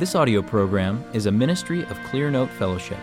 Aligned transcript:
This 0.00 0.14
audio 0.14 0.40
program 0.40 1.04
is 1.12 1.26
a 1.26 1.30
ministry 1.30 1.82
of 1.82 1.98
Clearnote 2.10 2.48
Fellowship. 2.48 2.96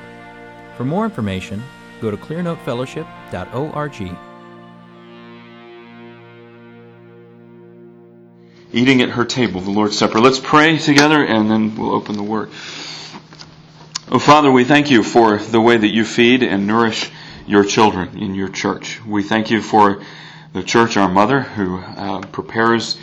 For 0.78 0.84
more 0.84 1.06
information, 1.06 1.62
go 2.02 2.10
to 2.10 2.18
clearnotefellowship.org. 2.18 4.18
Eating 8.74 9.02
at 9.04 9.10
her 9.10 9.26
table, 9.26 9.62
the 9.62 9.70
Lord's 9.70 9.96
Supper. 9.96 10.20
Let's 10.20 10.40
pray 10.40 10.80
together 10.80 11.24
and 11.24 11.52
then 11.52 11.76
we'll 11.76 11.94
open 11.94 12.18
the 12.18 12.24
Word. 12.24 12.50
Oh, 14.10 14.18
Father, 14.18 14.50
we 14.50 14.64
thank 14.64 14.90
you 14.90 15.04
for 15.04 15.38
the 15.38 15.62
way 15.62 15.78
that 15.78 15.94
you 15.94 16.04
feed 16.04 16.42
and 16.42 16.66
nourish 16.66 17.12
your 17.46 17.64
children 17.64 18.18
in 18.18 18.34
your 18.34 18.50
church. 18.50 19.06
We 19.06 19.22
thank 19.22 19.52
you 19.52 19.62
for 19.62 20.02
the 20.54 20.64
church, 20.64 20.98
our 20.98 21.10
mother, 21.10 21.42
who 21.42 21.78
uh, 21.78 22.22
prepares 22.22 22.98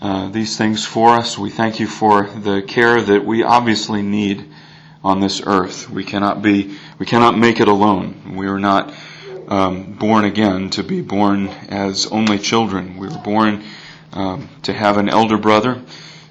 uh, 0.00 0.28
these 0.30 0.56
things 0.56 0.86
for 0.86 1.10
us. 1.10 1.36
We 1.36 1.50
thank 1.50 1.78
you 1.78 1.86
for 1.86 2.26
the 2.26 2.62
care 2.62 3.00
that 3.00 3.24
we 3.24 3.42
obviously 3.42 4.02
need 4.02 4.48
on 5.04 5.20
this 5.20 5.42
earth. 5.44 5.90
We 5.90 6.04
cannot 6.04 6.42
be, 6.42 6.78
we 6.98 7.06
cannot 7.06 7.36
make 7.36 7.60
it 7.60 7.68
alone. 7.68 8.36
We 8.36 8.46
are 8.46 8.58
not 8.58 8.94
um, 9.48 9.92
born 9.92 10.24
again 10.24 10.70
to 10.70 10.82
be 10.82 11.00
born 11.00 11.48
as 11.68 12.06
only 12.06 12.38
children. 12.38 12.96
We 12.96 13.08
were 13.08 13.18
born 13.18 13.64
um, 14.12 14.48
to 14.62 14.72
have 14.72 14.96
an 14.96 15.08
elder 15.08 15.38
brother 15.38 15.82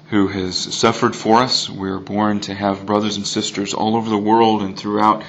who 0.08 0.26
has 0.26 0.56
suffered 0.56 1.14
for 1.14 1.38
us. 1.38 1.70
We 1.70 1.90
are 1.90 2.00
born 2.00 2.40
to 2.40 2.54
have 2.54 2.86
brothers 2.86 3.16
and 3.16 3.26
sisters 3.26 3.74
all 3.74 3.94
over 3.94 4.10
the 4.10 4.18
world 4.18 4.62
and 4.62 4.76
throughout 4.76 5.22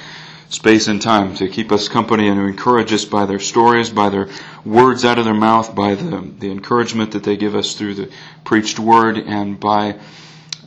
space 0.51 0.87
and 0.87 1.01
time 1.01 1.33
to 1.33 1.47
keep 1.47 1.71
us 1.71 1.87
company 1.87 2.27
and 2.27 2.37
to 2.37 2.45
encourage 2.45 2.91
us 2.91 3.05
by 3.05 3.25
their 3.25 3.39
stories, 3.39 3.89
by 3.89 4.09
their 4.09 4.29
words 4.65 5.05
out 5.05 5.17
of 5.17 5.23
their 5.23 5.33
mouth, 5.33 5.73
by 5.73 5.95
the, 5.95 6.29
the 6.39 6.51
encouragement 6.51 7.13
that 7.13 7.23
they 7.23 7.37
give 7.37 7.55
us 7.55 7.73
through 7.73 7.95
the 7.95 8.11
preached 8.43 8.77
word, 8.77 9.17
and 9.17 9.59
by 9.59 9.97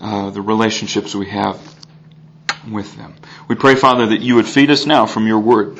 uh, 0.00 0.30
the 0.30 0.40
relationships 0.40 1.14
we 1.14 1.28
have 1.28 1.60
with 2.68 2.96
them. 2.96 3.14
We 3.46 3.56
pray, 3.56 3.74
Father, 3.74 4.06
that 4.06 4.22
you 4.22 4.36
would 4.36 4.48
feed 4.48 4.70
us 4.70 4.86
now 4.86 5.04
from 5.04 5.26
your 5.26 5.38
word 5.38 5.78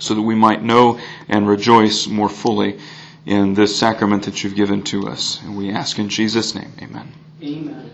so 0.00 0.14
that 0.14 0.22
we 0.22 0.34
might 0.34 0.62
know 0.62 0.98
and 1.28 1.48
rejoice 1.48 2.08
more 2.08 2.28
fully 2.28 2.80
in 3.24 3.54
this 3.54 3.78
sacrament 3.78 4.24
that 4.24 4.42
you've 4.42 4.56
given 4.56 4.82
to 4.82 5.06
us. 5.06 5.40
And 5.42 5.56
we 5.56 5.70
ask 5.70 6.00
in 6.00 6.08
Jesus' 6.08 6.56
name, 6.56 6.72
amen. 6.82 7.12
Amen. 7.40 7.90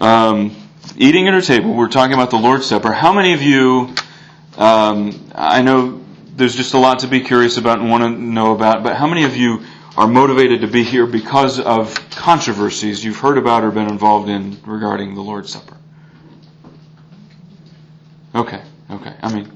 Um, 0.00 0.65
eating 0.96 1.28
at 1.28 1.34
our 1.34 1.40
table, 1.40 1.74
we're 1.74 1.88
talking 1.88 2.14
about 2.14 2.30
the 2.30 2.36
Lord's 2.36 2.66
Supper. 2.66 2.92
How 2.92 3.12
many 3.12 3.32
of 3.32 3.42
you, 3.42 3.94
um, 4.56 5.30
I 5.34 5.62
know 5.62 6.00
there's 6.34 6.54
just 6.54 6.74
a 6.74 6.78
lot 6.78 7.00
to 7.00 7.06
be 7.08 7.20
curious 7.20 7.56
about 7.56 7.78
and 7.78 7.90
want 7.90 8.02
to 8.02 8.10
know 8.10 8.54
about, 8.54 8.82
but 8.82 8.96
how 8.96 9.06
many 9.06 9.24
of 9.24 9.36
you 9.36 9.64
are 9.96 10.06
motivated 10.06 10.60
to 10.60 10.66
be 10.66 10.82
here 10.82 11.06
because 11.06 11.58
of 11.58 11.94
controversies 12.10 13.04
you've 13.04 13.18
heard 13.18 13.38
about 13.38 13.64
or 13.64 13.70
been 13.70 13.88
involved 13.88 14.28
in 14.28 14.58
regarding 14.66 15.14
the 15.14 15.22
Lord's 15.22 15.50
Supper? 15.52 15.76
Okay, 18.34 18.62
okay. 18.90 19.14
I 19.22 19.34
mean, 19.34 19.50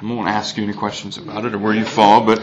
I 0.00 0.04
won't 0.04 0.28
ask 0.28 0.56
you 0.58 0.64
any 0.64 0.74
questions 0.74 1.16
about 1.16 1.46
it 1.46 1.54
or 1.54 1.58
where 1.58 1.72
you 1.72 1.86
fall, 1.86 2.24
but 2.26 2.42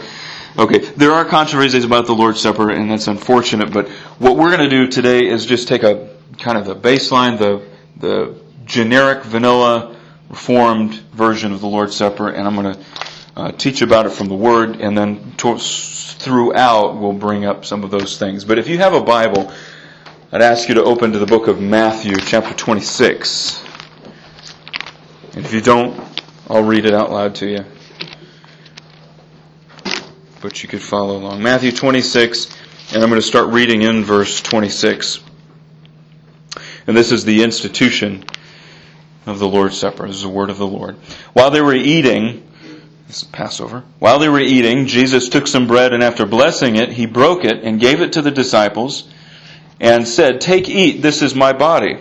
okay, 0.58 0.78
there 0.78 1.12
are 1.12 1.24
controversies 1.24 1.84
about 1.84 2.06
the 2.06 2.14
Lord's 2.14 2.40
Supper, 2.40 2.70
and 2.70 2.90
that's 2.90 3.06
unfortunate. 3.06 3.72
But 3.72 3.88
what 4.18 4.36
we're 4.36 4.56
going 4.56 4.68
to 4.68 4.76
do 4.76 4.88
today 4.88 5.28
is 5.28 5.46
just 5.46 5.68
take 5.68 5.84
a 5.84 6.10
kind 6.40 6.58
of 6.58 6.66
the 6.66 6.74
baseline, 6.74 7.38
the 7.38 7.62
the 7.96 8.34
generic 8.64 9.24
vanilla 9.24 9.96
reformed 10.28 10.94
version 11.12 11.52
of 11.52 11.60
the 11.60 11.66
Lord's 11.66 11.94
Supper, 11.94 12.28
and 12.28 12.46
I'm 12.46 12.54
going 12.56 12.74
to 12.74 12.80
uh, 13.36 13.52
teach 13.52 13.82
about 13.82 14.06
it 14.06 14.10
from 14.10 14.28
the 14.28 14.34
Word, 14.34 14.80
and 14.80 14.96
then 14.96 15.32
to- 15.38 15.58
throughout 15.58 16.96
we'll 16.96 17.12
bring 17.12 17.44
up 17.44 17.64
some 17.64 17.84
of 17.84 17.90
those 17.90 18.18
things. 18.18 18.44
But 18.44 18.58
if 18.58 18.68
you 18.68 18.78
have 18.78 18.94
a 18.94 19.02
Bible, 19.02 19.52
I'd 20.32 20.42
ask 20.42 20.68
you 20.68 20.74
to 20.76 20.82
open 20.84 21.12
to 21.12 21.18
the 21.18 21.26
book 21.26 21.46
of 21.48 21.60
Matthew, 21.60 22.16
chapter 22.16 22.54
26. 22.54 23.62
And 25.34 25.44
if 25.44 25.52
you 25.52 25.60
don't, 25.60 26.00
I'll 26.48 26.62
read 26.64 26.86
it 26.86 26.94
out 26.94 27.10
loud 27.10 27.34
to 27.36 27.46
you. 27.46 27.64
But 30.40 30.62
you 30.62 30.68
could 30.68 30.82
follow 30.82 31.16
along. 31.16 31.42
Matthew 31.42 31.72
26, 31.72 32.46
and 32.94 33.02
I'm 33.02 33.08
going 33.08 33.20
to 33.20 33.26
start 33.26 33.48
reading 33.48 33.82
in 33.82 34.04
verse 34.04 34.40
26. 34.42 35.20
And 36.86 36.96
this 36.96 37.12
is 37.12 37.24
the 37.24 37.42
institution 37.42 38.24
of 39.26 39.38
the 39.38 39.48
Lord's 39.48 39.78
Supper. 39.78 40.06
This 40.06 40.16
is 40.16 40.22
the 40.22 40.28
word 40.28 40.50
of 40.50 40.58
the 40.58 40.66
Lord. 40.66 40.96
While 41.32 41.50
they 41.50 41.60
were 41.60 41.74
eating, 41.74 42.46
this 43.06 43.22
is 43.22 43.24
Passover. 43.24 43.84
While 43.98 44.18
they 44.18 44.28
were 44.28 44.40
eating, 44.40 44.86
Jesus 44.86 45.28
took 45.28 45.46
some 45.46 45.66
bread 45.66 45.92
and 45.92 46.02
after 46.02 46.26
blessing 46.26 46.76
it, 46.76 46.90
he 46.90 47.06
broke 47.06 47.44
it 47.44 47.62
and 47.62 47.80
gave 47.80 48.00
it 48.00 48.14
to 48.14 48.22
the 48.22 48.30
disciples 48.30 49.08
and 49.80 50.06
said, 50.06 50.40
Take, 50.40 50.68
eat, 50.68 51.02
this 51.02 51.22
is 51.22 51.34
my 51.34 51.52
body. 51.52 51.98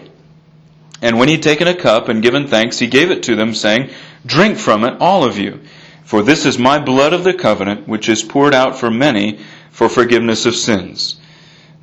And 1.01 1.19
when 1.19 1.27
he'd 1.27 1.43
taken 1.43 1.67
a 1.67 1.75
cup 1.75 2.07
and 2.07 2.23
given 2.23 2.47
thanks, 2.47 2.79
he 2.79 2.87
gave 2.87 3.11
it 3.11 3.23
to 3.23 3.35
them, 3.35 3.53
saying, 3.53 3.89
Drink 4.25 4.57
from 4.57 4.85
it, 4.85 5.01
all 5.01 5.23
of 5.25 5.37
you. 5.37 5.61
For 6.05 6.21
this 6.21 6.45
is 6.45 6.57
my 6.57 6.79
blood 6.79 7.13
of 7.13 7.23
the 7.23 7.33
covenant, 7.33 7.87
which 7.87 8.07
is 8.07 8.23
poured 8.23 8.53
out 8.53 8.77
for 8.77 8.89
many 8.91 9.39
for 9.71 9.89
forgiveness 9.89 10.45
of 10.45 10.55
sins. 10.55 11.19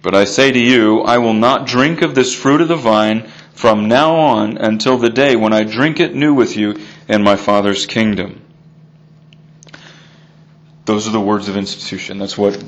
But 0.03 0.15
I 0.15 0.25
say 0.25 0.51
to 0.51 0.59
you, 0.59 1.03
I 1.03 1.19
will 1.19 1.35
not 1.35 1.67
drink 1.67 2.03
of 2.03 2.15
this 2.15 2.35
fruit 2.35 2.61
of 2.61 2.69
the 2.69 2.77
vine 2.77 3.29
from 3.53 3.89
now 3.89 4.15
on 4.17 4.57
until 4.57 4.97
the 4.97 5.11
day 5.11 5.37
when 5.37 5.53
I 5.53 5.65
drink 5.65 6.01
it 6.01 6.15
new 6.15 6.33
with 6.33 6.57
you 6.57 6.81
in 7.09 7.23
my 7.23 7.37
Father's 7.37 7.85
kingdom. 7.87 8.41
Those 10.87 11.07
are 11.07 11.13
the 11.13 11.21
words 11.21 11.49
of 11.49 11.57
institution. 11.57 12.19
That's 12.19 12.39
what 12.39 12.65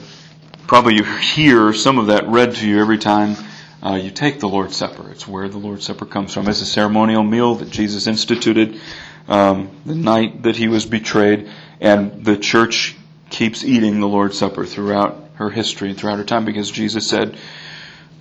probably 0.67 0.97
you 0.97 1.05
hear 1.05 1.73
some 1.73 1.99
of 1.99 2.09
that 2.09 2.29
read 2.29 2.55
to 2.57 2.69
you 2.69 2.81
every 2.81 2.99
time 2.99 3.37
uh, 3.83 3.95
you 3.95 4.11
take 4.11 4.39
the 4.39 4.49
Lord's 4.49 4.77
Supper. 4.77 5.11
It's 5.11 5.27
where 5.27 5.49
the 5.49 5.59
Lord's 5.59 5.87
Supper 5.87 6.05
comes 6.05 6.35
from. 6.35 6.47
It's 6.49 6.61
a 6.61 6.67
ceremonial 6.67 7.23
meal 7.23 7.57
that 7.57 7.71
Jesus 7.71 8.07
instituted 8.07 8.79
um, 9.27 9.71
the 9.87 9.95
night 9.95 10.43
that 10.43 10.57
he 10.57 10.69
was 10.69 10.85
betrayed, 10.85 11.51
and 11.81 12.25
the 12.25 12.37
church 12.37 12.97
keeps 13.31 13.65
eating 13.65 14.01
the 14.01 14.09
Lord's 14.09 14.39
Supper 14.39 14.67
throughout 14.67 15.22
her 15.35 15.51
history 15.51 15.95
throughout 15.95 16.19
her 16.19 16.25
time 16.25 16.45
because 16.45 16.71
Jesus 16.71 17.09
said 17.09 17.37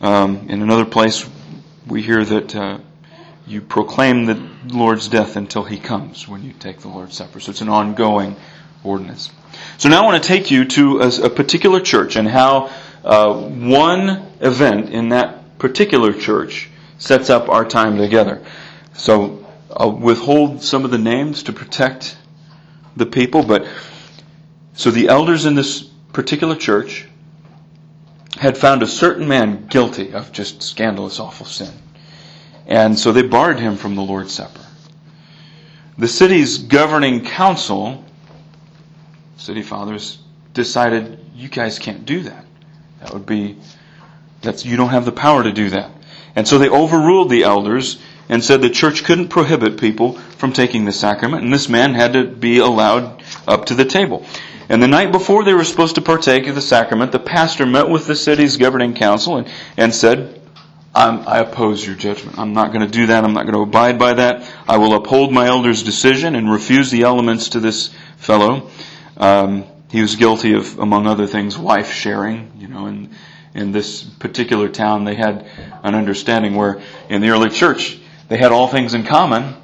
um, 0.02 0.48
in 0.50 0.62
another 0.62 0.86
place 0.86 1.28
we 1.88 2.02
hear 2.02 2.24
that 2.24 2.56
uh, 2.56 2.80
you 3.46 3.62
proclaim 3.62 4.26
the 4.26 4.50
Lord's 4.68 5.08
death 5.08 5.36
until 5.36 5.64
he 5.64 5.78
comes 5.78 6.28
when 6.28 6.44
you 6.44 6.54
take 6.54 6.80
the 6.80 6.88
Lord's 6.88 7.16
Supper. 7.16 7.40
So 7.40 7.52
it's 7.52 7.62
an 7.62 7.70
ongoing 7.70 8.36
ordinance. 8.84 9.30
So 9.78 9.90
now 9.90 10.04
I 10.04 10.06
want 10.06 10.24
to 10.24 10.28
take 10.28 10.52
you 10.52 10.66
to 10.66 11.02
a, 11.02 11.08
a 11.26 11.30
particular 11.30 11.80
church 11.80 12.16
and 12.16 12.28
how 12.28 12.72
uh, 13.04 13.34
one 13.34 14.28
event 14.40 14.90
in 14.90 15.10
that 15.10 15.58
particular 15.60 16.14
church 16.14 16.70
sets 16.98 17.30
up 17.30 17.50
our 17.50 17.66
time 17.66 17.98
together. 17.98 18.44
So 18.94 19.46
I'll 19.76 19.92
withhold 19.92 20.62
some 20.64 20.86
of 20.86 20.92
the 20.92 20.98
names 20.98 21.44
to 21.44 21.54
protect 21.54 22.18
the 22.96 23.06
people, 23.06 23.44
but 23.44 23.68
so 24.74 24.92
the 24.92 25.10
elders 25.10 25.46
in 25.46 25.56
this 25.56 25.91
particular 26.14 26.56
church 26.56 27.08
had 28.38 28.58
found 28.58 28.82
a 28.82 28.88
certain 28.88 29.28
man 29.28 29.68
guilty 29.68 30.14
of 30.14 30.32
just 30.32 30.64
scandalous, 30.64 31.20
awful 31.20 31.46
sin. 31.46 31.74
And 32.66 32.98
so 32.98 33.12
they 33.12 33.24
barred 33.24 33.60
him 33.60 33.78
from 33.78 33.96
the 33.96 34.02
Lord's 34.02 34.34
Supper. 34.34 34.62
The 35.98 36.08
city's 36.08 36.58
governing 36.58 37.26
council, 37.26 38.04
city 39.38 39.62
fathers, 39.62 40.20
decided 40.54 41.20
you 41.36 41.50
guys 41.50 41.80
can't 41.80 42.06
do 42.06 42.22
that. 42.24 42.46
That 43.02 43.14
would 43.14 43.26
be, 43.26 43.58
that's, 44.42 44.66
you 44.66 44.78
don't 44.78 44.90
have 44.90 45.06
the 45.06 45.12
power 45.12 45.44
to 45.44 45.52
do 45.52 45.70
that. 45.72 45.92
And 46.36 46.48
so 46.48 46.58
they 46.58 46.70
overruled 46.70 47.30
the 47.30 47.44
elders 47.44 48.00
and 48.30 48.44
said 48.44 48.62
the 48.62 48.70
church 48.70 49.04
couldn't 49.04 49.28
prohibit 49.28 49.80
people 49.80 50.14
from 50.14 50.54
taking 50.54 50.86
the 50.86 50.92
sacrament, 50.94 51.44
and 51.44 51.54
this 51.54 51.68
man 51.68 51.94
had 51.94 52.14
to 52.14 52.24
be 52.24 52.60
allowed 52.60 53.22
up 53.48 53.66
to 53.66 53.76
the 53.76 53.84
table. 53.84 54.26
And 54.70 54.82
the 54.82 54.88
night 54.88 55.12
before 55.12 55.44
they 55.44 55.54
were 55.54 55.64
supposed 55.64 55.96
to 55.96 56.02
partake 56.02 56.48
of 56.48 56.56
the 56.56 56.62
sacrament, 56.62 57.12
the 57.12 57.20
pastor 57.20 57.66
met 57.66 57.90
with 57.90 58.08
the 58.08 58.16
city's 58.16 58.58
governing 58.58 58.94
council 58.94 59.38
and, 59.38 59.50
and 59.78 59.94
said, 59.94 60.42
i 60.94 61.40
oppose 61.40 61.86
your 61.86 61.96
judgment. 61.96 62.38
I'm 62.38 62.54
not 62.54 62.74
going 62.74 62.86
to 62.86 62.92
do 62.92 63.08
that. 63.08 63.24
I'm 63.24 63.34
not 63.34 63.44
going 63.44 63.54
to 63.56 63.62
abide 63.62 63.98
by 63.98 64.14
that. 64.14 64.52
I 64.68 64.78
will 64.78 64.94
uphold 64.94 65.32
my 65.32 65.48
elder's 65.48 65.84
decision 65.84 66.36
and 66.36 66.52
refuse 66.52 66.92
the 66.92 67.04
elements 67.04 67.50
to 67.50 67.62
this 67.62 67.92
fellow. 68.18 68.70
Um, 69.16 69.66
he 69.90 70.02
was 70.02 70.16
guilty 70.18 70.54
of, 70.54 70.80
among 70.80 71.08
other 71.08 71.28
things, 71.28 71.58
wife 71.58 71.94
sharing. 71.94 72.52
You 72.58 72.68
know, 72.68 72.88
in 72.88 73.10
in 73.54 73.72
this 73.72 74.04
particular 74.04 74.70
town, 74.70 75.04
they 75.04 75.16
had 75.16 75.46
an 75.84 75.96
understanding 75.96 76.56
where 76.56 76.82
in 77.10 77.22
the 77.22 77.30
early 77.30 77.50
church 77.50 78.00
they 78.30 78.38
had 78.38 78.52
all 78.52 78.68
things 78.68 78.94
in 78.94 79.04
common, 79.04 79.56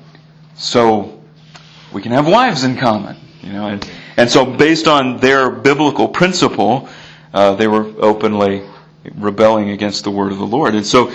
so 0.55 1.21
we 1.93 2.01
can 2.01 2.11
have 2.11 2.27
wives 2.27 2.63
in 2.63 2.77
common. 2.77 3.17
You 3.41 3.53
know, 3.53 3.67
and 3.67 3.89
and 4.17 4.31
so, 4.31 4.45
based 4.45 4.87
on 4.87 5.17
their 5.17 5.51
biblical 5.51 6.07
principle, 6.07 6.89
uh, 7.33 7.53
they 7.53 7.67
were 7.67 7.85
openly 7.99 8.63
rebelling 9.15 9.69
against 9.69 10.03
the 10.03 10.11
word 10.11 10.31
of 10.31 10.39
the 10.39 10.47
Lord. 10.47 10.73
And 10.73 10.85
so, 10.85 11.11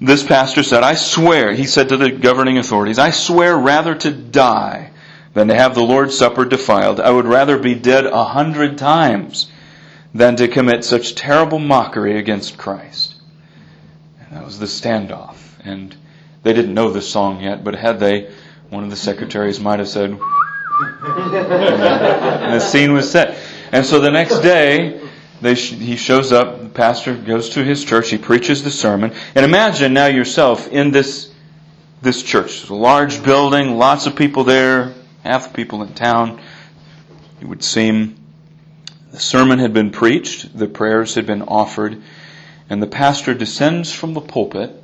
this 0.00 0.22
pastor 0.22 0.62
said, 0.62 0.84
I 0.84 0.94
swear, 0.94 1.52
he 1.52 1.64
said 1.64 1.88
to 1.88 1.96
the 1.96 2.10
governing 2.12 2.58
authorities, 2.58 3.00
I 3.00 3.10
swear 3.10 3.58
rather 3.58 3.96
to 3.96 4.12
die 4.12 4.92
than 5.34 5.48
to 5.48 5.54
have 5.54 5.74
the 5.74 5.82
Lord's 5.82 6.16
Supper 6.16 6.44
defiled. 6.44 7.00
I 7.00 7.10
would 7.10 7.26
rather 7.26 7.58
be 7.58 7.74
dead 7.74 8.06
a 8.06 8.24
hundred 8.24 8.78
times 8.78 9.50
than 10.14 10.36
to 10.36 10.46
commit 10.46 10.84
such 10.84 11.16
terrible 11.16 11.58
mockery 11.58 12.18
against 12.18 12.56
Christ. 12.56 13.16
And 14.20 14.36
that 14.36 14.44
was 14.44 14.60
the 14.60 14.66
standoff. 14.66 15.36
And 15.64 15.96
They 16.44 16.52
didn't 16.52 16.74
know 16.74 16.90
this 16.90 17.10
song 17.10 17.42
yet, 17.42 17.64
but 17.64 17.74
had 17.74 17.98
they, 17.98 18.30
one 18.70 18.84
of 18.84 18.90
the 18.90 18.96
secretaries 18.96 19.58
might 19.58 19.80
have 19.80 19.88
said, 19.88 20.18
and 20.80 22.54
the 22.54 22.60
scene 22.60 22.92
was 22.92 23.10
set. 23.10 23.38
And 23.72 23.84
so 23.84 24.00
the 24.00 24.10
next 24.10 24.40
day, 24.40 25.00
sh- 25.54 25.72
he 25.72 25.96
shows 25.96 26.32
up, 26.32 26.62
the 26.62 26.68
pastor 26.68 27.14
goes 27.16 27.50
to 27.50 27.64
his 27.64 27.84
church, 27.84 28.10
he 28.10 28.18
preaches 28.18 28.62
the 28.62 28.70
sermon. 28.70 29.12
And 29.34 29.44
imagine 29.44 29.92
now 29.92 30.06
yourself 30.06 30.68
in 30.68 30.90
this, 30.90 31.32
this 32.02 32.22
church. 32.22 32.62
It's 32.62 32.68
a 32.68 32.74
large 32.74 33.22
building, 33.22 33.76
lots 33.76 34.06
of 34.06 34.16
people 34.16 34.44
there, 34.44 34.94
half 35.24 35.48
the 35.48 35.54
people 35.54 35.82
in 35.82 35.94
town. 35.94 36.40
It 37.40 37.46
would 37.46 37.62
seem 37.62 38.16
the 39.10 39.20
sermon 39.20 39.58
had 39.58 39.72
been 39.72 39.90
preached, 39.90 40.56
the 40.56 40.68
prayers 40.68 41.14
had 41.14 41.26
been 41.26 41.42
offered, 41.42 42.02
and 42.70 42.82
the 42.82 42.86
pastor 42.86 43.34
descends 43.34 43.92
from 43.92 44.14
the 44.14 44.20
pulpit 44.20 44.82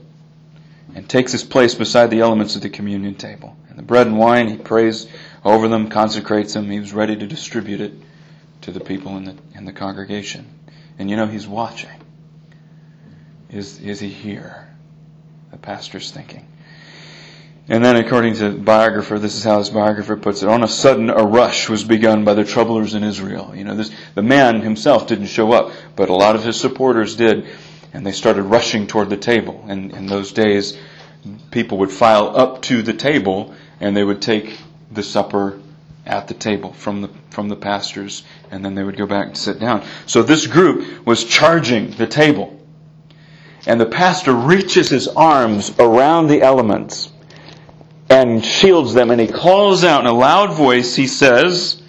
and 0.94 1.08
takes 1.08 1.32
his 1.32 1.44
place 1.44 1.74
beside 1.74 2.10
the 2.10 2.20
elements 2.20 2.56
of 2.56 2.62
the 2.62 2.70
communion 2.70 3.14
table. 3.14 3.56
And 3.68 3.78
the 3.78 3.82
bread 3.82 4.06
and 4.06 4.18
wine, 4.18 4.48
he 4.48 4.56
prays 4.56 5.08
over 5.44 5.68
them, 5.68 5.88
consecrates 5.88 6.54
them. 6.54 6.70
He 6.70 6.80
was 6.80 6.92
ready 6.92 7.16
to 7.16 7.26
distribute 7.26 7.80
it 7.80 7.92
to 8.62 8.72
the 8.72 8.80
people 8.80 9.16
in 9.16 9.24
the, 9.24 9.36
in 9.54 9.64
the 9.64 9.72
congregation. 9.72 10.46
And 10.98 11.10
you 11.10 11.16
know, 11.16 11.26
he's 11.26 11.46
watching. 11.46 11.90
Is, 13.50 13.80
is 13.80 14.00
he 14.00 14.08
here? 14.08 14.68
The 15.50 15.58
pastor's 15.58 16.10
thinking. 16.10 16.48
And 17.66 17.82
then, 17.82 17.96
according 17.96 18.34
to 18.36 18.50
biographer, 18.50 19.18
this 19.18 19.36
is 19.36 19.44
how 19.44 19.58
his 19.58 19.70
biographer 19.70 20.16
puts 20.16 20.42
it: 20.42 20.48
on 20.50 20.62
a 20.62 20.68
sudden, 20.68 21.08
a 21.08 21.24
rush 21.24 21.68
was 21.70 21.82
begun 21.82 22.22
by 22.24 22.34
the 22.34 22.44
troublers 22.44 22.94
in 22.94 23.02
Israel. 23.02 23.54
You 23.56 23.64
know, 23.64 23.74
this, 23.74 23.90
the 24.14 24.22
man 24.22 24.60
himself 24.60 25.06
didn't 25.06 25.28
show 25.28 25.50
up, 25.52 25.72
but 25.96 26.10
a 26.10 26.14
lot 26.14 26.36
of 26.36 26.44
his 26.44 26.60
supporters 26.60 27.16
did, 27.16 27.46
and 27.94 28.06
they 28.06 28.12
started 28.12 28.42
rushing 28.42 28.86
toward 28.86 29.08
the 29.08 29.16
table. 29.16 29.64
And 29.66 29.92
in 29.92 30.06
those 30.06 30.32
days, 30.32 30.76
people 31.50 31.78
would 31.78 31.90
file 31.90 32.36
up 32.36 32.60
to 32.62 32.82
the 32.82 32.92
table, 32.92 33.54
and 33.80 33.96
they 33.96 34.04
would 34.04 34.20
take 34.20 34.58
the 34.94 35.02
supper 35.02 35.58
at 36.06 36.28
the 36.28 36.34
table 36.34 36.72
from 36.72 37.02
the 37.02 37.08
from 37.30 37.48
the 37.48 37.56
pastors, 37.56 38.22
and 38.50 38.64
then 38.64 38.74
they 38.74 38.82
would 38.82 38.96
go 38.96 39.06
back 39.06 39.26
and 39.26 39.36
sit 39.36 39.58
down. 39.58 39.84
So 40.06 40.22
this 40.22 40.46
group 40.46 41.06
was 41.06 41.24
charging 41.24 41.90
the 41.92 42.06
table, 42.06 42.60
and 43.66 43.80
the 43.80 43.86
pastor 43.86 44.32
reaches 44.32 44.88
his 44.88 45.08
arms 45.08 45.72
around 45.78 46.28
the 46.28 46.42
elements 46.42 47.10
and 48.10 48.44
shields 48.44 48.94
them, 48.94 49.10
and 49.10 49.20
he 49.20 49.26
calls 49.26 49.82
out 49.82 50.02
in 50.02 50.06
a 50.06 50.12
loud 50.12 50.52
voice. 50.52 50.94
He 50.94 51.06
says, 51.06 51.82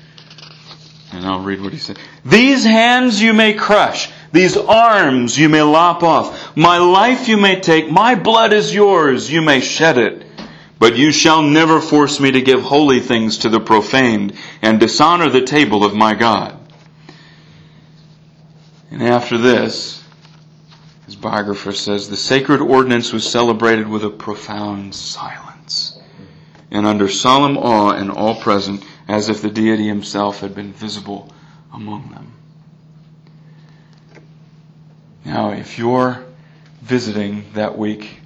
and 1.12 1.26
I'll 1.26 1.44
read 1.44 1.62
what 1.62 1.74
he 1.74 1.80
said: 1.80 2.00
"These 2.24 2.64
hands 2.64 3.22
you 3.22 3.34
may 3.34 3.54
crush." 3.54 4.10
These 4.32 4.58
arms 4.58 5.40
you 5.40 5.48
may 5.48 5.62
lop 5.62 6.04
off. 6.04 6.58
My 6.58 6.78
life 6.78 7.30
you 7.30 7.38
may 7.38 7.62
take. 7.62 7.90
My 7.90 8.16
blood 8.16 8.52
is 8.52 8.76
yours. 8.76 9.32
You 9.32 9.42
may 9.42 9.62
shed 9.62 9.98
it. 9.98 10.26
But 10.78 10.98
you 10.98 11.12
shall 11.12 11.42
never 11.42 11.80
force 11.80 12.20
me 12.20 12.32
to 12.32 12.42
give 12.42 12.62
holy 12.62 13.00
things 13.00 13.40
to 13.40 13.50
the 13.50 13.60
profaned 13.60 14.34
and 14.62 14.80
dishonor 14.80 15.30
the 15.30 15.42
table 15.42 15.86
of 15.86 15.94
my 15.94 16.14
God. 16.14 16.58
And 18.92 19.02
after 19.02 19.38
this, 19.38 20.04
his 21.06 21.16
biographer 21.16 21.72
says, 21.72 22.10
the 22.10 22.18
sacred 22.18 22.62
ordinance 22.62 23.14
was 23.14 23.30
celebrated 23.30 23.88
with 23.88 24.04
a 24.04 24.10
profound 24.10 24.96
silence 24.96 26.00
and 26.72 26.86
under 26.86 27.08
solemn 27.08 27.58
awe 27.58 27.92
and 27.92 28.12
all 28.12 28.36
present 28.36 28.84
as 29.08 29.30
if 29.30 29.42
the 29.42 29.50
deity 29.50 29.88
himself 29.88 30.40
had 30.40 30.56
been 30.56 30.74
visible 30.74 31.32
among 31.74 32.10
them. 32.10 32.34
Now, 35.24 35.52
if 35.52 35.78
you're 35.78 36.24
visiting 36.82 37.46
that 37.54 37.78
week 37.78 38.20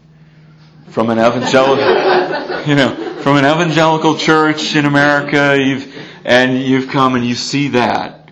from 0.91 1.09
an 1.09 1.19
evangelical, 1.19 1.77
you 2.67 2.75
know, 2.75 3.21
from 3.21 3.37
an 3.37 3.45
evangelical 3.45 4.17
church 4.17 4.75
in 4.75 4.85
America, 4.85 5.57
you've, 5.59 5.95
and 6.25 6.61
you've 6.61 6.89
come 6.89 7.15
and 7.15 7.25
you 7.25 7.35
see 7.35 7.69
that, 7.69 8.31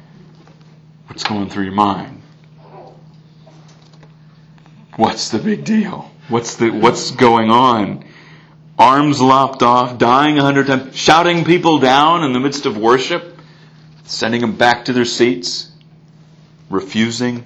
what's 1.07 1.24
going 1.24 1.50
through 1.50 1.65
your 1.65 1.74
mind? 1.74 2.21
What's 4.95 5.30
the 5.30 5.39
big 5.39 5.63
deal? 5.63 6.12
What's 6.30 6.56
the, 6.56 6.71
what's 6.71 7.12
going 7.12 7.51
on? 7.51 8.04
Arms 8.80 9.21
lopped 9.21 9.63
off, 9.63 9.98
dying 9.98 10.38
a 10.38 10.42
hundred 10.42 10.68
times, 10.68 10.95
shouting 10.95 11.45
people 11.45 11.80
down 11.80 12.24
in 12.24 12.33
the 12.33 12.39
midst 12.39 12.65
of 12.65 12.77
worship, 12.77 13.39
sending 14.04 14.42
them 14.42 14.56
back 14.56 14.86
to 14.86 14.94
their 14.94 15.06
seats, 15.06 15.71
refusing. 16.69 17.44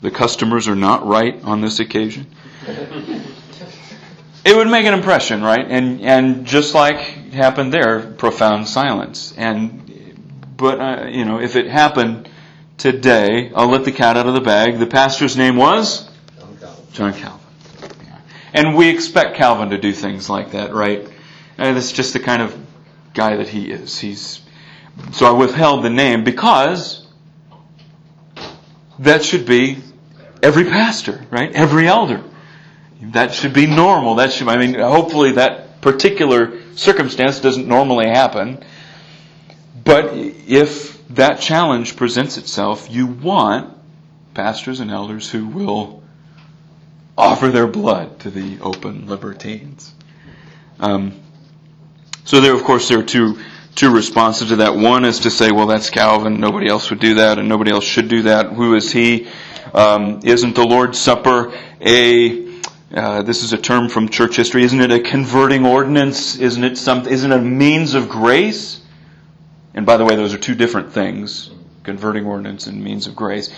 The 0.00 0.10
customers 0.10 0.66
are 0.66 0.76
not 0.76 1.06
right 1.06 1.42
on 1.44 1.60
this 1.60 1.78
occasion 1.78 2.26
it 4.44 4.56
would 4.56 4.68
make 4.68 4.86
an 4.86 4.94
impression, 4.94 5.42
right? 5.42 5.64
And 5.68 6.00
and 6.00 6.46
just 6.46 6.74
like 6.74 6.98
happened 7.32 7.72
there, 7.72 8.00
profound 8.00 8.68
silence. 8.68 9.32
And 9.36 10.54
but 10.56 10.80
uh, 10.80 11.06
you 11.08 11.24
know, 11.24 11.40
if 11.40 11.56
it 11.56 11.66
happened 11.66 12.28
today, 12.78 13.52
I'll 13.54 13.68
let 13.68 13.84
the 13.84 13.92
cat 13.92 14.16
out 14.16 14.26
of 14.26 14.34
the 14.34 14.40
bag. 14.40 14.78
The 14.78 14.86
pastor's 14.86 15.36
name 15.36 15.56
was 15.56 16.08
John 16.38 16.56
Calvin. 16.58 16.86
John 16.92 17.12
Calvin. 17.14 17.46
Yeah. 18.04 18.20
And 18.52 18.76
we 18.76 18.88
expect 18.88 19.36
Calvin 19.36 19.70
to 19.70 19.78
do 19.78 19.92
things 19.92 20.28
like 20.28 20.52
that, 20.52 20.74
right? 20.74 21.08
And 21.58 21.76
that's 21.76 21.92
just 21.92 22.12
the 22.12 22.20
kind 22.20 22.42
of 22.42 22.58
guy 23.14 23.36
that 23.36 23.48
he 23.48 23.70
is. 23.70 23.98
He's 23.98 24.40
so 25.12 25.26
I 25.26 25.30
withheld 25.30 25.84
the 25.84 25.90
name 25.90 26.24
because 26.24 27.06
that 28.98 29.24
should 29.24 29.46
be 29.46 29.78
every 30.42 30.64
pastor, 30.64 31.24
right? 31.30 31.52
Every 31.54 31.86
elder. 31.86 32.22
That 33.10 33.34
should 33.34 33.52
be 33.52 33.66
normal. 33.66 34.16
That 34.16 34.32
should, 34.32 34.48
I 34.48 34.56
mean, 34.56 34.74
hopefully 34.74 35.32
that 35.32 35.80
particular 35.80 36.60
circumstance 36.76 37.40
doesn't 37.40 37.66
normally 37.66 38.06
happen. 38.06 38.62
But 39.84 40.12
if 40.14 41.06
that 41.08 41.40
challenge 41.40 41.96
presents 41.96 42.38
itself, 42.38 42.88
you 42.90 43.06
want 43.06 43.76
pastors 44.34 44.80
and 44.80 44.90
elders 44.90 45.28
who 45.28 45.46
will 45.46 46.02
offer 47.18 47.48
their 47.48 47.66
blood 47.66 48.20
to 48.20 48.30
the 48.30 48.60
open 48.60 49.06
libertines. 49.06 49.92
Um, 50.80 51.20
so 52.24 52.40
there, 52.40 52.54
of 52.54 52.62
course, 52.62 52.88
there 52.88 53.00
are 53.00 53.04
two 53.04 53.38
two 53.74 53.92
responses 53.92 54.48
to 54.50 54.56
that. 54.56 54.76
One 54.76 55.04
is 55.04 55.20
to 55.20 55.30
say, 55.30 55.50
well, 55.50 55.66
that's 55.66 55.90
Calvin. 55.90 56.38
Nobody 56.40 56.68
else 56.68 56.90
would 56.90 57.00
do 57.00 57.14
that, 57.14 57.38
and 57.38 57.48
nobody 57.48 57.72
else 57.72 57.84
should 57.84 58.08
do 58.08 58.22
that. 58.22 58.52
Who 58.52 58.74
is 58.74 58.92
he? 58.92 59.28
Um, 59.74 60.20
isn't 60.24 60.54
the 60.54 60.64
Lord's 60.66 60.98
Supper 60.98 61.58
a 61.80 62.51
uh, 62.94 63.22
this 63.22 63.42
is 63.42 63.52
a 63.52 63.58
term 63.58 63.88
from 63.88 64.08
church 64.08 64.36
history. 64.36 64.64
Isn't 64.64 64.80
it 64.80 64.92
a 64.92 65.00
converting 65.00 65.64
ordinance? 65.64 66.36
Isn't 66.36 66.62
it 66.62 66.76
some? 66.76 67.06
Isn't 67.06 67.32
it 67.32 67.36
a 67.36 67.40
means 67.40 67.94
of 67.94 68.08
grace? 68.08 68.80
And 69.74 69.86
by 69.86 69.96
the 69.96 70.04
way, 70.04 70.14
those 70.14 70.34
are 70.34 70.38
two 70.38 70.54
different 70.54 70.92
things: 70.92 71.50
converting 71.84 72.26
ordinance 72.26 72.66
and 72.66 72.84
means 72.84 73.06
of 73.06 73.16
grace. 73.16 73.54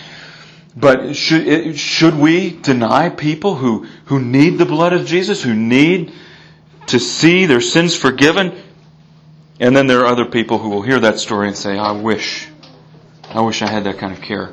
But 0.76 1.17
should 1.17 1.76
should 1.76 2.14
we 2.14 2.50
deny 2.50 3.09
people 3.09 3.57
who 3.57 3.87
who 4.07 4.21
need 4.21 4.59
the 4.59 4.67
blood 4.67 4.93
of 4.93 5.07
Jesus, 5.07 5.43
who 5.43 5.55
need 5.55 6.12
to 6.87 7.00
see 7.00 7.47
their 7.47 7.61
sins 7.61 7.97
forgiven? 7.97 8.61
And 9.59 9.76
then 9.76 9.88
there 9.88 10.00
are 10.00 10.07
other 10.07 10.26
people 10.26 10.59
who 10.59 10.69
will 10.69 10.83
hear 10.83 11.00
that 11.00 11.19
story 11.19 11.49
and 11.49 11.57
say, 11.57 11.76
"I 11.76 11.93
wish, 11.93 12.49
I 13.31 13.41
wish 13.41 13.62
I 13.62 13.69
had 13.69 13.85
that 13.85 13.99
kind 13.99 14.12
of 14.12 14.21
care 14.21 14.53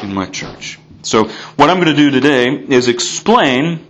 in 0.00 0.14
my 0.14 0.26
church." 0.26 0.78
So 1.02 1.24
what 1.56 1.68
I'm 1.68 1.76
going 1.76 1.94
to 1.94 1.96
do 1.96 2.10
today 2.10 2.48
is 2.48 2.88
explain 2.88 3.86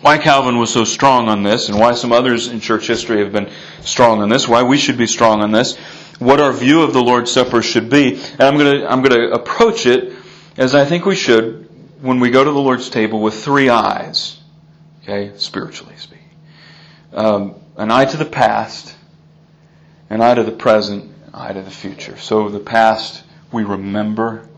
why 0.00 0.18
Calvin 0.18 0.58
was 0.58 0.72
so 0.72 0.84
strong 0.84 1.28
on 1.28 1.42
this 1.42 1.68
and 1.68 1.78
why 1.78 1.92
some 1.92 2.12
others 2.12 2.48
in 2.48 2.60
church 2.60 2.86
history 2.86 3.20
have 3.20 3.32
been 3.32 3.50
strong 3.82 4.22
on 4.22 4.28
this, 4.28 4.48
why 4.48 4.62
we 4.62 4.78
should 4.78 4.96
be 4.96 5.06
strong 5.06 5.42
on 5.42 5.52
this, 5.52 5.76
what 6.18 6.40
our 6.40 6.52
view 6.52 6.82
of 6.82 6.92
the 6.92 7.02
Lord's 7.02 7.30
Supper 7.30 7.62
should 7.62 7.90
be. 7.90 8.14
And 8.14 8.42
I'm 8.42 8.56
going 8.56 8.80
to, 8.80 8.90
I'm 8.90 9.02
going 9.02 9.20
to 9.20 9.32
approach 9.32 9.86
it 9.86 10.14
as 10.56 10.74
I 10.74 10.84
think 10.84 11.04
we 11.04 11.16
should 11.16 11.68
when 12.00 12.20
we 12.20 12.30
go 12.30 12.42
to 12.42 12.50
the 12.50 12.58
Lord's 12.58 12.88
table 12.88 13.20
with 13.20 13.42
three 13.42 13.68
eyes. 13.68 14.38
Okay, 15.02 15.36
spiritually 15.36 15.94
speaking. 15.96 16.30
Um, 17.12 17.54
an 17.76 17.90
eye 17.90 18.04
to 18.04 18.16
the 18.16 18.24
past, 18.24 18.94
an 20.08 20.20
eye 20.20 20.34
to 20.34 20.44
the 20.44 20.52
present, 20.52 21.04
an 21.04 21.34
eye 21.34 21.52
to 21.52 21.62
the 21.62 21.70
future. 21.70 22.16
So 22.18 22.48
the 22.48 22.60
past, 22.60 23.22
we 23.52 23.64
remember 23.64 24.48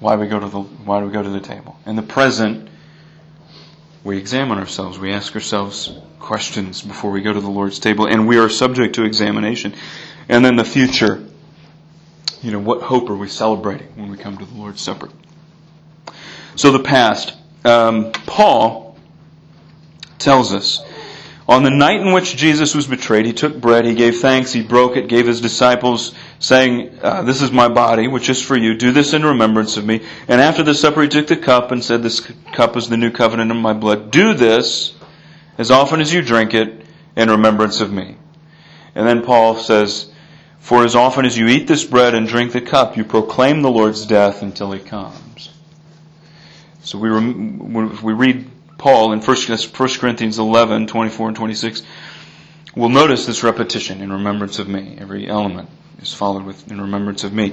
why 0.00 0.16
we 0.16 0.26
go 0.26 0.40
to 0.40 0.48
the, 0.48 0.60
why 0.60 1.00
do 1.00 1.06
we 1.06 1.12
go 1.12 1.22
to 1.22 1.28
the 1.28 1.40
table. 1.40 1.78
And 1.86 1.96
the 1.96 2.02
present, 2.02 2.68
we 4.04 4.18
examine 4.18 4.58
ourselves. 4.58 4.98
We 4.98 5.12
ask 5.12 5.34
ourselves 5.34 5.92
questions 6.18 6.82
before 6.82 7.10
we 7.10 7.22
go 7.22 7.32
to 7.32 7.40
the 7.40 7.50
Lord's 7.50 7.78
table, 7.78 8.06
and 8.06 8.26
we 8.26 8.38
are 8.38 8.48
subject 8.48 8.96
to 8.96 9.04
examination. 9.04 9.74
And 10.28 10.44
then 10.44 10.56
the 10.56 10.64
future, 10.64 11.24
you 12.42 12.50
know, 12.50 12.58
what 12.58 12.82
hope 12.82 13.10
are 13.10 13.16
we 13.16 13.28
celebrating 13.28 13.88
when 13.96 14.10
we 14.10 14.16
come 14.16 14.38
to 14.38 14.44
the 14.44 14.54
Lord's 14.54 14.80
Supper? 14.80 15.08
So 16.56 16.70
the 16.70 16.82
past, 16.82 17.34
um, 17.64 18.12
Paul 18.12 18.96
tells 20.18 20.52
us 20.52 20.80
on 21.52 21.64
the 21.64 21.70
night 21.70 22.00
in 22.00 22.12
which 22.12 22.34
Jesus 22.34 22.74
was 22.74 22.86
betrayed, 22.86 23.26
he 23.26 23.34
took 23.34 23.60
bread, 23.60 23.84
he 23.84 23.94
gave 23.94 24.20
thanks, 24.20 24.52
he 24.52 24.62
broke 24.62 24.96
it, 24.96 25.08
gave 25.08 25.26
his 25.26 25.42
disciples, 25.42 26.14
saying, 26.38 26.98
uh, 27.02 27.22
This 27.22 27.42
is 27.42 27.52
my 27.52 27.68
body, 27.68 28.08
which 28.08 28.30
is 28.30 28.40
for 28.40 28.56
you. 28.56 28.74
Do 28.74 28.90
this 28.90 29.12
in 29.12 29.22
remembrance 29.22 29.76
of 29.76 29.84
me. 29.84 30.00
And 30.28 30.40
after 30.40 30.62
the 30.62 30.74
supper, 30.74 31.02
he 31.02 31.08
took 31.08 31.26
the 31.26 31.36
cup 31.36 31.70
and 31.70 31.84
said, 31.84 32.02
This 32.02 32.20
cup 32.52 32.76
is 32.76 32.88
the 32.88 32.96
new 32.96 33.10
covenant 33.10 33.50
in 33.50 33.58
my 33.58 33.74
blood. 33.74 34.10
Do 34.10 34.32
this 34.32 34.94
as 35.58 35.70
often 35.70 36.00
as 36.00 36.12
you 36.12 36.22
drink 36.22 36.54
it 36.54 36.86
in 37.16 37.28
remembrance 37.28 37.80
of 37.80 37.92
me. 37.92 38.16
And 38.94 39.06
then 39.06 39.22
Paul 39.22 39.56
says, 39.56 40.10
For 40.58 40.84
as 40.84 40.94
often 40.94 41.26
as 41.26 41.36
you 41.36 41.48
eat 41.48 41.66
this 41.66 41.84
bread 41.84 42.14
and 42.14 42.26
drink 42.26 42.52
the 42.52 42.62
cup, 42.62 42.96
you 42.96 43.04
proclaim 43.04 43.60
the 43.60 43.70
Lord's 43.70 44.06
death 44.06 44.42
until 44.42 44.72
he 44.72 44.80
comes. 44.80 45.50
So 46.80 46.98
we, 46.98 47.10
we 47.10 48.12
read 48.12 48.51
Paul 48.82 49.12
in 49.12 49.20
1 49.20 49.36
Corinthians 50.00 50.40
11, 50.40 50.88
24 50.88 51.28
and 51.28 51.36
26, 51.36 51.84
we'll 52.74 52.88
notice 52.88 53.26
this 53.26 53.44
repetition 53.44 54.00
in 54.00 54.12
remembrance 54.12 54.58
of 54.58 54.66
me. 54.66 54.96
Every 54.98 55.28
element 55.28 55.70
is 56.00 56.12
followed 56.12 56.44
with 56.44 56.68
in 56.68 56.80
remembrance 56.80 57.22
of 57.22 57.32
me. 57.32 57.52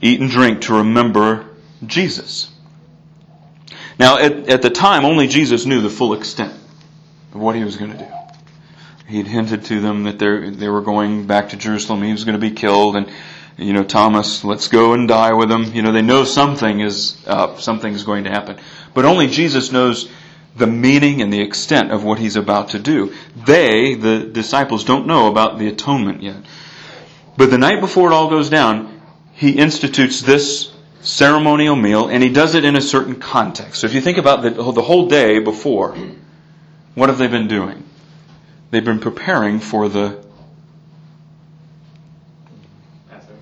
Eat 0.00 0.22
and 0.22 0.30
drink 0.30 0.62
to 0.62 0.78
remember 0.78 1.50
Jesus. 1.84 2.50
Now, 3.98 4.16
at, 4.16 4.48
at 4.48 4.62
the 4.62 4.70
time, 4.70 5.04
only 5.04 5.26
Jesus 5.26 5.66
knew 5.66 5.82
the 5.82 5.90
full 5.90 6.14
extent 6.14 6.54
of 7.34 7.40
what 7.42 7.54
he 7.56 7.62
was 7.62 7.76
going 7.76 7.92
to 7.92 7.98
do. 7.98 8.08
He'd 9.06 9.26
hinted 9.26 9.66
to 9.66 9.82
them 9.82 10.04
that 10.04 10.18
they 10.18 10.68
were 10.70 10.80
going 10.80 11.26
back 11.26 11.50
to 11.50 11.58
Jerusalem. 11.58 12.02
He 12.02 12.12
was 12.12 12.24
going 12.24 12.40
to 12.40 12.46
be 12.50 12.52
killed, 12.52 12.96
and 12.96 13.12
you 13.58 13.74
know, 13.74 13.84
Thomas, 13.84 14.42
let's 14.44 14.68
go 14.68 14.94
and 14.94 15.06
die 15.06 15.34
with 15.34 15.52
him. 15.52 15.74
You 15.74 15.82
know, 15.82 15.92
they 15.92 16.00
know 16.00 16.24
something 16.24 16.80
is 16.80 17.22
up, 17.26 17.60
something 17.60 17.92
is 17.92 18.04
going 18.04 18.24
to 18.24 18.30
happen. 18.30 18.56
But 18.94 19.04
only 19.04 19.26
Jesus 19.26 19.70
knows 19.70 20.08
the 20.56 20.66
meaning 20.66 21.20
and 21.20 21.32
the 21.32 21.40
extent 21.40 21.90
of 21.90 22.04
what 22.04 22.18
he's 22.18 22.36
about 22.36 22.70
to 22.70 22.78
do. 22.78 23.14
They, 23.46 23.94
the 23.94 24.20
disciples, 24.20 24.84
don't 24.84 25.06
know 25.06 25.28
about 25.28 25.58
the 25.58 25.68
atonement 25.68 26.22
yet. 26.22 26.44
But 27.36 27.50
the 27.50 27.58
night 27.58 27.80
before 27.80 28.10
it 28.10 28.14
all 28.14 28.30
goes 28.30 28.48
down, 28.48 29.00
he 29.32 29.52
institutes 29.52 30.20
this 30.20 30.72
ceremonial 31.00 31.76
meal, 31.76 32.08
and 32.08 32.22
he 32.22 32.30
does 32.30 32.54
it 32.54 32.64
in 32.64 32.76
a 32.76 32.80
certain 32.80 33.16
context. 33.16 33.80
So 33.80 33.86
if 33.86 33.94
you 33.94 34.00
think 34.00 34.18
about 34.18 34.42
the, 34.42 34.50
the 34.50 34.82
whole 34.82 35.08
day 35.08 35.40
before, 35.40 35.96
what 36.94 37.08
have 37.08 37.18
they 37.18 37.26
been 37.26 37.48
doing? 37.48 37.84
They've 38.70 38.84
been 38.84 39.00
preparing 39.00 39.58
for 39.60 39.88
the 39.88 40.24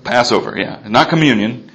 Passover, 0.02 0.52
Passover 0.52 0.58
yeah. 0.58 0.88
Not 0.88 1.08
communion. 1.08 1.70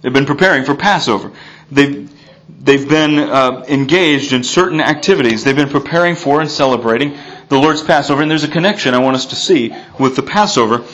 They've 0.00 0.12
been 0.12 0.26
preparing 0.26 0.64
for 0.64 0.74
Passover. 0.74 1.32
They've, 1.70 2.10
they've 2.48 2.88
been 2.88 3.18
uh, 3.18 3.64
engaged 3.68 4.32
in 4.32 4.42
certain 4.42 4.80
activities. 4.80 5.44
They've 5.44 5.56
been 5.56 5.68
preparing 5.68 6.16
for 6.16 6.40
and 6.40 6.50
celebrating 6.50 7.16
the 7.48 7.58
Lord's 7.58 7.82
Passover. 7.82 8.22
And 8.22 8.30
there's 8.30 8.44
a 8.44 8.48
connection 8.48 8.94
I 8.94 8.98
want 8.98 9.16
us 9.16 9.26
to 9.26 9.36
see 9.36 9.74
with 9.98 10.16
the 10.16 10.22
Passover. 10.22 10.84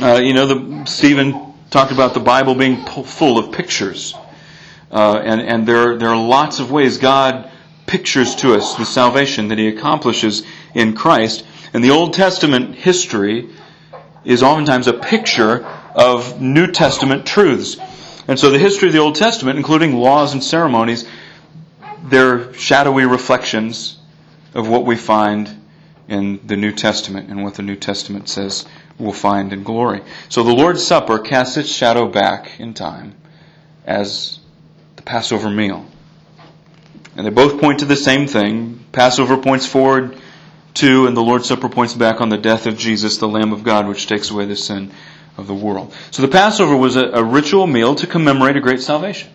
Uh, 0.00 0.16
you 0.16 0.32
know, 0.32 0.46
the, 0.46 0.84
Stephen 0.86 1.52
talked 1.70 1.92
about 1.92 2.14
the 2.14 2.20
Bible 2.20 2.54
being 2.54 2.84
full 2.84 3.38
of 3.38 3.52
pictures. 3.52 4.14
Uh, 4.90 5.20
and 5.24 5.40
and 5.40 5.68
there, 5.68 5.96
there 5.98 6.08
are 6.08 6.28
lots 6.28 6.58
of 6.58 6.70
ways 6.70 6.98
God 6.98 7.50
pictures 7.86 8.34
to 8.36 8.54
us 8.54 8.74
the 8.76 8.84
salvation 8.84 9.48
that 9.48 9.58
He 9.58 9.68
accomplishes 9.68 10.42
in 10.74 10.94
Christ. 10.94 11.44
And 11.72 11.84
the 11.84 11.90
Old 11.90 12.14
Testament 12.14 12.74
history 12.74 13.48
is 14.24 14.42
oftentimes 14.42 14.86
a 14.88 14.92
picture 14.92 15.64
of 15.94 16.40
New 16.40 16.72
Testament 16.72 17.26
truths. 17.26 17.76
And 18.28 18.38
so 18.38 18.50
the 18.50 18.58
history 18.58 18.88
of 18.88 18.94
the 18.94 19.00
Old 19.00 19.14
Testament, 19.14 19.56
including 19.58 19.96
laws 19.96 20.32
and 20.32 20.42
ceremonies, 20.42 21.08
they're 22.04 22.52
shadowy 22.54 23.06
reflections 23.06 23.98
of 24.54 24.68
what 24.68 24.84
we 24.84 24.96
find 24.96 25.48
in 26.08 26.40
the 26.44 26.56
New 26.56 26.72
Testament 26.72 27.30
and 27.30 27.42
what 27.44 27.54
the 27.54 27.62
New 27.62 27.76
Testament 27.76 28.28
says 28.28 28.66
we'll 28.98 29.12
find 29.12 29.52
in 29.52 29.62
glory. 29.62 30.02
So 30.28 30.42
the 30.42 30.52
Lord's 30.52 30.84
Supper 30.84 31.18
casts 31.18 31.56
its 31.56 31.72
shadow 31.72 32.08
back 32.08 32.58
in 32.60 32.74
time 32.74 33.14
as 33.86 34.38
the 34.96 35.02
Passover 35.02 35.48
meal. 35.48 35.86
And 37.16 37.26
they 37.26 37.30
both 37.30 37.60
point 37.60 37.80
to 37.80 37.84
the 37.84 37.96
same 37.96 38.26
thing. 38.26 38.84
Passover 38.92 39.36
points 39.36 39.66
forward 39.66 40.16
to, 40.74 41.06
and 41.06 41.16
the 41.16 41.22
Lord's 41.22 41.48
Supper 41.48 41.68
points 41.68 41.94
back 41.94 42.20
on 42.20 42.28
the 42.28 42.38
death 42.38 42.66
of 42.66 42.76
Jesus, 42.76 43.16
the 43.16 43.28
Lamb 43.28 43.52
of 43.52 43.64
God, 43.64 43.88
which 43.88 44.06
takes 44.06 44.30
away 44.30 44.44
the 44.44 44.56
sin 44.56 44.92
of 45.36 45.46
the 45.46 45.54
world. 45.54 45.94
So 46.10 46.22
the 46.22 46.28
Passover 46.28 46.76
was 46.76 46.96
a, 46.96 47.06
a 47.06 47.24
ritual 47.24 47.66
meal 47.66 47.94
to 47.96 48.06
commemorate 48.06 48.56
a 48.56 48.60
great 48.60 48.80
salvation. 48.80 49.30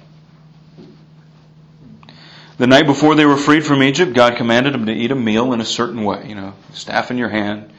The 2.57 2.67
night 2.67 2.85
before 2.85 3.15
they 3.15 3.25
were 3.25 3.35
freed 3.35 3.65
from 3.65 3.83
Egypt, 3.83 4.13
God 4.13 4.37
commanded 4.37 4.73
them 4.73 4.85
to 4.85 4.93
eat 4.93 5.11
a 5.11 5.15
meal 5.15 5.51
in 5.51 5.59
a 5.59 5.65
certain 5.65 6.03
way. 6.05 6.25
You 6.27 6.35
know, 6.35 6.53
staff 6.73 7.11
in 7.11 7.17
your 7.17 7.29
hand, 7.29 7.71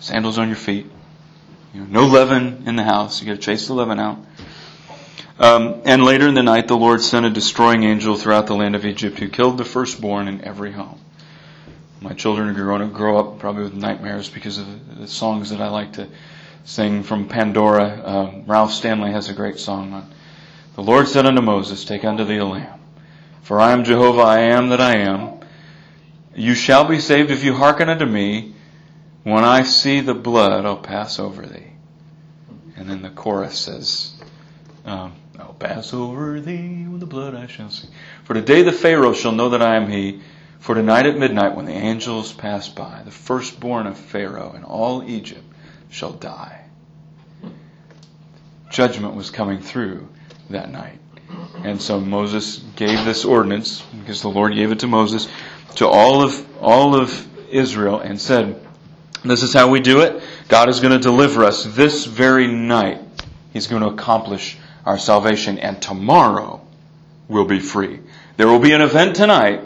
sandals 0.00 0.38
on 0.38 0.48
your 0.48 0.56
feet. 0.56 0.86
You 1.74 1.80
know, 1.80 1.86
no 1.86 2.06
leaven 2.06 2.64
in 2.66 2.76
the 2.76 2.82
house. 2.82 3.20
You 3.20 3.26
got 3.26 3.34
to 3.34 3.40
chase 3.40 3.66
the 3.66 3.74
leaven 3.74 3.98
out. 3.98 4.18
Um, 5.38 5.82
and 5.84 6.04
later 6.04 6.28
in 6.28 6.34
the 6.34 6.42
night, 6.42 6.68
the 6.68 6.76
Lord 6.76 7.02
sent 7.02 7.26
a 7.26 7.30
destroying 7.30 7.84
angel 7.84 8.16
throughout 8.16 8.46
the 8.46 8.54
land 8.54 8.74
of 8.74 8.86
Egypt 8.86 9.18
who 9.18 9.28
killed 9.28 9.58
the 9.58 9.64
firstborn 9.64 10.28
in 10.28 10.44
every 10.44 10.72
home. 10.72 11.00
My 12.00 12.12
children 12.12 12.48
are 12.48 12.64
going 12.64 12.80
to 12.80 12.94
grow 12.94 13.18
up 13.18 13.38
probably 13.38 13.64
with 13.64 13.74
nightmares 13.74 14.28
because 14.28 14.58
of 14.58 14.98
the 14.98 15.08
songs 15.08 15.50
that 15.50 15.60
I 15.60 15.68
like 15.68 15.94
to 15.94 16.08
sing 16.64 17.02
from 17.02 17.28
Pandora. 17.28 17.84
Uh, 17.84 18.42
Ralph 18.46 18.72
Stanley 18.72 19.12
has 19.12 19.28
a 19.28 19.34
great 19.34 19.58
song 19.58 19.92
on. 19.92 20.10
The 20.74 20.82
Lord 20.82 21.08
said 21.08 21.26
unto 21.26 21.42
Moses, 21.42 21.84
Take 21.84 22.04
unto 22.04 22.24
thee 22.24 22.38
a 22.38 22.44
lamb, 22.44 22.80
for 23.42 23.60
I 23.60 23.72
am 23.72 23.84
Jehovah, 23.84 24.22
I 24.22 24.40
am 24.40 24.70
that 24.70 24.80
I 24.80 24.98
am. 24.98 25.40
You 26.34 26.54
shall 26.54 26.84
be 26.84 26.98
saved 26.98 27.30
if 27.30 27.44
you 27.44 27.54
hearken 27.54 27.88
unto 27.88 28.06
me. 28.06 28.54
When 29.22 29.44
I 29.44 29.62
see 29.62 30.00
the 30.00 30.14
blood, 30.14 30.64
I'll 30.64 30.76
pass 30.76 31.18
over 31.18 31.46
thee. 31.46 31.72
And 32.76 32.88
then 32.88 33.02
the 33.02 33.10
chorus 33.10 33.58
says, 33.58 34.14
um, 34.84 35.12
I'll 35.38 35.54
pass 35.54 35.92
over 35.92 36.40
thee 36.40 36.86
when 36.86 36.98
the 36.98 37.06
blood 37.06 37.34
I 37.34 37.46
shall 37.46 37.70
see. 37.70 37.88
For 38.24 38.34
today 38.34 38.62
the 38.62 38.72
Pharaoh 38.72 39.12
shall 39.12 39.32
know 39.32 39.50
that 39.50 39.62
I 39.62 39.76
am 39.76 39.88
he. 39.88 40.20
For 40.58 40.74
tonight 40.74 41.06
at 41.06 41.18
midnight 41.18 41.54
when 41.54 41.66
the 41.66 41.72
angels 41.72 42.32
pass 42.32 42.68
by, 42.68 43.02
the 43.04 43.10
firstborn 43.10 43.86
of 43.86 43.98
Pharaoh 43.98 44.52
and 44.54 44.64
all 44.64 45.02
Egypt 45.04 45.51
shall 45.92 46.12
die. 46.12 46.64
Judgment 48.70 49.14
was 49.14 49.30
coming 49.30 49.60
through 49.60 50.08
that 50.50 50.72
night. 50.72 50.98
And 51.62 51.80
so 51.80 52.00
Moses 52.00 52.58
gave 52.76 53.04
this 53.04 53.24
ordinance, 53.24 53.82
because 54.00 54.22
the 54.22 54.28
Lord 54.28 54.54
gave 54.54 54.72
it 54.72 54.80
to 54.80 54.86
Moses, 54.86 55.28
to 55.76 55.86
all 55.86 56.22
of, 56.22 56.62
all 56.62 56.96
of 56.96 57.28
Israel 57.50 58.00
and 58.00 58.20
said, 58.20 58.58
this 59.22 59.42
is 59.42 59.52
how 59.52 59.68
we 59.68 59.80
do 59.80 60.00
it. 60.00 60.22
God 60.48 60.68
is 60.68 60.80
going 60.80 60.92
to 60.92 60.98
deliver 60.98 61.44
us 61.44 61.64
this 61.64 62.06
very 62.06 62.48
night. 62.48 63.00
He's 63.52 63.66
going 63.66 63.82
to 63.82 63.88
accomplish 63.88 64.58
our 64.84 64.98
salvation, 64.98 65.58
and 65.58 65.80
tomorrow 65.80 66.66
we'll 67.28 67.44
be 67.44 67.60
free. 67.60 68.00
There 68.38 68.48
will 68.48 68.58
be 68.58 68.72
an 68.72 68.80
event 68.80 69.14
tonight 69.14 69.62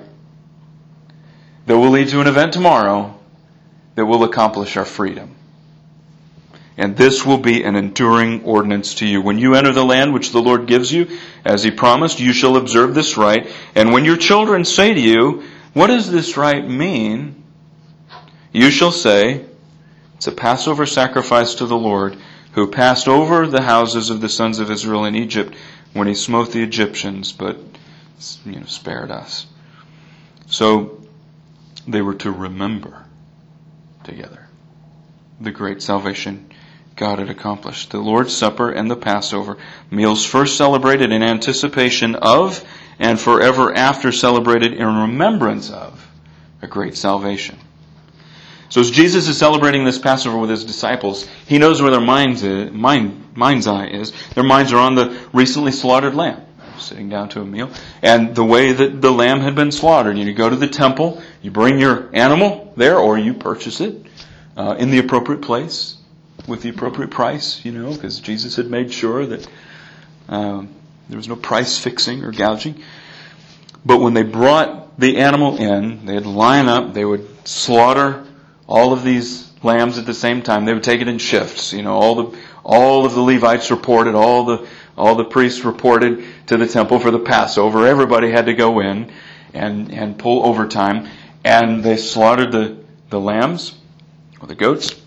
that 1.66 1.78
will 1.78 1.90
lead 1.90 2.09
to 2.09 2.21
an 2.21 2.26
event 2.26 2.52
tomorrow 2.52 3.18
that 3.95 4.04
will 4.04 4.25
accomplish 4.25 4.76
our 4.76 4.85
freedom. 4.85 5.36
And 6.78 6.97
this 6.97 7.25
will 7.25 7.38
be 7.38 7.64
an 7.64 7.75
enduring 7.75 8.45
ordinance 8.45 8.95
to 8.97 9.06
you. 9.06 9.23
When 9.23 9.38
you 9.38 9.54
enter 9.54 9.73
the 9.73 9.85
land 9.85 10.12
which 10.12 10.33
the 10.33 10.42
Lord 10.42 10.66
gives 10.66 10.92
you, 10.92 11.18
as 11.45 11.62
He 11.62 11.71
promised, 11.71 12.21
you 12.21 12.33
shall 12.33 12.56
observe 12.56 12.95
this 12.95 13.16
rite. 13.16 13.50
And 13.75 13.92
when 13.92 14.04
your 14.04 14.18
children 14.18 14.64
say 14.64 14.92
to 14.92 15.00
you, 15.00 15.45
What 15.73 15.87
does 15.87 16.11
this 16.11 16.37
rite 16.37 16.68
mean? 16.68 17.42
You 18.52 18.71
shall 18.71 18.92
say, 18.92 19.47
It's 20.16 20.26
a 20.26 20.33
Passover 20.33 20.85
sacrifice 20.85 21.54
to 21.56 21.66
the 21.66 21.76
Lord 21.76 22.16
who 22.52 22.66
passed 22.66 23.06
over 23.06 23.47
the 23.47 23.62
houses 23.62 24.11
of 24.11 24.21
the 24.21 24.28
sons 24.28 24.59
of 24.59 24.71
Israel 24.71 25.04
in 25.04 25.14
Egypt 25.14 25.54
when 25.92 26.09
he 26.09 26.14
smote 26.14 26.52
the 26.52 26.62
Egyptians, 26.62 27.33
but 27.33 27.59
you 28.45 28.61
know, 28.61 28.66
spared 28.66 29.11
us. 29.11 29.47
So 30.47 31.02
they 31.87 32.00
were 32.02 32.14
to 32.14 32.30
remember 32.30 33.04
together 34.04 34.49
the 35.40 35.50
great 35.50 35.83
salvation 35.83 36.50
God 36.97 37.19
had 37.19 37.29
accomplished. 37.29 37.91
The 37.91 37.99
Lord's 37.99 38.35
Supper 38.35 38.71
and 38.71 38.91
the 38.91 38.97
Passover, 38.97 39.59
meals 39.91 40.25
first 40.25 40.57
celebrated 40.57 41.12
in 41.12 41.23
anticipation 41.23 42.15
of 42.15 42.67
and 42.99 43.21
forever 43.21 43.75
after 43.75 44.11
celebrated 44.11 44.73
in 44.73 44.87
remembrance 44.87 45.71
of 45.71 46.09
a 46.62 46.67
great 46.67 46.97
salvation. 46.97 47.59
So 48.71 48.81
as 48.81 48.91
Jesus 48.91 49.29
is 49.29 49.37
celebrating 49.37 49.85
this 49.85 49.99
Passover 49.99 50.38
with 50.38 50.49
his 50.49 50.65
disciples, 50.65 51.29
he 51.47 51.59
knows 51.59 51.83
where 51.83 51.91
their 51.91 52.00
minds 52.00 52.43
is, 52.43 52.73
mind, 52.73 53.37
mind's 53.37 53.67
eye 53.67 53.88
is. 53.88 54.12
Their 54.35 54.43
minds 54.43 54.73
are 54.73 54.79
on 54.79 54.95
the 54.95 55.21
recently 55.35 55.73
slaughtered 55.73 56.15
lamb, 56.15 56.41
sitting 56.79 57.11
down 57.11 57.29
to 57.31 57.43
a 57.43 57.45
meal, 57.45 57.71
and 58.00 58.35
the 58.35 58.45
way 58.45 58.73
that 58.73 59.03
the 59.03 59.12
lamb 59.12 59.41
had 59.41 59.55
been 59.55 59.71
slaughtered. 59.71 60.17
You 60.17 60.33
go 60.33 60.49
to 60.49 60.57
the 60.57 60.67
temple, 60.67 61.23
you 61.43 61.50
bring 61.50 61.79
your 61.79 62.09
animal 62.15 62.73
there, 62.75 62.99
or 62.99 63.19
you 63.19 63.35
purchase 63.35 63.83
it 63.83 64.07
uh, 64.57 64.76
in 64.79 64.91
the 64.91 64.99
appropriate 64.99 65.43
place 65.43 65.96
with 66.47 66.62
the 66.62 66.69
appropriate 66.69 67.11
price, 67.11 67.65
you 67.65 67.73
know, 67.73 67.93
because 67.93 68.21
Jesus 68.21 68.57
had 68.57 68.67
made 68.71 68.93
sure 68.93 69.26
that 69.26 69.49
um, 70.29 70.69
there 71.09 71.17
was 71.17 71.29
no 71.29 71.37
price 71.37 71.79
fixing 71.79 72.25
or 72.25 72.33
gouging. 72.33 72.83
But 73.85 73.99
when 73.99 74.15
they 74.15 74.23
brought 74.23 74.99
the 74.99 75.19
animal 75.19 75.57
in, 75.59 76.07
they'd 76.07 76.26
line 76.26 76.67
up, 76.69 76.95
they 76.95 77.05
would 77.05 77.47
slaughter 77.47 78.26
all 78.67 78.93
of 78.93 79.05
these 79.05 79.53
lambs 79.62 79.99
at 79.99 80.07
the 80.07 80.15
same 80.15 80.43
time. 80.43 80.65
They 80.65 80.75
would 80.75 80.83
take 80.83 81.00
it 81.00 81.09
in 81.09 81.19
shifts. 81.19 81.73
You 81.73 81.83
know, 81.83 81.95
all 81.95 82.15
the 82.15 82.38
all 82.65 83.07
of 83.07 83.15
the 83.15 83.21
Levites 83.21 83.71
reported, 83.71 84.15
all 84.15 84.45
the 84.45 84.69
all 84.97 85.15
the 85.15 85.25
priests 85.25 85.65
reported 85.65 86.25
to 86.47 86.57
the 86.57 86.67
temple 86.67 86.99
for 86.99 87.11
the 87.11 87.21
Passover. 87.21 87.87
Everybody 87.87 88.31
had 88.31 88.47
to 88.47 88.55
go 88.55 88.81
in 88.81 89.12
and 89.55 89.93
and 89.93 90.19
pull 90.19 90.45
overtime. 90.45 91.09
and 91.45 91.85
they 91.85 91.97
slaughtered 91.97 92.50
the, 92.50 92.76
the 93.09 93.21
lambs 93.21 93.76
or 94.41 94.49
the 94.49 94.55
goats. 94.57 95.00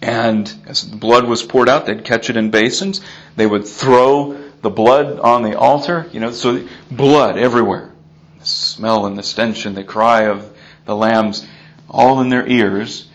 And 0.00 0.52
as 0.66 0.88
the 0.88 0.96
blood 0.96 1.26
was 1.26 1.42
poured 1.42 1.68
out, 1.68 1.86
they'd 1.86 2.04
catch 2.04 2.30
it 2.30 2.36
in 2.36 2.50
basins. 2.50 3.00
They 3.36 3.46
would 3.46 3.66
throw 3.66 4.34
the 4.62 4.70
blood 4.70 5.18
on 5.18 5.42
the 5.42 5.58
altar, 5.58 6.08
you 6.12 6.20
know, 6.20 6.30
so 6.30 6.66
blood 6.90 7.36
everywhere. 7.36 7.92
The 8.38 8.46
smell 8.46 9.06
and 9.06 9.18
the 9.18 9.22
stench 9.22 9.66
and 9.66 9.76
the 9.76 9.84
cry 9.84 10.22
of 10.22 10.56
the 10.84 10.94
lambs 10.94 11.46
all 11.88 12.20
in 12.20 12.28
their 12.28 12.46
ears. 12.46 13.08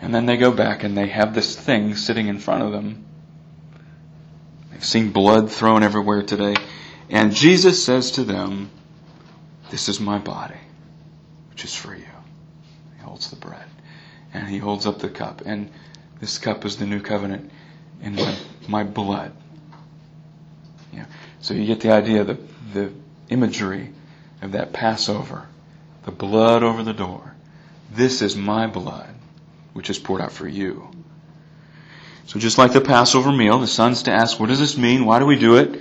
And 0.00 0.14
then 0.14 0.26
they 0.26 0.36
go 0.36 0.50
back 0.50 0.84
and 0.84 0.96
they 0.96 1.08
have 1.08 1.34
this 1.34 1.56
thing 1.56 1.96
sitting 1.96 2.28
in 2.28 2.38
front 2.38 2.62
of 2.62 2.72
them. 2.72 3.04
They've 4.70 4.84
seen 4.84 5.12
blood 5.12 5.50
thrown 5.50 5.82
everywhere 5.82 6.22
today. 6.22 6.54
And 7.08 7.32
Jesus 7.32 7.82
says 7.82 8.10
to 8.12 8.24
them, 8.24 8.68
This 9.70 9.88
is 9.88 10.00
my 10.00 10.18
body, 10.18 10.60
which 11.50 11.64
is 11.64 11.74
for 11.74 11.94
you. 11.94 12.04
He 12.96 13.02
holds 13.02 13.30
the 13.30 13.36
bread 13.36 13.64
and 14.34 14.48
he 14.48 14.58
holds 14.58 14.86
up 14.86 14.98
the 14.98 15.08
cup. 15.08 15.42
And 15.46 15.70
this 16.20 16.38
cup 16.38 16.64
is 16.64 16.76
the 16.76 16.86
new 16.86 17.00
covenant 17.00 17.50
in 18.02 18.14
my, 18.16 18.36
my 18.68 18.84
blood. 18.84 19.32
Yeah. 20.92 21.06
So 21.40 21.54
you 21.54 21.66
get 21.66 21.80
the 21.80 21.92
idea, 21.92 22.24
the, 22.24 22.38
the 22.72 22.92
imagery 23.28 23.90
of 24.42 24.52
that 24.52 24.72
Passover. 24.72 25.46
The 26.04 26.12
blood 26.12 26.62
over 26.62 26.82
the 26.82 26.92
door. 26.92 27.34
This 27.92 28.22
is 28.22 28.36
my 28.36 28.66
blood, 28.66 29.14
which 29.72 29.90
is 29.90 29.98
poured 29.98 30.20
out 30.20 30.32
for 30.32 30.46
you. 30.46 30.90
So 32.26 32.38
just 32.38 32.58
like 32.58 32.72
the 32.72 32.80
Passover 32.80 33.32
meal, 33.32 33.58
the 33.58 33.66
son's 33.66 34.04
to 34.04 34.12
ask, 34.12 34.38
what 34.38 34.48
does 34.48 34.58
this 34.58 34.76
mean? 34.76 35.04
Why 35.04 35.18
do 35.18 35.26
we 35.26 35.36
do 35.36 35.56
it? 35.56 35.80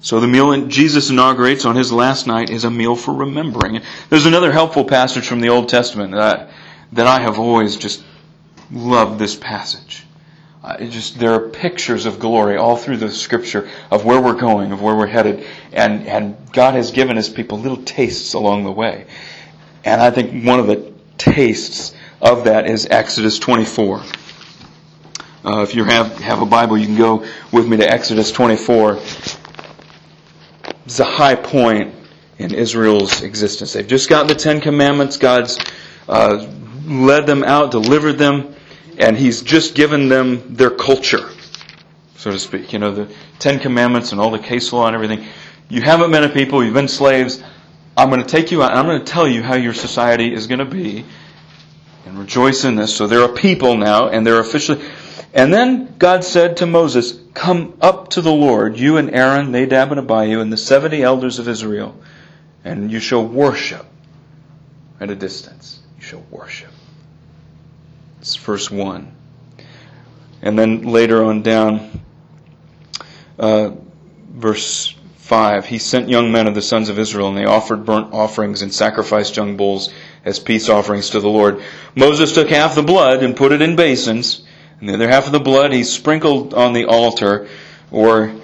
So 0.00 0.20
the 0.20 0.28
meal 0.28 0.66
Jesus 0.66 1.08
inaugurates 1.10 1.64
on 1.64 1.76
his 1.76 1.90
last 1.90 2.26
night 2.26 2.50
is 2.50 2.64
a 2.64 2.70
meal 2.70 2.94
for 2.94 3.14
remembering. 3.14 3.80
There's 4.10 4.26
another 4.26 4.52
helpful 4.52 4.84
passage 4.84 5.26
from 5.26 5.40
the 5.40 5.48
Old 5.48 5.68
Testament 5.68 6.12
that 6.12 6.50
that 6.92 7.06
I 7.06 7.20
have 7.20 7.38
always 7.38 7.76
just 7.76 8.04
loved 8.70 9.18
this 9.18 9.34
passage. 9.34 10.04
Uh, 10.62 10.82
just 10.84 11.18
there 11.18 11.34
are 11.34 11.48
pictures 11.48 12.06
of 12.06 12.18
glory 12.18 12.56
all 12.56 12.76
through 12.76 12.96
the 12.96 13.10
scripture 13.10 13.68
of 13.90 14.04
where 14.04 14.20
we're 14.20 14.32
going, 14.32 14.72
of 14.72 14.80
where 14.80 14.94
we're 14.94 15.06
headed, 15.06 15.46
and 15.72 16.06
and 16.06 16.36
God 16.52 16.74
has 16.74 16.90
given 16.90 17.16
His 17.16 17.28
people 17.28 17.58
little 17.58 17.82
tastes 17.82 18.34
along 18.34 18.64
the 18.64 18.72
way. 18.72 19.06
And 19.84 20.00
I 20.00 20.10
think 20.10 20.44
one 20.46 20.60
of 20.60 20.66
the 20.66 20.92
tastes 21.18 21.94
of 22.22 22.44
that 22.44 22.66
is 22.66 22.86
Exodus 22.90 23.38
24. 23.38 24.02
Uh, 25.44 25.60
if 25.60 25.74
you 25.74 25.84
have 25.84 26.18
have 26.20 26.40
a 26.40 26.46
Bible, 26.46 26.78
you 26.78 26.86
can 26.86 26.96
go 26.96 27.26
with 27.52 27.68
me 27.68 27.76
to 27.76 27.86
Exodus 27.86 28.32
24 28.32 28.98
it's 30.84 31.00
a 31.00 31.04
high 31.04 31.34
point 31.34 31.94
in 32.38 32.52
Israel's 32.52 33.22
existence. 33.22 33.72
They've 33.72 33.86
just 33.86 34.08
gotten 34.08 34.26
the 34.26 34.34
Ten 34.34 34.60
Commandments. 34.60 35.16
God's 35.16 35.58
uh, 36.08 36.46
led 36.84 37.26
them 37.26 37.42
out, 37.42 37.70
delivered 37.70 38.14
them, 38.14 38.53
and 38.98 39.16
He's 39.16 39.42
just 39.42 39.74
given 39.74 40.08
them 40.08 40.54
their 40.54 40.70
culture, 40.70 41.28
so 42.16 42.30
to 42.30 42.38
speak. 42.38 42.72
You 42.72 42.78
know, 42.78 42.94
the 42.94 43.14
Ten 43.38 43.58
Commandments 43.58 44.12
and 44.12 44.20
all 44.20 44.30
the 44.30 44.38
case 44.38 44.72
law 44.72 44.86
and 44.86 44.94
everything. 44.94 45.26
You 45.68 45.82
haven't 45.82 46.10
been 46.10 46.24
a 46.24 46.28
people, 46.28 46.62
you've 46.62 46.74
been 46.74 46.88
slaves. 46.88 47.42
I'm 47.96 48.10
going 48.10 48.22
to 48.22 48.28
take 48.28 48.50
you 48.50 48.62
out 48.62 48.70
and 48.70 48.78
I'm 48.78 48.86
going 48.86 49.04
to 49.04 49.12
tell 49.12 49.26
you 49.26 49.42
how 49.42 49.54
your 49.54 49.74
society 49.74 50.34
is 50.34 50.46
going 50.46 50.58
to 50.58 50.64
be 50.64 51.04
and 52.06 52.18
rejoice 52.18 52.64
in 52.64 52.76
this. 52.76 52.94
So 52.94 53.06
they're 53.06 53.22
a 53.22 53.32
people 53.32 53.76
now 53.76 54.08
and 54.08 54.26
they're 54.26 54.40
officially. 54.40 54.84
And 55.32 55.52
then 55.52 55.96
God 55.98 56.22
said 56.24 56.58
to 56.58 56.66
Moses, 56.66 57.18
Come 57.34 57.76
up 57.80 58.10
to 58.10 58.20
the 58.20 58.32
Lord, 58.32 58.78
you 58.78 58.96
and 58.98 59.14
Aaron, 59.14 59.50
Nadab 59.50 59.90
and 59.90 59.98
Abihu, 59.98 60.40
and 60.40 60.52
the 60.52 60.56
seventy 60.56 61.02
elders 61.02 61.40
of 61.40 61.48
Israel, 61.48 62.00
and 62.62 62.92
you 62.92 63.00
shall 63.00 63.26
worship 63.26 63.84
at 65.00 65.10
a 65.10 65.16
distance. 65.16 65.80
You 65.96 66.04
shall 66.04 66.24
worship. 66.30 66.70
It's 68.24 68.36
verse 68.36 68.70
1. 68.70 69.14
And 70.40 70.58
then 70.58 70.80
later 70.80 71.22
on 71.24 71.42
down, 71.42 72.00
uh, 73.38 73.72
verse 74.30 74.94
5, 75.16 75.66
he 75.66 75.76
sent 75.76 76.08
young 76.08 76.32
men 76.32 76.46
of 76.46 76.54
the 76.54 76.62
sons 76.62 76.88
of 76.88 76.98
Israel, 76.98 77.28
and 77.28 77.36
they 77.36 77.44
offered 77.44 77.84
burnt 77.84 78.14
offerings 78.14 78.62
and 78.62 78.72
sacrificed 78.72 79.36
young 79.36 79.58
bulls 79.58 79.92
as 80.24 80.38
peace 80.38 80.70
offerings 80.70 81.10
to 81.10 81.20
the 81.20 81.28
Lord. 81.28 81.62
Moses 81.94 82.32
took 82.32 82.48
half 82.48 82.74
the 82.74 82.82
blood 82.82 83.22
and 83.22 83.36
put 83.36 83.52
it 83.52 83.60
in 83.60 83.76
basins 83.76 84.42
and 84.80 84.88
the 84.88 84.94
other 84.94 85.08
half 85.10 85.26
of 85.26 85.32
the 85.32 85.38
blood 85.38 85.74
he 85.74 85.84
sprinkled 85.84 86.54
on 86.54 86.72
the 86.72 86.86
altar 86.86 87.46
or 87.90 88.34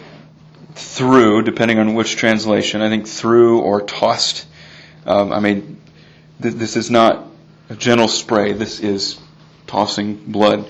through, 0.74 1.40
depending 1.44 1.78
on 1.78 1.94
which 1.94 2.16
translation. 2.16 2.82
I 2.82 2.90
think 2.90 3.08
through 3.08 3.60
or 3.60 3.80
tossed. 3.80 4.46
Um, 5.06 5.32
I 5.32 5.40
mean, 5.40 5.80
th- 6.42 6.52
this 6.52 6.76
is 6.76 6.90
not 6.90 7.26
a 7.70 7.76
gentle 7.76 8.08
spray. 8.08 8.52
This 8.52 8.80
is 8.80 9.18
tossing 9.70 10.16
blood. 10.16 10.66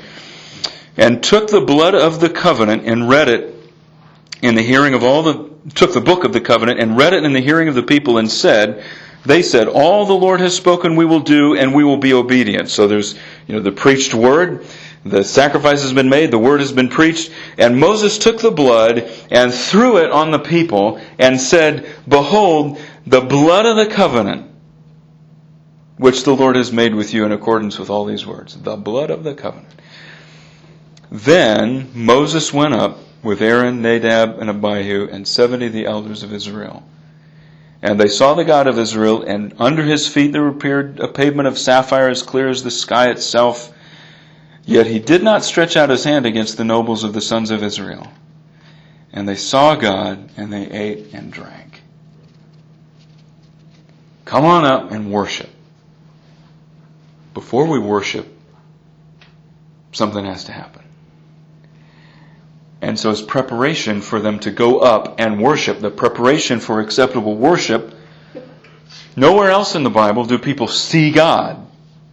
And 0.96 1.22
took 1.22 1.48
the 1.48 1.62
blood 1.62 1.94
of 1.94 2.20
the 2.20 2.28
covenant 2.28 2.84
and 2.84 3.08
read 3.08 3.28
it 3.28 3.54
in 4.42 4.54
the 4.54 4.62
hearing 4.62 4.92
of 4.92 5.02
all 5.02 5.22
the, 5.22 5.50
took 5.74 5.94
the 5.94 6.00
book 6.00 6.24
of 6.24 6.32
the 6.32 6.40
covenant 6.40 6.80
and 6.80 6.96
read 6.96 7.14
it 7.14 7.24
in 7.24 7.32
the 7.32 7.40
hearing 7.40 7.68
of 7.68 7.74
the 7.74 7.82
people 7.82 8.18
and 8.18 8.30
said, 8.30 8.84
they 9.24 9.42
said, 9.42 9.68
all 9.68 10.04
the 10.04 10.14
Lord 10.14 10.40
has 10.40 10.54
spoken 10.54 10.96
we 10.96 11.06
will 11.06 11.20
do 11.20 11.56
and 11.56 11.74
we 11.74 11.82
will 11.82 11.96
be 11.96 12.12
obedient. 12.12 12.68
So 12.68 12.86
there's, 12.86 13.14
you 13.46 13.54
know, 13.54 13.60
the 13.60 13.72
preached 13.72 14.12
word, 14.12 14.66
the 15.04 15.24
sacrifice 15.24 15.80
has 15.82 15.94
been 15.94 16.10
made, 16.10 16.30
the 16.30 16.38
word 16.38 16.60
has 16.60 16.72
been 16.72 16.90
preached, 16.90 17.32
and 17.56 17.80
Moses 17.80 18.18
took 18.18 18.40
the 18.40 18.50
blood 18.50 19.10
and 19.30 19.52
threw 19.52 19.96
it 19.96 20.10
on 20.10 20.30
the 20.30 20.38
people 20.38 21.00
and 21.18 21.40
said, 21.40 21.90
Behold, 22.06 22.78
the 23.06 23.22
blood 23.22 23.64
of 23.64 23.76
the 23.76 23.94
covenant 23.94 24.49
which 26.00 26.24
the 26.24 26.34
Lord 26.34 26.56
has 26.56 26.72
made 26.72 26.94
with 26.94 27.12
you 27.12 27.26
in 27.26 27.32
accordance 27.32 27.78
with 27.78 27.90
all 27.90 28.06
these 28.06 28.26
words. 28.26 28.56
The 28.56 28.76
blood 28.76 29.10
of 29.10 29.22
the 29.22 29.34
covenant. 29.34 29.68
Then 31.10 31.90
Moses 31.92 32.54
went 32.54 32.72
up 32.72 33.00
with 33.22 33.42
Aaron, 33.42 33.82
Nadab, 33.82 34.38
and 34.38 34.48
Abihu, 34.48 35.10
and 35.10 35.28
seventy 35.28 35.66
of 35.66 35.74
the 35.74 35.84
elders 35.84 36.22
of 36.22 36.32
Israel. 36.32 36.82
And 37.82 38.00
they 38.00 38.08
saw 38.08 38.32
the 38.32 38.46
God 38.46 38.66
of 38.66 38.78
Israel, 38.78 39.22
and 39.22 39.54
under 39.58 39.82
his 39.82 40.08
feet 40.08 40.32
there 40.32 40.48
appeared 40.48 41.00
a 41.00 41.08
pavement 41.08 41.48
of 41.48 41.58
sapphire 41.58 42.08
as 42.08 42.22
clear 42.22 42.48
as 42.48 42.62
the 42.62 42.70
sky 42.70 43.10
itself. 43.10 43.70
Yet 44.64 44.86
he 44.86 45.00
did 45.00 45.22
not 45.22 45.44
stretch 45.44 45.76
out 45.76 45.90
his 45.90 46.04
hand 46.04 46.24
against 46.24 46.56
the 46.56 46.64
nobles 46.64 47.04
of 47.04 47.12
the 47.12 47.20
sons 47.20 47.50
of 47.50 47.62
Israel. 47.62 48.10
And 49.12 49.28
they 49.28 49.36
saw 49.36 49.74
God, 49.74 50.30
and 50.38 50.50
they 50.50 50.66
ate 50.66 51.12
and 51.12 51.30
drank. 51.30 51.82
Come 54.24 54.46
on 54.46 54.64
up 54.64 54.92
and 54.92 55.12
worship. 55.12 55.50
Before 57.34 57.66
we 57.66 57.78
worship, 57.78 58.26
something 59.92 60.24
has 60.24 60.44
to 60.44 60.52
happen. 60.52 60.82
And 62.82 62.98
so, 62.98 63.10
as 63.10 63.20
preparation 63.20 64.00
for 64.00 64.20
them 64.20 64.38
to 64.40 64.50
go 64.50 64.78
up 64.78 65.20
and 65.20 65.40
worship, 65.40 65.80
the 65.80 65.90
preparation 65.90 66.60
for 66.60 66.80
acceptable 66.80 67.36
worship, 67.36 67.94
nowhere 69.16 69.50
else 69.50 69.74
in 69.74 69.82
the 69.82 69.90
Bible 69.90 70.24
do 70.24 70.38
people 70.38 70.66
see 70.66 71.10
God, 71.10 71.66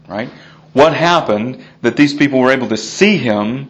right? 0.08 0.30
what 0.78 0.94
happened 0.94 1.64
that 1.82 1.98
these 1.98 2.14
people 2.14 2.40
were 2.40 2.52
able 2.52 2.68
to 2.68 2.78
see 2.78 3.18
him 3.18 3.68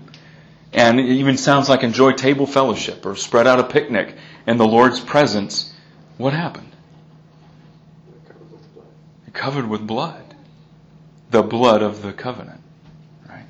and 0.73 0.99
it 0.99 1.05
even 1.05 1.37
sounds 1.37 1.69
like 1.69 1.81
enjoy 1.81 2.11
table 2.11 2.45
fellowship 2.45 3.05
or 3.05 3.15
spread 3.15 3.47
out 3.47 3.59
a 3.59 3.63
picnic 3.63 4.13
in 4.45 4.57
the 4.57 4.67
Lord's 4.67 4.99
presence. 4.99 5.73
What 6.17 6.33
happened? 6.33 6.69
Covered 9.31 9.69
with 9.69 9.87
blood. 9.87 10.26
The 11.31 11.43
blood 11.43 11.81
of 11.81 12.01
the 12.01 12.13
covenant. 12.13 12.61
Right? 13.27 13.45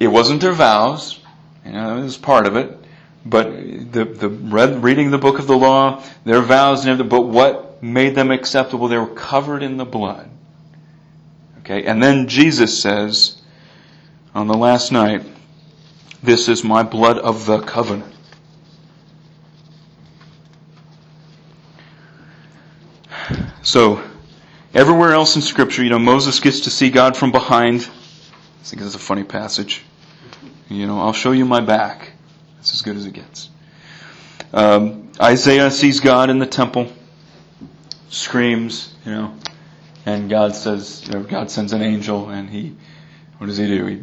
It 0.00 0.08
wasn't 0.08 0.40
their 0.40 0.52
vows. 0.52 1.20
You 1.64 1.72
know, 1.72 1.98
it 1.98 2.02
was 2.02 2.16
part 2.16 2.46
of 2.46 2.56
it. 2.56 2.78
But 3.26 3.46
the, 3.92 4.04
the 4.04 4.28
read, 4.28 4.82
reading 4.82 5.10
the 5.10 5.18
book 5.18 5.38
of 5.38 5.46
the 5.46 5.56
law, 5.56 6.02
their 6.24 6.42
vows 6.42 6.80
and 6.80 6.90
everything, 6.90 7.08
but 7.08 7.22
what 7.22 7.82
made 7.82 8.14
them 8.14 8.30
acceptable? 8.30 8.88
They 8.88 8.98
were 8.98 9.06
covered 9.06 9.62
in 9.62 9.78
the 9.78 9.86
blood. 9.86 10.28
Okay, 11.60 11.84
and 11.84 12.02
then 12.02 12.28
Jesus 12.28 12.78
says 12.78 13.40
on 14.34 14.46
the 14.46 14.54
last 14.54 14.92
night, 14.92 15.22
This 16.22 16.48
is 16.48 16.62
my 16.62 16.82
blood 16.82 17.18
of 17.18 17.46
the 17.46 17.60
covenant. 17.60 18.14
So, 23.62 24.02
everywhere 24.74 25.12
else 25.12 25.36
in 25.36 25.42
Scripture, 25.42 25.82
you 25.82 25.90
know, 25.90 25.98
Moses 25.98 26.40
gets 26.40 26.60
to 26.60 26.70
see 26.70 26.90
God 26.90 27.16
from 27.16 27.32
behind. 27.32 27.82
I 27.82 28.64
think 28.64 28.82
it's 28.82 28.94
a 28.94 28.98
funny 28.98 29.24
passage. 29.24 29.82
You 30.68 30.86
know, 30.86 31.00
I'll 31.00 31.12
show 31.12 31.32
you 31.32 31.44
my 31.44 31.60
back. 31.60 32.12
That's 32.56 32.74
as 32.74 32.82
good 32.82 32.96
as 32.96 33.06
it 33.06 33.12
gets. 33.12 33.50
Um, 34.52 35.10
Isaiah 35.20 35.70
sees 35.70 36.00
God 36.00 36.30
in 36.30 36.38
the 36.38 36.46
temple, 36.46 36.90
screams, 38.08 38.94
you 39.04 39.12
know, 39.12 39.34
and 40.06 40.28
God 40.28 40.54
says, 40.54 41.02
you 41.06 41.12
know, 41.12 41.22
God 41.22 41.50
sends 41.50 41.72
an 41.72 41.82
angel, 41.82 42.28
and 42.28 42.48
he, 42.50 42.74
what 43.38 43.46
does 43.46 43.58
he 43.58 43.66
do? 43.66 43.86
He 43.86 44.02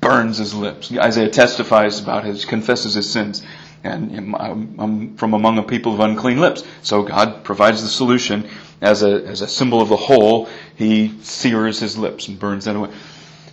burns 0.00 0.38
his 0.38 0.54
lips. 0.54 0.92
Isaiah 0.92 1.30
testifies 1.30 2.00
about 2.00 2.24
his, 2.24 2.44
confesses 2.44 2.94
his 2.94 3.10
sins, 3.10 3.42
and 3.82 4.34
I'm 4.36 5.16
from 5.16 5.34
among 5.34 5.58
a 5.58 5.62
people 5.62 5.94
of 5.94 6.00
unclean 6.00 6.40
lips. 6.40 6.64
So 6.82 7.02
God 7.02 7.44
provides 7.44 7.82
the 7.82 7.88
solution. 7.88 8.48
As 8.80 9.02
a, 9.02 9.24
as 9.26 9.42
a 9.42 9.48
symbol 9.48 9.80
of 9.80 9.88
the 9.88 9.96
whole, 9.96 10.48
he 10.76 11.18
sears 11.22 11.78
his 11.78 11.98
lips 11.98 12.28
and 12.28 12.38
burns 12.38 12.64
that 12.64 12.76
away. 12.76 12.90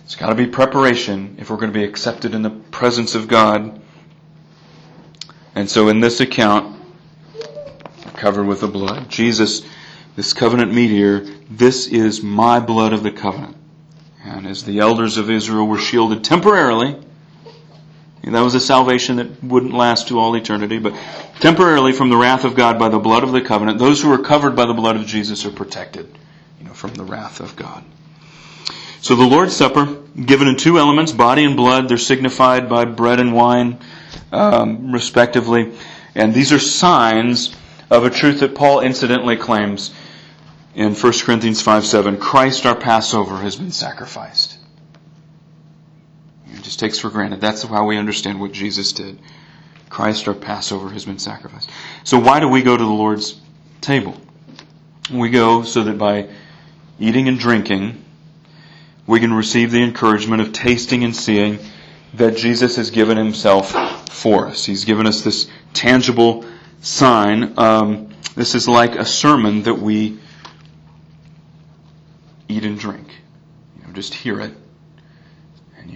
It's 0.04 0.16
got 0.16 0.30
to 0.30 0.34
be 0.34 0.46
preparation 0.46 1.36
if 1.38 1.50
we're 1.50 1.56
going 1.56 1.72
to 1.72 1.78
be 1.78 1.84
accepted 1.84 2.34
in 2.34 2.42
the 2.42 2.50
presence 2.50 3.14
of 3.14 3.28
God. 3.28 3.80
And 5.54 5.68
so 5.68 5.88
in 5.88 6.00
this 6.00 6.20
account, 6.20 6.76
covered 8.14 8.44
with 8.44 8.60
the 8.60 8.68
blood, 8.68 9.08
Jesus, 9.08 9.62
this 10.16 10.32
covenant 10.32 10.74
mediator, 10.74 11.20
this 11.50 11.86
is 11.86 12.22
my 12.22 12.58
blood 12.58 12.92
of 12.92 13.02
the 13.02 13.12
covenant. 13.12 13.56
And 14.24 14.46
as 14.46 14.64
the 14.64 14.80
elders 14.80 15.16
of 15.16 15.30
Israel 15.30 15.66
were 15.66 15.78
shielded 15.78 16.24
temporarily, 16.24 16.96
that 18.22 18.40
was 18.40 18.54
a 18.54 18.60
salvation 18.60 19.16
that 19.16 19.42
wouldn't 19.42 19.72
last 19.72 20.08
to 20.08 20.18
all 20.18 20.34
eternity, 20.34 20.78
but 20.78 20.94
temporarily 21.40 21.92
from 21.92 22.10
the 22.10 22.16
wrath 22.16 22.44
of 22.44 22.54
God 22.54 22.78
by 22.78 22.88
the 22.88 22.98
blood 22.98 23.22
of 23.22 23.32
the 23.32 23.40
covenant, 23.40 23.78
those 23.78 24.02
who 24.02 24.12
are 24.12 24.18
covered 24.18 24.56
by 24.56 24.66
the 24.66 24.74
blood 24.74 24.96
of 24.96 25.06
Jesus 25.06 25.44
are 25.44 25.50
protected, 25.50 26.06
you 26.58 26.66
know, 26.66 26.74
from 26.74 26.94
the 26.94 27.04
wrath 27.04 27.40
of 27.40 27.56
God. 27.56 27.84
So 29.00 29.14
the 29.14 29.24
Lord's 29.24 29.54
Supper, 29.54 29.86
given 29.86 30.48
in 30.48 30.56
two 30.56 30.78
elements, 30.78 31.12
body 31.12 31.44
and 31.44 31.56
blood, 31.56 31.88
they're 31.88 31.98
signified 31.98 32.68
by 32.68 32.84
bread 32.84 33.20
and 33.20 33.32
wine, 33.32 33.78
um, 34.32 34.92
respectively. 34.92 35.72
And 36.14 36.34
these 36.34 36.52
are 36.52 36.58
signs 36.58 37.54
of 37.90 38.04
a 38.04 38.10
truth 38.10 38.40
that 38.40 38.56
Paul 38.56 38.80
incidentally 38.80 39.36
claims 39.36 39.94
in 40.74 40.94
1 40.94 41.12
Corinthians 41.20 41.62
5 41.62 41.86
7. 41.86 42.18
Christ 42.18 42.66
our 42.66 42.74
Passover 42.74 43.38
has 43.38 43.56
been 43.56 43.70
sacrificed. 43.70 44.57
It 46.54 46.62
just 46.62 46.80
takes 46.80 46.98
for 46.98 47.10
granted. 47.10 47.40
That's 47.40 47.62
how 47.62 47.86
we 47.86 47.96
understand 47.96 48.40
what 48.40 48.52
Jesus 48.52 48.92
did. 48.92 49.18
Christ 49.88 50.28
our 50.28 50.34
Passover 50.34 50.90
has 50.90 51.04
been 51.04 51.18
sacrificed. 51.18 51.70
So 52.04 52.18
why 52.18 52.40
do 52.40 52.48
we 52.48 52.62
go 52.62 52.76
to 52.76 52.84
the 52.84 52.90
Lord's 52.90 53.40
table? 53.80 54.20
We 55.10 55.30
go 55.30 55.62
so 55.62 55.84
that 55.84 55.98
by 55.98 56.28
eating 56.98 57.28
and 57.28 57.38
drinking, 57.38 58.04
we 59.06 59.20
can 59.20 59.32
receive 59.32 59.70
the 59.70 59.82
encouragement 59.82 60.42
of 60.42 60.52
tasting 60.52 61.04
and 61.04 61.16
seeing 61.16 61.58
that 62.14 62.36
Jesus 62.36 62.76
has 62.76 62.90
given 62.90 63.16
himself 63.16 64.10
for 64.10 64.46
us. 64.46 64.64
He's 64.64 64.84
given 64.84 65.06
us 65.06 65.22
this 65.22 65.50
tangible 65.72 66.44
sign. 66.80 67.54
Um, 67.58 68.10
this 68.34 68.54
is 68.54 68.68
like 68.68 68.94
a 68.94 69.04
sermon 69.04 69.62
that 69.62 69.74
we 69.74 70.18
eat 72.48 72.64
and 72.64 72.78
drink. 72.78 73.08
You 73.76 73.86
know, 73.86 73.92
just 73.92 74.14
hear 74.14 74.40
it. 74.40 74.54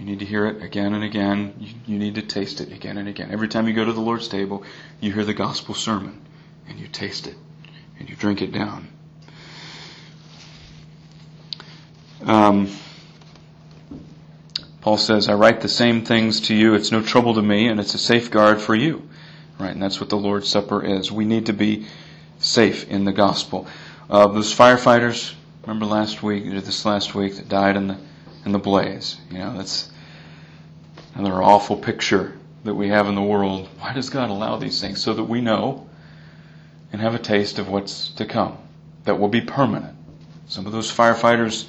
You 0.03 0.09
need 0.09 0.19
to 0.19 0.25
hear 0.25 0.45
it 0.47 0.61
again 0.61 0.93
and 0.93 1.01
again. 1.01 1.53
You, 1.57 1.69
you 1.85 1.97
need 1.97 2.15
to 2.15 2.21
taste 2.21 2.59
it 2.59 2.73
again 2.73 2.97
and 2.97 3.07
again. 3.07 3.31
Every 3.31 3.47
time 3.47 3.69
you 3.69 3.73
go 3.73 3.85
to 3.85 3.93
the 3.93 4.01
Lord's 4.01 4.27
table, 4.27 4.65
you 4.99 5.13
hear 5.13 5.23
the 5.23 5.33
gospel 5.33 5.73
sermon 5.73 6.19
and 6.67 6.77
you 6.77 6.89
taste 6.89 7.25
it 7.25 7.37
and 7.97 8.09
you 8.09 8.17
drink 8.17 8.41
it 8.41 8.51
down. 8.51 8.89
Um, 12.25 12.69
Paul 14.81 14.97
says, 14.97 15.29
I 15.29 15.35
write 15.35 15.61
the 15.61 15.69
same 15.69 16.03
things 16.03 16.41
to 16.47 16.53
you. 16.53 16.73
It's 16.73 16.91
no 16.91 17.01
trouble 17.01 17.35
to 17.35 17.41
me, 17.41 17.69
and 17.69 17.79
it's 17.79 17.93
a 17.93 17.97
safeguard 17.97 18.59
for 18.59 18.75
you. 18.75 19.07
Right? 19.57 19.71
And 19.71 19.81
that's 19.81 20.01
what 20.01 20.09
the 20.09 20.17
Lord's 20.17 20.49
Supper 20.49 20.83
is. 20.83 21.13
We 21.13 21.23
need 21.23 21.45
to 21.45 21.53
be 21.53 21.85
safe 22.39 22.89
in 22.89 23.05
the 23.05 23.13
gospel. 23.13 23.67
Uh, 24.09 24.27
those 24.27 24.53
firefighters, 24.53 25.33
remember 25.61 25.85
last 25.85 26.21
week, 26.21 26.43
this 26.43 26.83
last 26.83 27.15
week, 27.15 27.37
that 27.37 27.47
died 27.47 27.77
in 27.77 27.87
the 27.87 27.97
in 28.45 28.51
the 28.51 28.59
blaze. 28.59 29.15
You 29.31 29.37
know, 29.37 29.55
that's 29.55 29.92
another 31.15 31.41
awful 31.41 31.77
picture 31.77 32.33
that 32.63 32.73
we 32.73 32.89
have 32.89 33.07
in 33.07 33.15
the 33.15 33.21
world. 33.21 33.67
Why 33.79 33.93
does 33.93 34.09
God 34.09 34.29
allow 34.29 34.57
these 34.57 34.81
things? 34.81 35.01
So 35.01 35.13
that 35.13 35.23
we 35.23 35.41
know 35.41 35.87
and 36.91 37.01
have 37.01 37.15
a 37.15 37.19
taste 37.19 37.59
of 37.59 37.69
what's 37.69 38.09
to 38.11 38.25
come, 38.25 38.57
that 39.05 39.19
will 39.19 39.27
be 39.27 39.41
permanent. 39.41 39.95
Some 40.47 40.65
of 40.65 40.71
those 40.71 40.91
firefighters, 40.91 41.67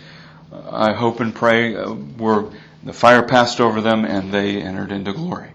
I 0.52 0.92
hope 0.92 1.20
and 1.20 1.34
pray, 1.34 1.76
uh, 1.76 1.92
were 1.92 2.50
the 2.82 2.92
fire 2.92 3.22
passed 3.22 3.60
over 3.60 3.80
them 3.80 4.04
and 4.04 4.32
they 4.32 4.60
entered 4.60 4.92
into 4.92 5.12
glory. 5.12 5.50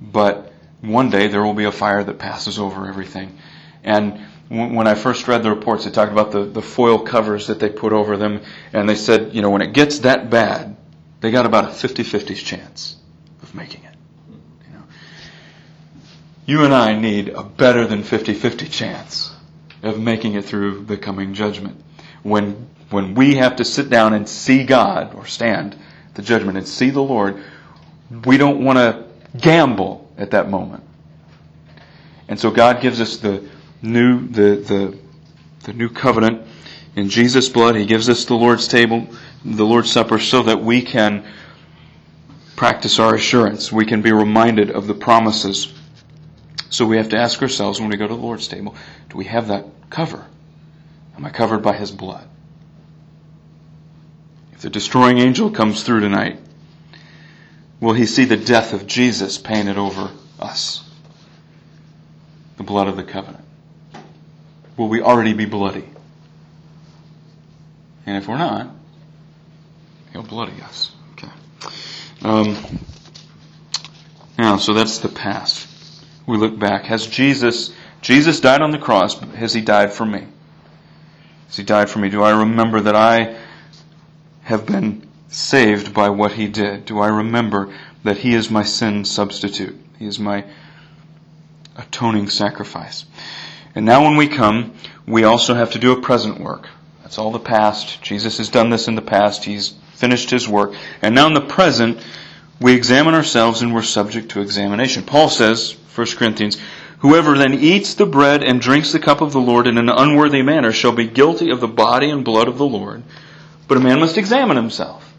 But 0.00 0.52
one 0.80 1.10
day 1.10 1.28
there 1.28 1.42
will 1.42 1.54
be 1.54 1.64
a 1.64 1.72
fire 1.72 2.02
that 2.02 2.18
passes 2.18 2.58
over 2.58 2.88
everything. 2.88 3.38
And 3.84 4.20
when 4.48 4.86
I 4.86 4.94
first 4.94 5.26
read 5.26 5.42
the 5.42 5.50
reports, 5.50 5.84
they 5.84 5.90
talked 5.90 6.12
about 6.12 6.32
the, 6.32 6.44
the 6.44 6.62
foil 6.62 7.00
covers 7.00 7.48
that 7.48 7.58
they 7.58 7.68
put 7.68 7.92
over 7.92 8.16
them, 8.16 8.42
and 8.72 8.88
they 8.88 8.94
said, 8.94 9.34
you 9.34 9.42
know, 9.42 9.50
when 9.50 9.62
it 9.62 9.72
gets 9.72 10.00
that 10.00 10.30
bad, 10.30 10.76
they 11.20 11.32
got 11.32 11.46
about 11.46 11.64
a 11.64 11.68
50-50 11.68 12.36
chance 12.36 12.96
of 13.42 13.54
making 13.54 13.84
it. 13.84 13.94
You 14.66 14.74
know, 14.74 14.84
you 16.46 16.64
and 16.64 16.74
I 16.74 16.98
need 16.98 17.28
a 17.28 17.42
better 17.42 17.86
than 17.86 18.02
50-50 18.02 18.70
chance 18.70 19.34
of 19.82 19.98
making 20.00 20.34
it 20.34 20.44
through 20.44 20.84
the 20.84 20.96
coming 20.96 21.34
judgment. 21.34 21.82
When 22.22 22.68
when 22.90 23.14
we 23.14 23.34
have 23.34 23.56
to 23.56 23.64
sit 23.64 23.90
down 23.90 24.14
and 24.14 24.28
see 24.28 24.64
God 24.64 25.14
or 25.14 25.26
stand 25.26 25.76
the 26.14 26.22
judgment 26.22 26.56
and 26.56 26.66
see 26.66 26.90
the 26.90 27.02
Lord, 27.02 27.42
we 28.24 28.36
don't 28.36 28.64
want 28.64 28.78
to 28.78 29.04
gamble 29.38 30.08
at 30.16 30.30
that 30.30 30.48
moment. 30.48 30.84
And 32.28 32.38
so 32.38 32.50
God 32.50 32.80
gives 32.80 33.00
us 33.00 33.18
the 33.18 33.48
new 33.82 34.26
the 34.28 34.56
the 34.56 34.98
the 35.64 35.72
new 35.72 35.88
covenant 35.88 36.46
in 36.94 37.08
Jesus' 37.08 37.48
blood. 37.48 37.74
He 37.74 37.86
gives 37.86 38.08
us 38.08 38.24
the 38.24 38.34
Lord's 38.34 38.68
table, 38.68 39.08
the 39.44 39.64
Lord's 39.64 39.90
Supper, 39.90 40.18
so 40.18 40.44
that 40.44 40.62
we 40.62 40.82
can 40.82 41.24
practice 42.56 42.98
our 42.98 43.14
assurance. 43.14 43.70
We 43.70 43.84
can 43.84 44.02
be 44.02 44.12
reminded 44.12 44.70
of 44.70 44.86
the 44.86 44.94
promises. 44.94 45.72
So 46.70 46.86
we 46.86 46.96
have 46.96 47.10
to 47.10 47.18
ask 47.18 47.40
ourselves 47.42 47.78
when 47.78 47.90
we 47.90 47.96
go 47.96 48.08
to 48.08 48.14
the 48.14 48.20
Lord's 48.20 48.48
table, 48.48 48.74
do 49.10 49.16
we 49.16 49.26
have 49.26 49.48
that 49.48 49.66
cover? 49.90 50.26
Am 51.16 51.24
I 51.24 51.30
covered 51.30 51.62
by 51.62 51.74
His 51.74 51.92
blood? 51.92 52.26
If 54.52 54.62
the 54.62 54.70
destroying 54.70 55.18
angel 55.18 55.50
comes 55.50 55.82
through 55.82 56.00
tonight, 56.00 56.38
will 57.78 57.92
he 57.92 58.06
see 58.06 58.24
the 58.24 58.38
death 58.38 58.72
of 58.72 58.86
Jesus 58.86 59.36
painted 59.36 59.76
over 59.76 60.10
us? 60.40 60.82
The 62.56 62.62
blood 62.62 62.88
of 62.88 62.96
the 62.96 63.04
covenant. 63.04 63.44
Will 64.78 64.88
we 64.88 65.02
already 65.02 65.34
be 65.34 65.44
bloody? 65.44 65.84
And 68.06 68.16
if 68.16 68.28
we're 68.28 68.38
not, 68.38 68.70
he'll 70.12 70.22
bloody 70.22 70.60
us. 70.62 70.95
Um, 72.26 72.56
now, 74.36 74.56
so 74.56 74.74
that's 74.74 74.98
the 74.98 75.08
past. 75.08 75.68
We 76.26 76.36
look 76.36 76.58
back. 76.58 76.86
Has 76.86 77.06
Jesus, 77.06 77.72
Jesus 78.02 78.40
died 78.40 78.62
on 78.62 78.72
the 78.72 78.80
cross, 78.80 79.16
has 79.36 79.54
he 79.54 79.60
died 79.60 79.92
for 79.92 80.04
me? 80.04 80.26
Has 81.46 81.56
he 81.56 81.62
died 81.62 81.88
for 81.88 82.00
me? 82.00 82.08
Do 82.08 82.24
I 82.24 82.40
remember 82.40 82.80
that 82.80 82.96
I 82.96 83.38
have 84.42 84.66
been 84.66 85.06
saved 85.28 85.94
by 85.94 86.08
what 86.08 86.32
he 86.32 86.48
did? 86.48 86.86
Do 86.86 86.98
I 86.98 87.06
remember 87.06 87.72
that 88.02 88.18
he 88.18 88.34
is 88.34 88.50
my 88.50 88.64
sin 88.64 89.04
substitute? 89.04 89.78
He 89.96 90.06
is 90.06 90.18
my 90.18 90.46
atoning 91.76 92.28
sacrifice. 92.28 93.04
And 93.76 93.86
now 93.86 94.02
when 94.02 94.16
we 94.16 94.26
come, 94.26 94.74
we 95.06 95.22
also 95.22 95.54
have 95.54 95.70
to 95.70 95.78
do 95.78 95.92
a 95.92 96.02
present 96.02 96.40
work. 96.40 96.68
That's 97.02 97.18
all 97.18 97.30
the 97.30 97.38
past. 97.38 98.02
Jesus 98.02 98.38
has 98.38 98.48
done 98.48 98.70
this 98.70 98.88
in 98.88 98.96
the 98.96 99.00
past. 99.00 99.44
He's 99.44 99.74
finished 99.96 100.30
his 100.30 100.48
work. 100.48 100.74
And 101.02 101.14
now 101.14 101.26
in 101.26 101.34
the 101.34 101.40
present, 101.40 102.04
we 102.60 102.74
examine 102.74 103.14
ourselves 103.14 103.62
and 103.62 103.74
we're 103.74 103.82
subject 103.82 104.30
to 104.30 104.40
examination. 104.40 105.02
Paul 105.02 105.28
says, 105.28 105.76
1 105.94 106.06
Corinthians, 106.16 106.58
Whoever 107.00 107.36
then 107.36 107.54
eats 107.54 107.94
the 107.94 108.06
bread 108.06 108.42
and 108.42 108.60
drinks 108.60 108.92
the 108.92 108.98
cup 108.98 109.20
of 109.20 109.32
the 109.32 109.40
Lord 109.40 109.66
in 109.66 109.76
an 109.76 109.90
unworthy 109.90 110.42
manner 110.42 110.72
shall 110.72 110.92
be 110.92 111.06
guilty 111.06 111.50
of 111.50 111.60
the 111.60 111.68
body 111.68 112.10
and 112.10 112.24
blood 112.24 112.48
of 112.48 112.58
the 112.58 112.66
Lord. 112.66 113.02
But 113.68 113.76
a 113.76 113.80
man 113.80 114.00
must 114.00 114.16
examine 114.16 114.56
himself. 114.56 115.12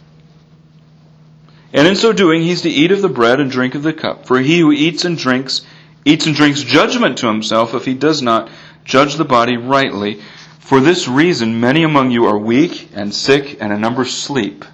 And 1.74 1.88
in 1.88 1.96
so 1.96 2.14
doing, 2.14 2.42
he's 2.42 2.62
to 2.62 2.70
eat 2.70 2.92
of 2.92 3.02
the 3.02 3.10
bread 3.10 3.40
and 3.40 3.52
drink 3.52 3.76
of 3.76 3.84
the 3.84 3.94
cup. 3.94 4.26
For 4.26 4.40
he 4.40 4.60
who 4.60 4.72
eats 4.72 5.06
and 5.06 5.18
drinks, 5.18 5.62
eats 6.06 6.26
and 6.26 6.36
drinks 6.36 6.64
judgment 6.64 7.20
to 7.20 7.28
himself 7.28 7.76
if 7.76 7.86
he 7.86 7.94
does 7.94 8.22
not 8.22 8.50
judge 8.84 9.16
the 9.16 9.26
body 9.26 9.58
rightly. 9.58 10.22
For 10.68 10.82
this 10.82 11.08
reason, 11.08 11.62
many 11.62 11.84
among 11.84 12.12
you 12.12 12.26
are 12.26 12.38
weak 12.38 12.90
and 12.94 13.16
sick, 13.16 13.62
and 13.62 13.72
a 13.72 13.80
number 13.80 14.04
sleep. 14.04 14.66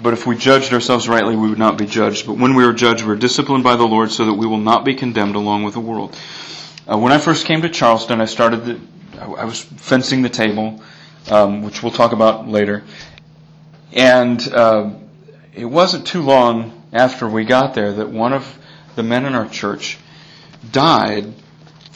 But 0.00 0.12
if 0.12 0.28
we 0.28 0.36
judged 0.36 0.72
ourselves 0.72 1.08
rightly, 1.08 1.34
we 1.34 1.48
would 1.48 1.58
not 1.58 1.76
be 1.76 1.86
judged. 1.86 2.28
But 2.28 2.34
when 2.34 2.54
we 2.54 2.62
are 2.62 2.72
judged, 2.72 3.02
we 3.02 3.12
are 3.12 3.16
disciplined 3.16 3.64
by 3.64 3.74
the 3.74 3.84
Lord 3.84 4.12
so 4.12 4.26
that 4.26 4.34
we 4.34 4.46
will 4.46 4.60
not 4.60 4.84
be 4.84 4.94
condemned 4.94 5.34
along 5.34 5.64
with 5.64 5.74
the 5.74 5.80
world. 5.80 6.16
Uh, 6.86 6.98
when 6.98 7.10
I 7.10 7.18
first 7.18 7.46
came 7.46 7.62
to 7.62 7.68
Charleston, 7.68 8.20
I 8.20 8.26
started 8.26 8.64
the, 8.64 8.80
I 9.20 9.44
was 9.44 9.60
fencing 9.60 10.22
the 10.22 10.28
table 10.28 10.80
um, 11.28 11.62
which 11.64 11.82
we'll 11.82 11.90
talk 11.90 12.12
about 12.12 12.46
later. 12.46 12.84
And 13.92 14.40
uh, 14.52 14.90
it 15.52 15.64
wasn't 15.64 16.06
too 16.06 16.22
long 16.22 16.80
after 16.92 17.28
we 17.28 17.44
got 17.44 17.74
there 17.74 17.92
that 17.92 18.08
one 18.08 18.32
of 18.32 18.56
the 18.94 19.02
men 19.02 19.26
in 19.26 19.34
our 19.34 19.48
church 19.48 19.98
died 20.70 21.34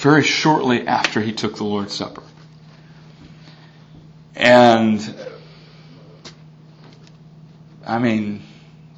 very 0.00 0.22
shortly 0.22 0.86
after 0.86 1.20
he 1.20 1.32
took 1.32 1.56
the 1.56 1.64
Lord's 1.64 1.94
Supper. 1.94 2.22
And 4.34 5.14
I 7.86 7.98
mean, 7.98 8.42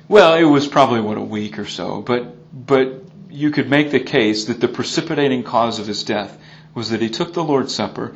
well, 0.09 0.35
it 0.35 0.45
was 0.45 0.69
probably 0.69 1.01
what 1.01 1.19
a 1.19 1.23
week 1.23 1.59
or 1.59 1.67
so, 1.67 2.03
but 2.03 2.37
but 2.67 3.03
you 3.31 3.51
could 3.51 3.69
make 3.69 3.91
the 3.91 4.01
case 4.01 4.45
that 4.45 4.61
the 4.61 4.69
precipitating 4.69 5.43
cause 5.43 5.79
of 5.79 5.87
his 5.87 6.05
death 6.05 6.39
was 6.75 6.91
that 6.91 7.01
he 7.01 7.09
took 7.09 7.33
the 7.33 7.43
Lord's 7.43 7.75
Supper 7.75 8.15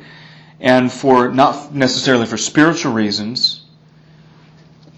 and 0.59 0.91
for 0.91 1.29
not 1.29 1.73
necessarily 1.73 2.25
for 2.25 2.37
spiritual 2.37 2.93
reasons, 2.93 3.61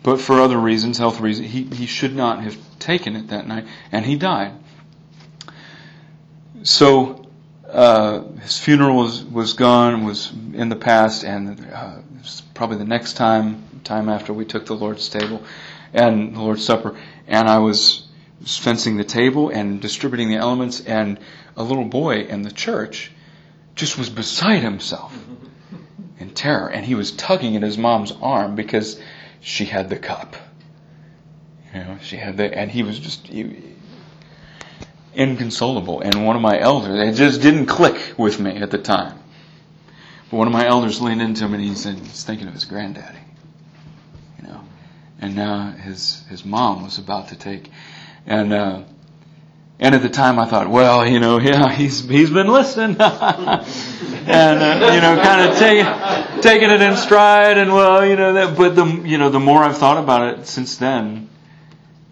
but 0.04 0.22
for 0.22 0.40
other 0.42 0.58
reasons, 0.58 0.98
health 0.98 1.20
reasons, 1.20 1.50
he, 1.50 1.64
he 1.64 1.86
should 1.86 2.16
not 2.16 2.44
have 2.44 2.58
taken 2.80 3.16
it 3.16 3.30
that 3.30 3.48
night, 3.48 3.66
and 3.92 4.06
he 4.06 4.16
died. 4.16 4.54
So 6.64 7.19
uh, 7.72 8.24
his 8.40 8.58
funeral 8.58 8.98
was, 8.98 9.24
was 9.24 9.54
gone, 9.54 10.06
was 10.06 10.32
in 10.54 10.70
the 10.70 10.76
past, 10.76 11.24
and 11.24 11.68
uh, 11.72 11.96
probably 12.54 12.78
the 12.78 12.86
next 12.86 13.14
time, 13.14 13.64
time 13.84 14.10
after 14.10 14.34
we 14.34 14.46
took 14.46 14.66
the 14.66 14.76
Lord's 14.76 15.08
table 15.10 15.44
and 15.94 16.36
the 16.36 16.42
Lord's 16.42 16.66
Supper, 16.66 16.98
and 17.28 17.48
I 17.48 17.60
was 17.60 18.08
fencing 18.46 18.98
the 18.98 19.04
table 19.04 19.50
and 19.50 19.82
distributing 19.82 20.30
the 20.30 20.36
elements, 20.36 20.82
and 20.82 21.20
a 21.56 21.64
little 21.64 21.86
boy 21.86 22.22
in 22.22 22.42
the 22.42 22.52
church 22.52 23.12
just 23.76 23.98
was 23.98 24.10
beside 24.10 24.62
himself 24.62 25.18
in 26.20 26.32
terror, 26.32 26.70
and 26.70 26.86
he 26.86 26.96
was 26.96 27.12
tugging 27.12 27.56
at 27.56 27.62
his 27.62 27.78
mom's 27.78 28.12
arm 28.22 28.56
because 28.56 29.00
she 29.42 29.66
had 29.66 29.90
the 29.90 29.98
cup. 29.98 30.36
You 31.74 31.82
know, 31.82 31.98
she 32.02 32.18
had 32.18 32.38
the, 32.38 32.58
and 32.58 32.72
he 32.72 32.84
was 32.84 33.00
just 33.00 33.28
he, 33.28 33.76
inconsolable. 35.14 36.02
And 36.02 36.26
one 36.26 36.36
of 36.36 36.42
my 36.42 36.60
elders, 36.60 37.00
it 37.00 37.18
just 37.18 37.42
didn't 37.42 37.66
click 37.68 38.16
with 38.18 38.40
me 38.40 38.58
at 38.58 38.72
the 38.72 38.78
time. 38.78 39.20
But 40.30 40.38
one 40.38 40.48
of 40.48 40.54
my 40.54 40.68
elders 40.68 41.02
leaned 41.02 41.22
into 41.22 41.46
him 41.46 41.54
and 41.54 41.64
he 41.64 41.76
said, 41.76 41.98
he's 41.98 42.24
thinking 42.24 42.48
of 42.48 42.54
his 42.54 42.66
granddaddy. 42.66 43.18
You 44.42 44.48
know, 44.48 44.62
and 45.20 45.36
now 45.36 45.72
his 45.72 46.24
his 46.30 46.46
mom 46.46 46.84
was 46.84 46.98
about 46.98 47.30
to 47.30 47.36
take, 47.36 47.70
and. 48.26 48.54
Uh, 48.54 48.84
and 49.82 49.96
at 49.96 50.02
the 50.02 50.10
time 50.10 50.40
I 50.40 50.46
thought, 50.46 50.70
well, 50.70 51.08
you 51.08 51.20
know, 51.20 51.40
yeah, 51.40 51.72
he's, 51.72 52.08
he's 52.08 52.30
been 52.30 52.48
listening. 52.48 52.98
and, 53.00 53.00
uh, 53.00 54.92
you 54.94 55.02
know, 55.02 55.22
kind 55.24 55.50
of 55.50 55.58
take, 55.58 56.42
taking 56.42 56.70
it 56.70 56.82
in 56.82 56.98
stride 56.98 57.58
and 57.58 57.74
well, 57.74 58.06
you 58.06 58.18
know, 58.18 58.34
that, 58.34 58.58
but 58.58 58.76
the, 58.76 58.86
you 58.86 59.18
know, 59.18 59.30
the 59.30 59.40
more 59.40 59.64
I've 59.64 59.78
thought 59.78 59.98
about 59.98 60.38
it 60.38 60.48
since 60.48 60.76
then, 60.76 61.30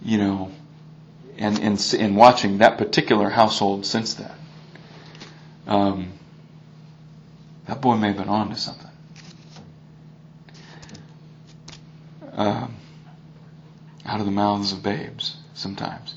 you 0.02 0.18
know, 0.18 0.52
and 1.38 1.60
in, 1.60 1.78
in 2.00 2.16
watching 2.16 2.60
that 2.60 2.78
particular 2.78 3.30
household 3.30 3.86
since 3.86 4.16
then, 4.16 4.32
um, 5.68 6.12
that 7.68 7.82
boy 7.82 7.96
may 7.96 8.08
have 8.08 8.18
been 8.18 8.30
on 8.30 8.50
to 8.50 8.56
something. 8.56 8.90
Um, 12.34 12.76
out 14.06 14.20
of 14.20 14.26
the 14.26 14.32
mouths 14.32 14.72
of 14.72 14.82
babes 14.82 15.36
sometimes. 15.54 16.16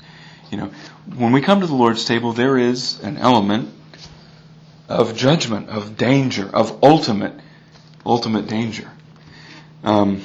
You 0.49 0.57
know, 0.57 0.71
when 1.15 1.31
we 1.31 1.41
come 1.41 1.61
to 1.61 1.67
the 1.67 1.73
Lord's 1.73 2.05
table, 2.05 2.33
there 2.33 2.57
is 2.57 2.99
an 3.01 3.17
element 3.17 3.73
of 4.87 5.15
judgment, 5.15 5.69
of 5.69 5.97
danger, 5.97 6.49
of 6.53 6.83
ultimate, 6.83 7.33
ultimate 8.05 8.47
danger. 8.47 8.89
Um, 9.83 10.21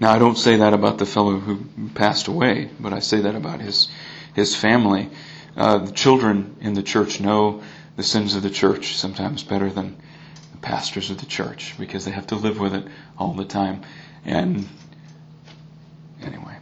now, 0.00 0.12
I 0.12 0.18
don't 0.18 0.38
say 0.38 0.56
that 0.56 0.72
about 0.72 0.96
the 0.96 1.04
fellow 1.04 1.38
who 1.38 1.60
passed 1.94 2.26
away, 2.26 2.70
but 2.80 2.94
I 2.94 3.00
say 3.00 3.20
that 3.20 3.34
about 3.34 3.60
his 3.60 3.88
his 4.34 4.56
family. 4.56 5.10
Uh, 5.56 5.78
the 5.78 5.92
children 5.92 6.56
in 6.62 6.72
the 6.72 6.82
church 6.82 7.20
know 7.20 7.62
the 7.96 8.02
sins 8.02 8.34
of 8.34 8.42
the 8.42 8.48
church 8.48 8.96
sometimes 8.96 9.42
better 9.42 9.68
than 9.68 10.00
the 10.52 10.58
pastors 10.58 11.10
of 11.10 11.18
the 11.18 11.26
church 11.26 11.74
because 11.78 12.06
they 12.06 12.12
have 12.12 12.28
to 12.28 12.36
live 12.36 12.58
with 12.58 12.74
it 12.74 12.86
all 13.18 13.34
the 13.34 13.44
time. 13.44 13.82
And 14.24 14.66
anyway, 16.22 16.56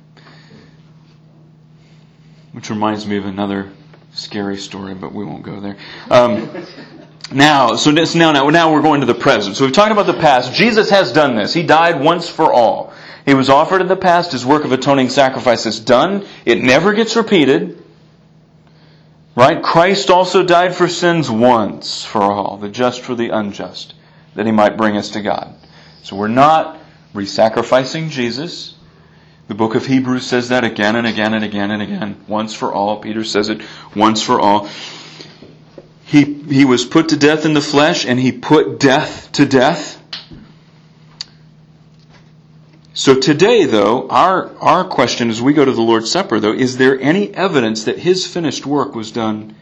which 2.50 2.70
reminds 2.70 3.06
me 3.06 3.18
of 3.18 3.26
another 3.26 3.70
scary 4.14 4.56
story, 4.56 4.94
but 4.94 5.12
we 5.12 5.24
won't 5.24 5.44
go 5.44 5.60
there. 5.60 5.76
Um, 6.10 6.50
now, 7.32 7.76
so 7.76 7.92
now, 7.92 8.32
now, 8.32 8.48
now 8.48 8.72
we're 8.72 8.82
going 8.82 9.00
to 9.00 9.06
the 9.06 9.14
present. 9.14 9.56
So 9.56 9.64
we've 9.64 9.74
talked 9.74 9.92
about 9.92 10.06
the 10.06 10.14
past. 10.14 10.54
Jesus 10.54 10.90
has 10.90 11.12
done 11.12 11.36
this. 11.36 11.54
He 11.54 11.62
died 11.62 12.00
once 12.00 12.28
for 12.28 12.52
all. 12.52 12.94
He 13.28 13.34
was 13.34 13.50
offered 13.50 13.82
in 13.82 13.88
the 13.88 13.94
past. 13.94 14.32
His 14.32 14.46
work 14.46 14.64
of 14.64 14.72
atoning 14.72 15.10
sacrifice 15.10 15.66
is 15.66 15.80
done. 15.80 16.24
It 16.46 16.62
never 16.62 16.94
gets 16.94 17.14
repeated. 17.14 17.76
Right? 19.36 19.62
Christ 19.62 20.08
also 20.08 20.42
died 20.42 20.74
for 20.74 20.88
sins 20.88 21.30
once 21.30 22.02
for 22.02 22.22
all, 22.22 22.56
the 22.56 22.70
just 22.70 23.02
for 23.02 23.14
the 23.14 23.28
unjust, 23.28 23.92
that 24.34 24.46
he 24.46 24.52
might 24.52 24.78
bring 24.78 24.96
us 24.96 25.10
to 25.10 25.20
God. 25.20 25.54
So 26.02 26.16
we're 26.16 26.28
not 26.28 26.78
re-sacrificing 27.12 28.08
Jesus. 28.08 28.74
The 29.48 29.54
book 29.54 29.74
of 29.74 29.84
Hebrews 29.84 30.24
says 30.24 30.48
that 30.48 30.64
again 30.64 30.96
and 30.96 31.06
again 31.06 31.34
and 31.34 31.44
again 31.44 31.70
and 31.70 31.82
again. 31.82 32.24
Once 32.28 32.54
for 32.54 32.72
all. 32.72 32.96
Peter 32.96 33.24
says 33.24 33.50
it 33.50 33.60
once 33.94 34.22
for 34.22 34.40
all. 34.40 34.70
He, 36.06 36.24
he 36.24 36.64
was 36.64 36.86
put 36.86 37.10
to 37.10 37.18
death 37.18 37.44
in 37.44 37.52
the 37.52 37.60
flesh 37.60 38.06
and 38.06 38.18
he 38.18 38.32
put 38.32 38.80
death 38.80 39.30
to 39.32 39.44
death. 39.44 39.97
So 42.98 43.14
today, 43.14 43.64
though, 43.64 44.08
our, 44.08 44.50
our 44.58 44.82
question 44.82 45.30
as 45.30 45.40
we 45.40 45.52
go 45.52 45.64
to 45.64 45.70
the 45.70 45.80
Lord's 45.80 46.10
Supper, 46.10 46.40
though, 46.40 46.52
is 46.52 46.78
there 46.78 47.00
any 47.00 47.32
evidence 47.32 47.84
that 47.84 47.96
his 47.96 48.26
finished 48.26 48.66
work 48.66 48.96
was 48.96 49.12
done 49.12 49.54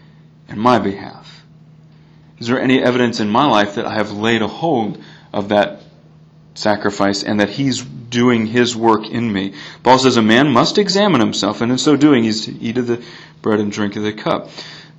in 0.49 0.59
my 0.59 0.79
behalf? 0.79 1.45
Is 2.39 2.47
there 2.47 2.59
any 2.59 2.83
evidence 2.83 3.21
in 3.21 3.29
my 3.29 3.45
life 3.45 3.75
that 3.75 3.85
I 3.85 3.93
have 3.93 4.11
laid 4.11 4.41
a 4.41 4.49
hold 4.49 5.05
of 5.35 5.51
that 5.51 5.83
sacrifice 6.55 7.25
and 7.25 7.41
that 7.41 7.51
he's 7.51 7.83
doing 7.83 8.47
his 8.47 8.75
work 8.75 9.07
in 9.07 9.31
me. 9.31 9.53
Paul 9.83 9.99
says 9.99 10.17
a 10.17 10.23
man 10.23 10.51
must 10.51 10.79
examine 10.79 11.21
himself, 11.21 11.61
and 11.61 11.71
in 11.71 11.77
so 11.77 11.95
doing, 11.95 12.25
he's 12.25 12.47
to 12.47 12.53
eat 12.59 12.79
of 12.79 12.87
the 12.87 13.05
bread 13.43 13.61
and 13.61 13.71
drink 13.71 13.97
of 13.97 14.03
the 14.03 14.15
cup. 14.15 14.49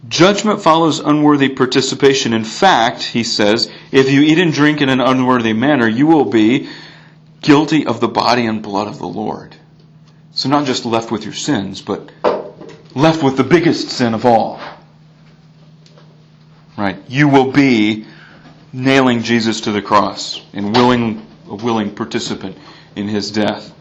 Judgment 0.08 0.62
follows 0.62 1.00
unworthy 1.00 1.50
participation. 1.50 2.34
In 2.34 2.44
fact, 2.44 3.02
he 3.02 3.24
says, 3.24 3.72
if 3.92 4.12
you 4.12 4.22
eat 4.22 4.38
and 4.38 4.54
drink 4.54 4.82
in 4.82 4.90
an 4.90 5.02
unworthy 5.02 5.54
manner, 5.54 5.88
you 5.88 6.06
will 6.06 6.26
be 6.26 6.70
guilty 7.42 7.86
of 7.86 8.00
the 8.00 8.08
body 8.08 8.46
and 8.46 8.62
blood 8.62 8.88
of 8.88 9.00
the 9.00 9.08
Lord. 9.08 9.56
So 10.32 10.50
not 10.50 10.66
just 10.66 10.86
left 10.86 11.12
with 11.12 11.24
your 11.24 11.34
sins, 11.34 11.82
but 11.82 12.12
left 12.94 13.24
with 13.24 13.38
the 13.38 13.44
biggest 13.44 13.90
sin 13.90 14.14
of 14.14 14.26
all. 14.26 14.60
Right? 16.78 16.98
You 17.08 17.28
will 17.28 17.52
be 17.52 18.06
nailing 18.72 19.24
Jesus 19.24 19.62
to 19.62 19.72
the 19.72 19.82
cross 19.82 20.42
and 20.54 20.76
willing 20.76 21.26
a 21.48 21.56
willing 21.56 21.96
participant 21.96 22.58
in 22.96 23.08
his 23.08 23.32
death. 23.32 23.74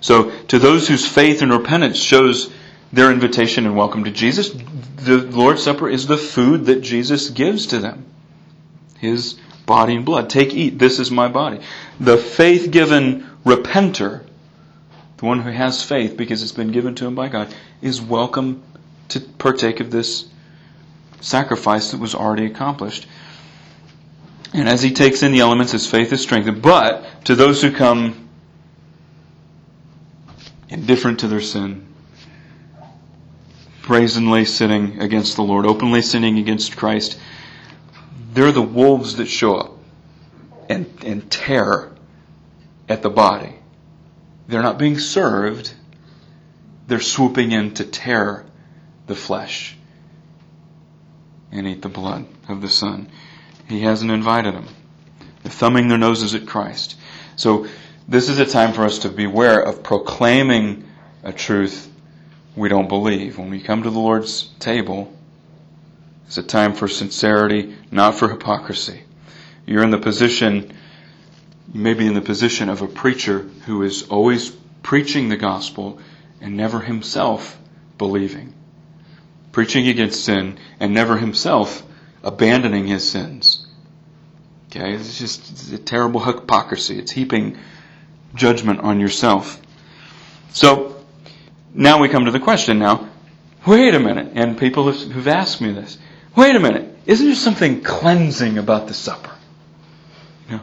So, 0.00 0.30
to 0.46 0.58
those 0.58 0.88
whose 0.88 1.06
faith 1.06 1.42
and 1.42 1.52
repentance 1.52 1.96
shows 1.96 2.52
their 2.92 3.12
invitation 3.12 3.66
and 3.66 3.76
welcome 3.76 4.04
to 4.04 4.10
Jesus, 4.10 4.50
the 4.50 5.18
Lord's 5.18 5.62
Supper 5.62 5.88
is 5.88 6.06
the 6.06 6.16
food 6.16 6.66
that 6.66 6.80
Jesus 6.80 7.30
gives 7.30 7.66
to 7.68 7.78
them. 7.78 8.06
His 8.98 9.38
body 9.72 9.96
and 9.96 10.04
blood. 10.04 10.28
Take, 10.28 10.52
eat, 10.52 10.78
this 10.78 10.98
is 10.98 11.10
my 11.10 11.28
body. 11.28 11.58
The 11.98 12.18
faith 12.18 12.70
given 12.70 13.26
repenter, 13.42 14.22
the 15.16 15.24
one 15.24 15.40
who 15.40 15.50
has 15.50 15.82
faith 15.82 16.14
because 16.14 16.42
it's 16.42 16.52
been 16.52 16.72
given 16.72 16.94
to 16.96 17.06
him 17.06 17.14
by 17.14 17.28
God, 17.28 17.54
is 17.80 17.98
welcome 17.98 18.62
to 19.08 19.20
partake 19.20 19.80
of 19.80 19.90
this 19.90 20.26
sacrifice 21.22 21.92
that 21.92 22.00
was 22.00 22.14
already 22.14 22.44
accomplished. 22.44 23.06
And 24.52 24.68
as 24.68 24.82
he 24.82 24.92
takes 24.92 25.22
in 25.22 25.32
the 25.32 25.40
elements, 25.40 25.72
his 25.72 25.90
faith 25.90 26.12
is 26.12 26.20
strengthened. 26.20 26.60
But 26.60 27.06
to 27.24 27.34
those 27.34 27.62
who 27.62 27.72
come 27.72 28.28
indifferent 30.68 31.20
to 31.20 31.28
their 31.28 31.40
sin, 31.40 31.86
brazenly 33.80 34.44
sinning 34.44 35.00
against 35.00 35.36
the 35.36 35.42
Lord, 35.42 35.64
openly 35.64 36.02
sinning 36.02 36.36
against 36.36 36.76
Christ, 36.76 37.18
they're 38.32 38.52
the 38.52 38.62
wolves 38.62 39.16
that 39.16 39.26
show 39.26 39.56
up 39.56 39.72
and, 40.68 40.86
and 41.04 41.30
tear 41.30 41.92
at 42.88 43.02
the 43.02 43.10
body. 43.10 43.54
They're 44.48 44.62
not 44.62 44.78
being 44.78 44.98
served, 44.98 45.72
they're 46.86 47.00
swooping 47.00 47.52
in 47.52 47.74
to 47.74 47.84
tear 47.84 48.44
the 49.06 49.14
flesh 49.14 49.76
and 51.50 51.66
eat 51.66 51.82
the 51.82 51.88
blood 51.88 52.26
of 52.48 52.62
the 52.62 52.68
Son. 52.68 53.08
He 53.68 53.80
hasn't 53.80 54.10
invited 54.10 54.54
them. 54.54 54.68
They're 55.42 55.52
thumbing 55.52 55.88
their 55.88 55.98
noses 55.98 56.34
at 56.34 56.46
Christ. 56.46 56.96
So 57.36 57.66
this 58.08 58.28
is 58.28 58.38
a 58.38 58.46
time 58.46 58.72
for 58.72 58.84
us 58.84 59.00
to 59.00 59.10
beware 59.10 59.60
of 59.60 59.82
proclaiming 59.82 60.84
a 61.22 61.32
truth 61.32 61.90
we 62.56 62.68
don't 62.68 62.88
believe. 62.88 63.38
When 63.38 63.50
we 63.50 63.60
come 63.60 63.82
to 63.82 63.90
the 63.90 63.98
Lord's 63.98 64.48
table, 64.58 65.12
it's 66.32 66.38
a 66.38 66.42
time 66.42 66.72
for 66.72 66.88
sincerity, 66.88 67.76
not 67.90 68.14
for 68.14 68.26
hypocrisy. 68.26 69.02
You're 69.66 69.82
in 69.82 69.90
the 69.90 69.98
position, 69.98 70.72
you 71.74 71.78
may 71.78 71.92
be 71.92 72.06
in 72.06 72.14
the 72.14 72.22
position 72.22 72.70
of 72.70 72.80
a 72.80 72.86
preacher 72.86 73.40
who 73.66 73.82
is 73.82 74.04
always 74.04 74.48
preaching 74.82 75.28
the 75.28 75.36
gospel 75.36 75.98
and 76.40 76.56
never 76.56 76.80
himself 76.80 77.60
believing. 77.98 78.54
Preaching 79.52 79.88
against 79.88 80.24
sin 80.24 80.58
and 80.80 80.94
never 80.94 81.18
himself 81.18 81.82
abandoning 82.22 82.86
his 82.86 83.06
sins. 83.06 83.66
Okay, 84.70 84.94
it's 84.94 85.18
just 85.18 85.50
it's 85.50 85.70
a 85.70 85.76
terrible 85.76 86.20
hypocrisy. 86.20 86.98
It's 86.98 87.12
heaping 87.12 87.58
judgment 88.34 88.80
on 88.80 89.00
yourself. 89.00 89.60
So 90.54 91.04
now 91.74 92.00
we 92.00 92.08
come 92.08 92.24
to 92.24 92.30
the 92.30 92.40
question 92.40 92.78
now. 92.78 93.10
Wait 93.66 93.94
a 93.94 94.00
minute, 94.00 94.32
and 94.34 94.56
people 94.56 94.90
have, 94.90 94.98
who've 95.12 95.28
asked 95.28 95.60
me 95.60 95.72
this. 95.72 95.98
Wait 96.34 96.56
a 96.56 96.60
minute. 96.60 96.96
isn't 97.04 97.26
there 97.26 97.34
something 97.34 97.82
cleansing 97.82 98.56
about 98.56 98.88
the 98.88 98.94
supper? 98.94 99.30
You 100.48 100.56
know, 100.56 100.62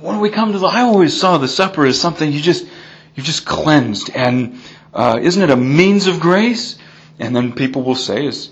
when 0.00 0.20
we 0.20 0.28
come 0.30 0.52
to 0.52 0.58
the, 0.58 0.66
I 0.66 0.82
always 0.82 1.18
saw 1.18 1.38
the 1.38 1.48
supper 1.48 1.86
as 1.86 1.98
something 2.00 2.30
you 2.30 2.40
just, 2.40 2.66
you 3.14 3.22
just 3.22 3.46
cleansed, 3.46 4.10
and 4.14 4.60
uh, 4.92 5.18
isn't 5.20 5.42
it 5.42 5.50
a 5.50 5.56
means 5.56 6.06
of 6.06 6.20
grace? 6.20 6.76
And 7.18 7.34
then 7.34 7.52
people 7.52 7.82
will 7.82 7.96
say, 7.96 8.26
as 8.26 8.50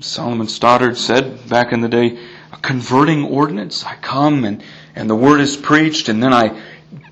Solomon 0.00 0.48
Stoddard 0.48 0.96
said 0.98 1.48
back 1.48 1.72
in 1.72 1.80
the 1.80 1.88
day, 1.88 2.18
a 2.52 2.56
converting 2.58 3.24
ordinance. 3.24 3.84
I 3.84 3.96
come 3.96 4.44
and, 4.44 4.62
and 4.94 5.08
the 5.08 5.16
word 5.16 5.40
is 5.40 5.56
preached, 5.56 6.08
and 6.08 6.22
then 6.22 6.32
I 6.32 6.60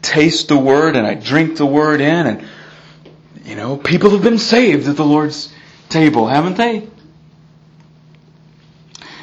taste 0.02 0.48
the 0.48 0.58
word 0.58 0.96
and 0.96 1.06
I 1.06 1.14
drink 1.14 1.56
the 1.56 1.66
word 1.66 2.00
in, 2.00 2.26
and 2.26 2.48
you 3.44 3.56
know, 3.56 3.76
people 3.76 4.10
have 4.10 4.22
been 4.22 4.38
saved 4.38 4.86
at 4.88 4.96
the 4.96 5.04
Lord's 5.04 5.52
table, 5.88 6.28
haven't 6.28 6.56
they? 6.56 6.86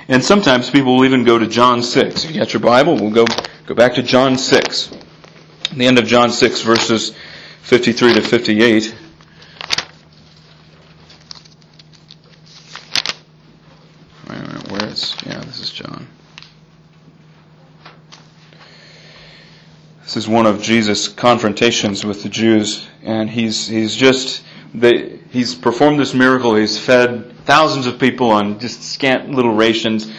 And 0.10 0.24
sometimes 0.24 0.70
people 0.70 0.96
will 0.96 1.06
even 1.06 1.26
go 1.26 1.38
to 1.38 1.48
John 1.48 1.84
6. 1.84 2.24
If 2.24 2.32
you 2.32 2.40
got 2.40 2.54
your 2.54 2.62
Bible, 2.62 2.96
we'll 2.96 3.12
go, 3.12 3.26
go 3.66 3.76
back 3.76 3.96
to 3.96 4.04
John 4.04 4.38
6. 4.38 4.92
the 5.74 5.86
end 5.86 6.00
of 6.00 6.06
John 6.06 6.30
6, 6.30 6.62
verses 6.62 7.14
53 7.64 8.14
to 8.14 8.22
58. 8.22 8.96
Where 14.70 14.86
is, 14.88 15.16
yeah, 15.26 15.40
this 15.42 15.60
is 15.60 15.72
John. 15.72 16.08
This 20.04 20.16
is 20.16 20.28
one 20.28 20.46
of 20.46 20.62
Jesus' 20.62 21.10
confrontations 21.10 22.06
with 22.06 22.24
the 22.24 22.30
Jews, 22.30 22.88
and 23.04 23.30
he's, 23.30 23.68
he's 23.68 23.94
just, 23.94 24.42
they, 24.74 25.20
he's 25.32 25.54
performed 25.54 26.00
this 26.00 26.14
miracle, 26.14 26.56
he's 26.56 26.80
fed 26.80 27.34
thousands 27.48 27.88
of 27.88 27.98
people 27.98 28.30
on 28.32 28.60
just 28.60 28.84
scant 28.84 29.32
little 29.32 29.56
rations, 29.56 30.12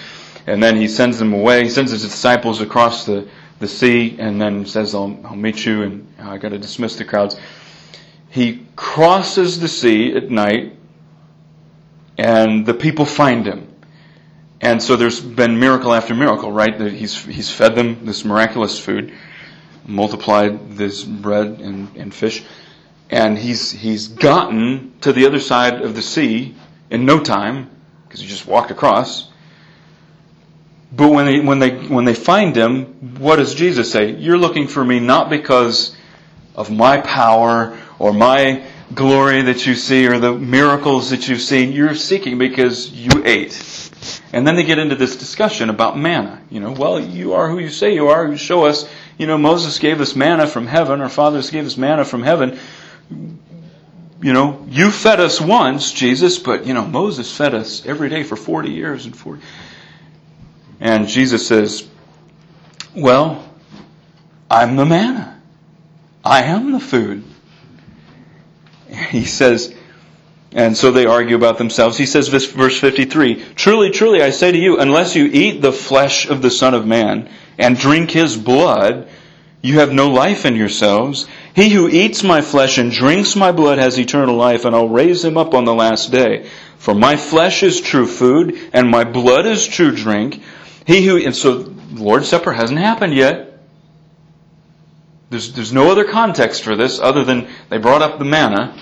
and 0.46 0.62
then 0.62 0.76
he 0.76 0.88
sends 0.88 1.18
them 1.18 1.34
away. 1.34 1.62
He 1.62 1.68
sends 1.68 1.90
his 1.90 2.00
disciples 2.00 2.62
across 2.62 3.04
the, 3.04 3.28
the 3.58 3.68
sea, 3.68 4.16
and 4.18 4.40
then 4.40 4.64
says, 4.64 4.94
I'll, 4.94 5.20
I'll 5.24 5.36
meet 5.36 5.64
you, 5.66 5.82
and 5.82 6.14
uh, 6.18 6.30
I 6.30 6.38
got 6.38 6.48
to 6.48 6.58
dismiss 6.58 6.96
the 6.96 7.04
crowds. 7.04 7.38
He 8.30 8.66
crosses 8.76 9.60
the 9.60 9.68
sea 9.68 10.16
at 10.16 10.30
night, 10.30 10.74
and 12.16 12.64
the 12.64 12.72
people 12.72 13.04
find 13.04 13.44
him. 13.44 13.74
And 14.62 14.82
so 14.82 14.96
there's 14.96 15.20
been 15.20 15.60
miracle 15.60 15.92
after 15.92 16.14
miracle, 16.14 16.50
right? 16.50 16.80
He's, 16.80 17.22
he's 17.26 17.50
fed 17.50 17.76
them 17.76 18.06
this 18.06 18.24
miraculous 18.24 18.80
food, 18.80 19.12
multiplied 19.86 20.72
this 20.72 21.04
bread 21.04 21.60
and, 21.60 21.94
and 21.94 22.12
fish, 22.12 22.42
and 23.10 23.36
he's, 23.36 23.70
he's 23.70 24.08
gotten 24.08 24.94
to 25.02 25.12
the 25.12 25.26
other 25.26 25.40
side 25.40 25.82
of 25.82 25.94
the 25.94 26.02
sea 26.02 26.54
in 26.90 27.05
no 27.07 27.20
time, 27.20 27.70
because 28.05 28.20
he 28.20 28.27
just 28.27 28.46
walked 28.46 28.70
across. 28.70 29.29
But 30.90 31.09
when 31.09 31.27
they, 31.27 31.40
when 31.40 31.59
they, 31.59 31.77
when 31.87 32.05
they 32.05 32.14
find 32.14 32.57
him, 32.57 33.18
what 33.18 33.37
does 33.37 33.55
Jesus 33.55 33.92
say? 33.92 34.12
You're 34.12 34.38
looking 34.38 34.68
for 34.68 34.83
me 34.83 35.01
not 35.01 35.29
because 35.29 35.94
of 36.55 36.70
my 36.70 37.01
power 37.01 37.79
or 37.98 38.12
my 38.14 38.64
glory 38.94 39.42
that 39.42 39.66
you 39.66 39.74
see 39.74 40.07
or 40.07 40.18
the 40.18 40.33
miracles 40.33 41.11
that 41.11 41.29
you've 41.29 41.42
seen. 41.42 41.72
You're 41.72 41.94
seeking 41.94 42.38
because 42.38 42.90
you 42.90 43.22
ate. 43.27 43.90
And 44.33 44.46
then 44.46 44.57
they 44.57 44.64
get 44.64 44.79
into 44.79 44.94
this 44.94 45.16
discussion 45.16 45.68
about 45.68 45.98
manna. 45.98 46.42
You 46.51 46.61
know, 46.61 46.72
well, 46.72 46.98
you 46.98 47.35
are 47.35 47.51
who 47.51 47.59
you 47.59 47.68
say 47.68 47.92
you 47.92 48.09
are. 48.09 48.27
You 48.27 48.38
show 48.38 48.64
us, 48.64 48.88
you 49.18 49.27
know, 49.27 49.37
Moses 49.37 49.79
gave 49.79 50.01
us 50.01 50.16
manna 50.16 50.46
from 50.46 50.66
heaven. 50.66 51.03
Our 51.03 51.11
fathers 51.11 51.51
gave 51.51 51.66
us 51.66 51.77
manna 51.77 52.07
from 52.07 52.22
heaven 52.22 52.59
you 54.20 54.33
know, 54.33 54.66
you 54.68 54.90
fed 54.90 55.20
us 55.20 55.40
once, 55.40 55.92
Jesus, 55.92 56.38
but, 56.38 56.66
you 56.66 56.74
know, 56.74 56.85
Moses 56.85 57.35
fed 57.35 57.54
us 57.54 57.87
every 57.87 58.09
day 58.09 58.24
for 58.24 58.37
40 58.37 58.70
years 58.70 59.07
and 59.07 59.16
40. 59.16 59.42
And 60.81 61.09
Jesus 61.09 61.46
says, 61.46 61.87
well, 62.94 63.48
I'm 64.50 64.76
the 64.76 64.87
manna. 64.87 65.40
I 66.24 66.44
am 66.44 66.72
the 66.72 66.81
food. 66.81 67.24
He 69.11 69.24
says, 69.24 69.74
and 70.52 70.76
so 70.76 70.90
they 70.90 71.04
argue 71.04 71.37
about 71.37 71.59
themselves. 71.59 71.98
He 71.98 72.07
says, 72.07 72.31
this, 72.31 72.50
verse 72.50 72.81
53, 72.81 73.44
Truly, 73.54 73.90
truly, 73.90 74.22
I 74.22 74.31
say 74.31 74.50
to 74.50 74.59
you, 74.59 74.78
unless 74.78 75.14
you 75.14 75.26
eat 75.26 75.61
the 75.61 75.72
flesh 75.72 76.28
of 76.28 76.40
the 76.40 76.50
Son 76.50 76.72
of 76.72 76.87
Man 76.87 77.28
and 77.59 77.78
drink 77.78 78.11
his 78.11 78.37
blood, 78.37 79.09
you 79.61 79.81
have 79.81 79.92
no 79.92 80.09
life 80.09 80.46
in 80.46 80.57
yourselves. 80.57 81.26
He 81.58 81.70
who 81.70 81.88
eats 81.88 82.22
my 82.22 82.40
flesh 82.40 82.78
and 82.78 82.92
drinks 82.92 83.34
my 83.34 83.50
blood 83.50 83.78
has 83.78 83.98
eternal 83.98 84.36
life, 84.36 84.64
and 84.64 84.76
I'll 84.76 84.88
raise 84.88 85.24
him 85.24 85.36
up 85.36 85.54
on 85.54 85.64
the 85.64 85.74
last 85.74 86.12
day. 86.12 86.48
For 86.76 86.94
my 86.94 87.16
flesh 87.16 87.64
is 87.64 87.80
true 87.80 88.06
food, 88.06 88.56
and 88.72 88.88
my 88.88 89.02
blood 89.02 89.44
is 89.44 89.66
true 89.66 89.90
drink. 89.90 90.40
He 90.86 91.04
who, 91.04 91.16
and 91.16 91.34
so 91.34 91.74
Lord's 91.90 92.28
Supper 92.28 92.52
hasn't 92.52 92.78
happened 92.78 93.12
yet. 93.12 93.58
There's, 95.30 95.52
there's 95.52 95.72
no 95.72 95.90
other 95.90 96.04
context 96.04 96.62
for 96.62 96.76
this 96.76 97.00
other 97.00 97.24
than 97.24 97.48
they 97.70 97.78
brought 97.78 98.02
up 98.02 98.20
the 98.20 98.24
manna. 98.24 98.80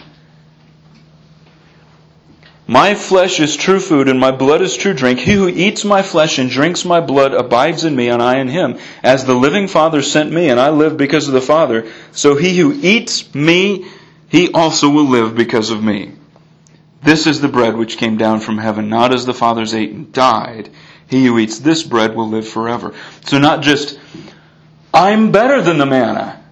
My 2.68 2.96
flesh 2.96 3.38
is 3.38 3.54
true 3.54 3.78
food 3.78 4.08
and 4.08 4.18
my 4.18 4.32
blood 4.32 4.60
is 4.60 4.76
true 4.76 4.92
drink. 4.92 5.20
He 5.20 5.32
who 5.32 5.48
eats 5.48 5.84
my 5.84 6.02
flesh 6.02 6.38
and 6.38 6.50
drinks 6.50 6.84
my 6.84 7.00
blood 7.00 7.32
abides 7.32 7.84
in 7.84 7.94
me 7.94 8.08
and 8.08 8.20
I 8.20 8.38
in 8.38 8.48
him. 8.48 8.78
As 9.04 9.24
the 9.24 9.34
living 9.34 9.68
Father 9.68 10.02
sent 10.02 10.32
me 10.32 10.48
and 10.48 10.58
I 10.58 10.70
live 10.70 10.96
because 10.96 11.28
of 11.28 11.34
the 11.34 11.40
Father, 11.40 11.88
so 12.10 12.34
he 12.34 12.56
who 12.56 12.72
eats 12.72 13.32
me, 13.34 13.86
he 14.28 14.50
also 14.50 14.90
will 14.90 15.04
live 15.04 15.36
because 15.36 15.70
of 15.70 15.82
me. 15.82 16.12
This 17.04 17.28
is 17.28 17.40
the 17.40 17.46
bread 17.46 17.76
which 17.76 17.98
came 17.98 18.16
down 18.16 18.40
from 18.40 18.58
heaven, 18.58 18.88
not 18.88 19.14
as 19.14 19.26
the 19.26 19.34
fathers 19.34 19.72
ate 19.72 19.92
and 19.92 20.12
died. 20.12 20.68
He 21.08 21.24
who 21.24 21.38
eats 21.38 21.60
this 21.60 21.84
bread 21.84 22.16
will 22.16 22.28
live 22.28 22.48
forever. 22.48 22.94
So 23.26 23.38
not 23.38 23.62
just, 23.62 23.96
I'm 24.92 25.30
better 25.30 25.62
than 25.62 25.78
the 25.78 25.86
manna. 25.86 26.42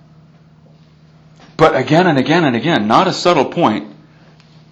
But 1.56 1.74
again 1.74 2.06
and 2.06 2.18
again 2.18 2.44
and 2.44 2.54
again, 2.54 2.86
not 2.86 3.08
a 3.08 3.12
subtle 3.12 3.46
point, 3.46 3.92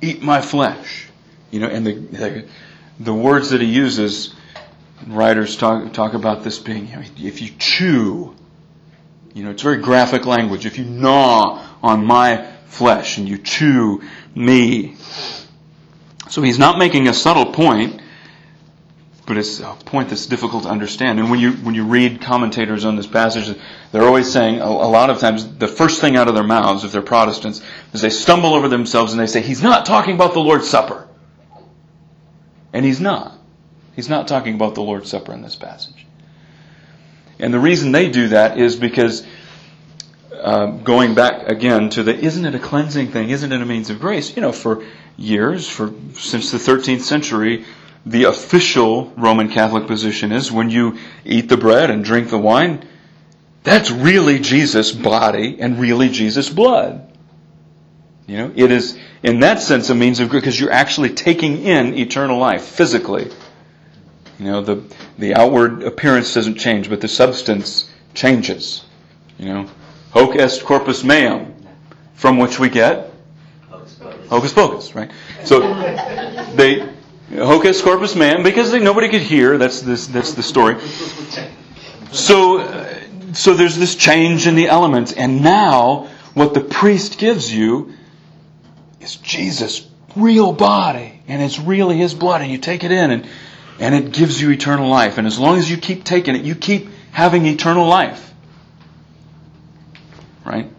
eat 0.01 0.23
my 0.23 0.41
flesh. 0.41 1.09
You 1.53 1.61
know, 1.61 1.69
and 1.69 1.87
the, 1.87 1.93
the, 1.93 2.49
the 2.99 3.15
words 3.15 3.51
that 3.51 3.61
he 3.61 3.69
uses, 3.69 4.35
writers 5.07 5.57
talk, 5.57 5.93
talk 5.93 6.15
about 6.15 6.43
this 6.43 6.59
being, 6.59 6.89
you 6.89 6.97
know, 6.97 7.03
if 7.19 7.41
you 7.41 7.51
chew, 7.59 8.35
you 9.35 9.45
know, 9.45 9.51
it's 9.51 9.63
very 9.63 9.77
graphic 9.77 10.27
language. 10.27 10.67
If 10.67 10.79
you 10.79 10.85
gnaw 10.85 11.65
on 11.83 12.05
my 12.05 12.53
flesh 12.67 13.19
and 13.19 13.29
you 13.29 13.39
chew 13.39 14.03
me. 14.35 14.97
So 16.31 16.43
he's 16.43 16.59
not 16.59 16.79
making 16.79 17.07
a 17.09 17.15
subtle 17.15 17.53
point, 17.53 18.01
but 19.27 19.37
it's 19.37 19.61
a 19.61 19.77
point 19.85 20.09
that's 20.09 20.27
difficult 20.27 20.65
to 20.65 20.71
understand. 20.71 21.21
And 21.21 21.31
when 21.31 21.39
you 21.39 21.53
when 21.53 21.75
you 21.75 21.85
read 21.85 22.23
commentators 22.23 22.85
on 22.85 22.97
this 22.97 23.07
passage, 23.07 23.55
they're 23.93 24.03
always 24.03 24.33
saying 24.33 24.61
a, 24.61 24.65
a, 24.65 24.91
lot 24.91 25.11
of 25.11 25.19
times 25.19 25.57
the 25.59 25.69
first 25.69 26.01
thing 26.01 26.17
out 26.17 26.29
of 26.29 26.35
their 26.35 26.45
mouths, 26.45 26.85
if 26.85 26.93
they're 26.93 27.03
Protestants, 27.03 27.63
is 27.93 28.01
they 28.01 28.11
stumble 28.11 28.55
over 28.55 28.69
themselves 28.69 29.13
and 29.13 29.21
they 29.21 29.27
say, 29.27 29.43
"He's 29.43 29.63
not 29.63 29.87
talking 29.87 30.15
about 30.15 30.33
the 30.33 30.41
Lord's 30.41 30.69
Supper." 30.69 31.07
And 32.73 32.85
he's 32.85 33.01
not. 33.01 33.39
He's 33.95 34.09
not 34.09 34.29
talking 34.29 34.55
about 34.55 34.75
the 34.75 34.83
Lord's 34.83 35.11
Supper 35.11 35.33
in 35.33 35.43
this 35.43 35.57
passage. 35.57 36.07
And 37.39 37.53
the 37.53 37.61
reason 37.61 37.93
they 37.93 38.11
do 38.11 38.29
that 38.29 38.59
is 38.59 38.77
because, 38.77 39.27
uh, 40.33 40.67
going 40.67 41.15
back 41.15 41.49
again 41.49 41.91
to 41.91 42.03
the, 42.03 42.15
isn't 42.15 42.45
it 42.45 42.55
a 42.55 42.59
cleansing 42.59 43.09
thing? 43.09 43.31
Isn't 43.31 43.53
it 43.53 43.61
a 43.61 43.67
means 43.67 43.91
of 43.91 44.01
grace? 44.01 44.35
You 44.35 44.43
know, 44.43 44.53
for 44.53 44.85
years, 45.17 45.69
for 45.69 45.93
since 46.15 46.51
the 46.51 46.59
13th 46.59 47.03
century, 47.03 47.65
the 48.07 48.25
official 48.25 49.13
Roman 49.17 49.49
Catholic 49.49 49.87
position 49.87 50.33
is 50.33 50.51
when 50.51 50.71
you 50.71 50.99
eat 51.25 51.49
the 51.49 51.57
bread 51.57 51.91
and 51.91 52.05
drink 52.05 52.31
the 52.31 52.39
wine, 52.39 52.87
that's 53.63 53.91
really 53.91 54.41
Jesus' 54.41 54.91
body 54.91 55.61
and 55.61 55.79
really 55.79 56.09
Jesus' 56.09 56.49
blood. 56.49 57.12
You 58.27 58.39
know, 58.39 58.53
it 58.55 58.71
is 58.71 58.99
in 59.23 59.41
that 59.41 59.61
sense 59.61 59.91
a 59.91 59.95
means 59.95 60.21
of 60.21 60.31
good 60.31 60.41
because 60.41 60.59
you're 60.59 60.73
actually 60.73 61.11
taking 61.11 61.65
in 61.65 61.95
eternal 61.95 62.39
life 62.39 62.63
physically. 62.63 63.31
You 64.39 64.45
know, 64.47 64.63
the 64.63 64.83
the 65.19 65.35
outward 65.35 65.83
appearance 65.83 66.33
doesn't 66.35 66.57
change, 66.57 66.89
but 66.89 67.01
the 67.01 67.09
substance 67.09 67.91
changes. 68.15 68.85
You 69.39 69.47
know, 69.47 69.71
hoc 70.13 70.37
est 70.37 70.65
corpus 70.65 71.03
meum, 71.03 71.55
from 72.15 72.39
which 72.39 72.59
we 72.59 72.69
get 72.69 73.13
hocus 74.29 74.53
pocus, 74.53 74.95
right? 74.95 75.11
So 75.45 75.61
they 76.55 76.89
hoc 77.37 77.65
est 77.65 77.83
corpus 77.83 78.15
meum 78.15 78.43
because 78.43 78.71
they, 78.71 78.79
nobody 78.79 79.09
could 79.09 79.23
hear. 79.23 79.59
That's 79.59 79.81
this. 79.81 80.07
That's 80.07 80.35
the 80.35 80.43
story. 80.43 80.81
So, 82.13 82.87
so 83.33 83.55
there's 83.55 83.77
this 83.77 83.95
change 83.95 84.47
in 84.47 84.55
the 84.55 84.69
elements, 84.69 85.13
and 85.13 85.43
now 85.43 86.09
what 86.35 86.55
the 86.55 86.61
priest 86.61 87.19
gives 87.19 87.53
you 87.53 87.95
is 89.03 89.17
Jesus' 89.17 89.87
real 90.17 90.53
body, 90.53 91.21
and 91.29 91.43
it's 91.43 91.59
really 91.59 91.97
His 91.97 92.15
blood, 92.15 92.41
and 92.41 92.51
you 92.51 92.59
take 92.59 92.85
it 92.85 92.93
in, 92.93 93.11
and, 93.11 93.29
and 93.79 93.95
it 93.95 94.13
gives 94.13 94.41
you 94.41 94.51
eternal 94.51 94.89
life. 94.89 95.19
And 95.19 95.27
as 95.27 95.39
long 95.39 95.59
as 95.59 95.71
you 95.71 95.77
keep 95.77 96.05
taking 96.05 96.37
it, 96.37 96.45
you 96.45 96.55
keep 96.55 96.89
having 97.11 97.47
eternal 97.47 97.87
life. 97.87 98.33
Right? 100.45 100.71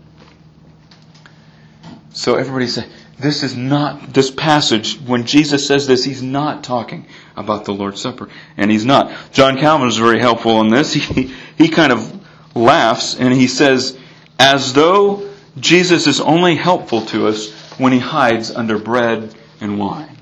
So 2.12 2.36
everybody 2.36 2.68
say, 2.68 2.88
this 3.20 3.44
is 3.44 3.56
not, 3.56 4.14
this 4.14 4.30
passage, 4.30 5.00
when 5.00 5.26
Jesus 5.26 5.68
says 5.68 5.88
this, 5.88 6.04
he's 6.04 6.22
not 6.22 6.64
talking 6.64 7.06
about 7.36 7.66
the 7.66 7.74
Lord's 7.74 8.02
Supper. 8.02 8.30
And 8.58 8.70
he's 8.70 8.86
not. 8.86 9.12
John 9.32 9.58
Calvin 9.58 9.88
is 9.88 9.98
very 9.98 10.20
helpful 10.20 10.62
in 10.62 10.70
this. 10.70 10.94
He, 11.14 11.34
he 11.58 11.70
kind 11.70 11.92
of 11.92 12.24
laughs 12.56 13.16
and 13.16 13.34
he 13.34 13.48
says, 13.48 13.98
as 14.40 14.74
though 14.74 15.30
Jesus 15.60 16.08
is 16.08 16.20
only 16.20 16.56
helpful 16.56 17.06
to 17.08 17.28
us 17.28 17.52
when 17.78 17.92
he 17.92 18.00
hides 18.00 18.52
under 18.52 18.78
bread 18.78 19.34
and 19.62 19.80
wine. 19.80 20.18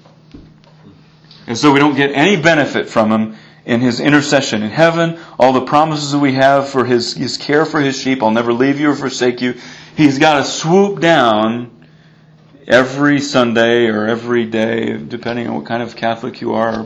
And 1.48 1.58
so 1.58 1.72
we 1.72 1.80
don't 1.80 1.96
get 1.96 2.12
any 2.12 2.42
benefit 2.42 2.90
from 2.90 3.12
him 3.12 3.36
in 3.66 3.82
his 3.82 4.00
intercession 4.00 4.64
in 4.64 4.72
heaven, 4.72 5.20
all 5.38 5.54
the 5.54 5.62
promises 5.62 6.12
that 6.12 6.20
we 6.20 6.34
have 6.34 6.70
for 6.70 6.84
his, 6.84 7.14
his 7.14 7.38
care 7.38 7.66
for 7.66 7.80
his 7.80 8.00
sheep, 8.00 8.24
I'll 8.24 8.32
never 8.32 8.54
leave 8.54 8.80
you 8.80 8.92
or 8.92 8.96
forsake 8.96 9.42
you. 9.42 9.56
He's 9.96 10.18
got 10.18 10.38
to 10.38 10.44
swoop 10.44 11.00
down 11.00 11.88
every 12.68 13.20
Sunday 13.20 13.88
or 13.88 14.08
every 14.08 14.46
day, 14.46 14.98
depending 14.98 15.48
on 15.48 15.56
what 15.56 15.66
kind 15.66 15.84
of 15.84 15.96
Catholic 15.96 16.42
you 16.42 16.54
are. 16.54 16.86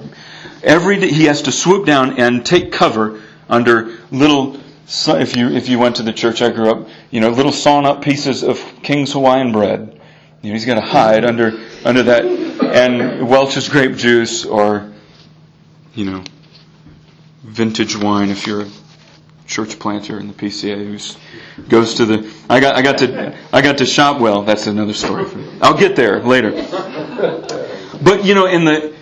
Every 0.63 0.99
day 0.99 1.09
he 1.09 1.26
has 1.26 1.43
to 1.43 1.51
swoop 1.51 1.86
down 1.86 2.20
and 2.20 2.45
take 2.45 2.72
cover 2.72 3.22
under 3.47 3.97
little 4.11 4.59
if 4.88 5.36
you 5.36 5.49
if 5.49 5.68
you 5.68 5.80
went 5.80 5.95
to 5.95 6.03
the 6.03 6.13
church 6.13 6.41
I 6.41 6.49
grew 6.49 6.70
up, 6.70 6.89
you 7.09 7.20
know, 7.20 7.30
little 7.30 7.51
sawn 7.51 7.86
up 7.86 8.01
pieces 8.03 8.43
of 8.43 8.59
King's 8.84 9.13
Hawaiian 9.13 9.51
bread. 9.51 9.95
You 10.46 10.52
know, 10.52 10.58
he's 10.58 10.66
got 10.68 10.76
to 10.76 10.82
hide 10.82 11.26
under 11.26 11.60
under 11.84 12.04
that 12.04 12.24
and 12.24 13.28
Welch's 13.28 13.68
grape 13.68 13.98
juice 13.98 14.46
or 14.46 14.91
you 15.96 16.06
know 16.06 16.24
vintage 17.41 17.98
wine 17.98 18.30
if 18.30 18.46
you're 18.46 18.62
a 18.62 18.68
church 19.48 19.80
planter 19.80 20.20
in 20.20 20.28
the 20.28 20.36
PCA 20.36 20.86
who 20.86 21.64
goes 21.64 21.96
to 21.96 22.06
the 22.06 22.32
I 22.48 22.60
got 22.60 22.76
I 22.76 22.84
got 22.84 23.00
to 23.00 23.36
I 23.52 23.62
got 23.62 23.80
to 23.80 23.88
shop 23.88 24.22
well. 24.22 24.43
That's 24.43 24.68
another 24.68 24.93
story 24.93 25.26
I'll 25.64 25.80
get 25.80 25.96
there 25.96 26.22
later. 26.22 26.52
But 28.04 28.24
you 28.24 28.36
know 28.36 28.46
in 28.46 28.66
the 28.66 28.93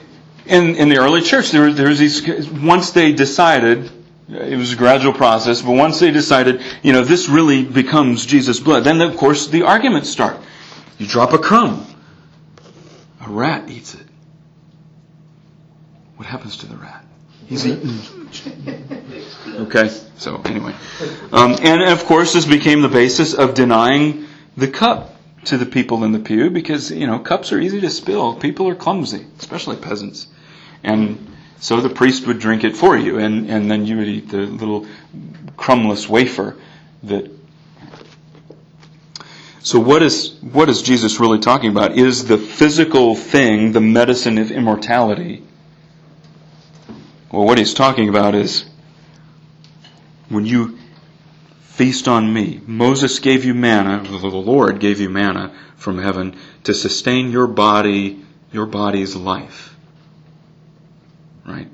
in 0.45 0.75
in 0.75 0.87
the 0.87 0.99
early 0.99 1.23
church 1.23 1.51
there 1.51 1.73
there 1.73 1.89
was 1.89 1.99
these 1.99 2.49
once 2.49 2.91
they 2.91 3.11
decided 3.11 3.91
it 4.29 4.57
was 4.57 4.71
a 4.71 4.77
gradual 4.77 5.11
process, 5.11 5.61
but 5.61 5.73
once 5.73 5.99
they 5.99 6.09
decided, 6.09 6.61
you 6.81 6.93
know, 6.93 7.03
this 7.03 7.27
really 7.27 7.65
becomes 7.65 8.25
Jesus' 8.25 8.61
blood, 8.61 8.85
then 8.85 9.01
of 9.01 9.17
course 9.17 9.47
the 9.47 9.63
arguments 9.63 10.09
start. 10.09 10.37
You 11.03 11.09
drop 11.09 11.33
a 11.33 11.37
crumb, 11.37 11.85
a 13.19 13.29
rat 13.29 13.69
eats 13.69 13.93
it. 13.93 14.07
What 16.15 16.29
happens 16.29 16.55
to 16.59 16.65
the 16.65 16.77
rat? 16.77 17.03
He's 17.45 17.67
eaten. 17.67 17.99
Okay, 19.65 19.89
so 20.15 20.41
anyway. 20.45 20.73
Um, 21.33 21.57
and 21.61 21.81
of 21.91 22.05
course, 22.05 22.31
this 22.31 22.45
became 22.45 22.81
the 22.81 22.87
basis 22.87 23.33
of 23.33 23.53
denying 23.53 24.27
the 24.55 24.69
cup 24.69 25.13
to 25.43 25.57
the 25.57 25.65
people 25.65 26.05
in 26.05 26.13
the 26.13 26.19
pew 26.19 26.49
because, 26.49 26.89
you 26.89 27.05
know, 27.05 27.19
cups 27.19 27.51
are 27.51 27.59
easy 27.59 27.81
to 27.81 27.89
spill. 27.89 28.35
People 28.35 28.69
are 28.69 28.75
clumsy, 28.75 29.25
especially 29.39 29.75
peasants. 29.75 30.27
And 30.83 31.35
so 31.59 31.81
the 31.81 31.89
priest 31.89 32.27
would 32.27 32.39
drink 32.39 32.63
it 32.63 32.77
for 32.77 32.95
you, 32.95 33.19
and, 33.19 33.49
and 33.49 33.69
then 33.69 33.85
you 33.85 33.97
would 33.97 34.07
eat 34.07 34.29
the 34.29 34.37
little 34.37 34.87
crumbless 35.57 36.07
wafer 36.07 36.55
that. 37.03 37.29
So 39.63 39.79
what 39.79 40.03
is 40.03 40.33
what 40.41 40.69
is 40.69 40.81
Jesus 40.81 41.19
really 41.19 41.39
talking 41.39 41.71
about? 41.71 41.97
Is 41.97 42.27
the 42.27 42.37
physical 42.37 43.15
thing 43.15 43.71
the 43.71 43.81
medicine 43.81 44.37
of 44.37 44.51
immortality? 44.51 45.43
Well, 47.31 47.45
what 47.45 47.57
he's 47.57 47.73
talking 47.73 48.09
about 48.09 48.35
is 48.35 48.65
when 50.29 50.45
you 50.45 50.77
feast 51.61 52.07
on 52.07 52.31
me. 52.31 52.61
Moses 52.67 53.17
gave 53.19 53.45
you 53.45 53.55
manna, 53.55 54.03
the 54.03 54.27
Lord 54.27 54.79
gave 54.79 54.99
you 54.99 55.09
manna 55.09 55.51
from 55.75 55.97
heaven 55.97 56.35
to 56.65 56.73
sustain 56.75 57.31
your 57.31 57.47
body, 57.47 58.23
your 58.51 58.67
body's 58.67 59.15
life 59.15 59.73
right? 61.45 61.67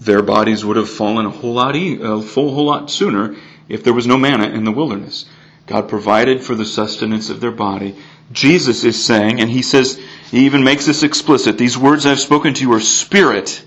Their 0.00 0.22
bodies 0.22 0.64
would 0.64 0.76
have 0.76 0.88
fallen 0.90 1.26
a 1.26 1.30
whole 1.30 1.54
lot, 1.54 1.76
e- 1.76 2.00
a 2.00 2.20
full 2.20 2.54
whole 2.54 2.66
lot 2.66 2.90
sooner 2.90 3.36
if 3.68 3.84
there 3.84 3.92
was 3.92 4.06
no 4.06 4.16
manna 4.16 4.48
in 4.48 4.64
the 4.64 4.72
wilderness. 4.72 5.26
God 5.66 5.88
provided 5.88 6.42
for 6.42 6.54
the 6.54 6.64
sustenance 6.64 7.28
of 7.28 7.40
their 7.40 7.50
body. 7.50 7.96
Jesus 8.32 8.84
is 8.84 9.04
saying, 9.04 9.40
and 9.40 9.50
he 9.50 9.62
says, 9.62 10.00
he 10.30 10.46
even 10.46 10.64
makes 10.64 10.86
this 10.86 11.02
explicit, 11.02 11.58
these 11.58 11.76
words 11.76 12.06
I've 12.06 12.20
spoken 12.20 12.54
to 12.54 12.62
you 12.62 12.72
are 12.72 12.80
spirit. 12.80 13.64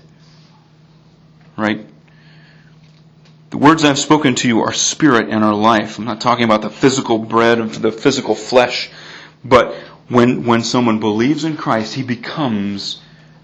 Right? 1.56 1.86
The 3.50 3.58
words 3.58 3.84
I've 3.84 3.98
spoken 3.98 4.34
to 4.36 4.48
you 4.48 4.60
are 4.60 4.72
spirit 4.72 5.28
and 5.28 5.44
are 5.44 5.54
life. 5.54 5.98
I'm 5.98 6.04
not 6.04 6.20
talking 6.20 6.44
about 6.44 6.62
the 6.62 6.70
physical 6.70 7.18
bread 7.18 7.58
of 7.58 7.80
the 7.82 7.92
physical 7.92 8.34
flesh, 8.34 8.90
but 9.44 9.74
when, 10.08 10.44
when 10.44 10.62
someone 10.62 11.00
believes 11.00 11.44
in 11.44 11.56
Christ, 11.56 11.94
he 11.94 12.02
becomes 12.02 13.02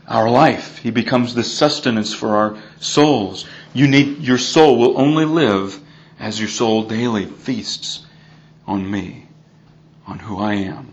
our 0.08 0.30
life. 0.30 0.78
He 0.78 0.90
becomes 0.90 1.34
the 1.34 1.42
sustenance 1.42 2.14
for 2.14 2.36
our 2.36 2.58
souls. 2.78 3.46
You 3.74 3.86
need, 3.86 4.18
your 4.18 4.38
soul 4.38 4.78
will 4.78 4.98
only 4.98 5.24
live 5.24 5.78
as 6.18 6.38
your 6.38 6.48
soul 6.48 6.84
daily 6.84 7.26
feasts 7.26 8.05
on 8.66 8.90
me, 8.90 9.26
on 10.06 10.18
who 10.18 10.38
I 10.38 10.54
am. 10.54 10.92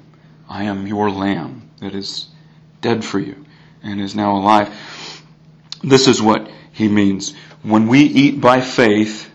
I 0.50 0.64
am 0.64 0.88
your 0.88 1.10
lamb 1.10 1.70
that 1.80 1.96
is 1.96 2.28
dead 2.82 3.04
for 3.04 3.20
you 3.20 3.46
and 3.82 4.00
is 4.00 4.16
now 4.16 4.38
alive. 4.38 4.74
This 5.84 6.08
is 6.08 6.22
what 6.22 6.50
he 6.72 6.88
means. 6.88 7.34
When 7.62 7.88
we 7.88 8.02
eat 8.02 8.42
by 8.42 8.62
faith, 8.62 9.30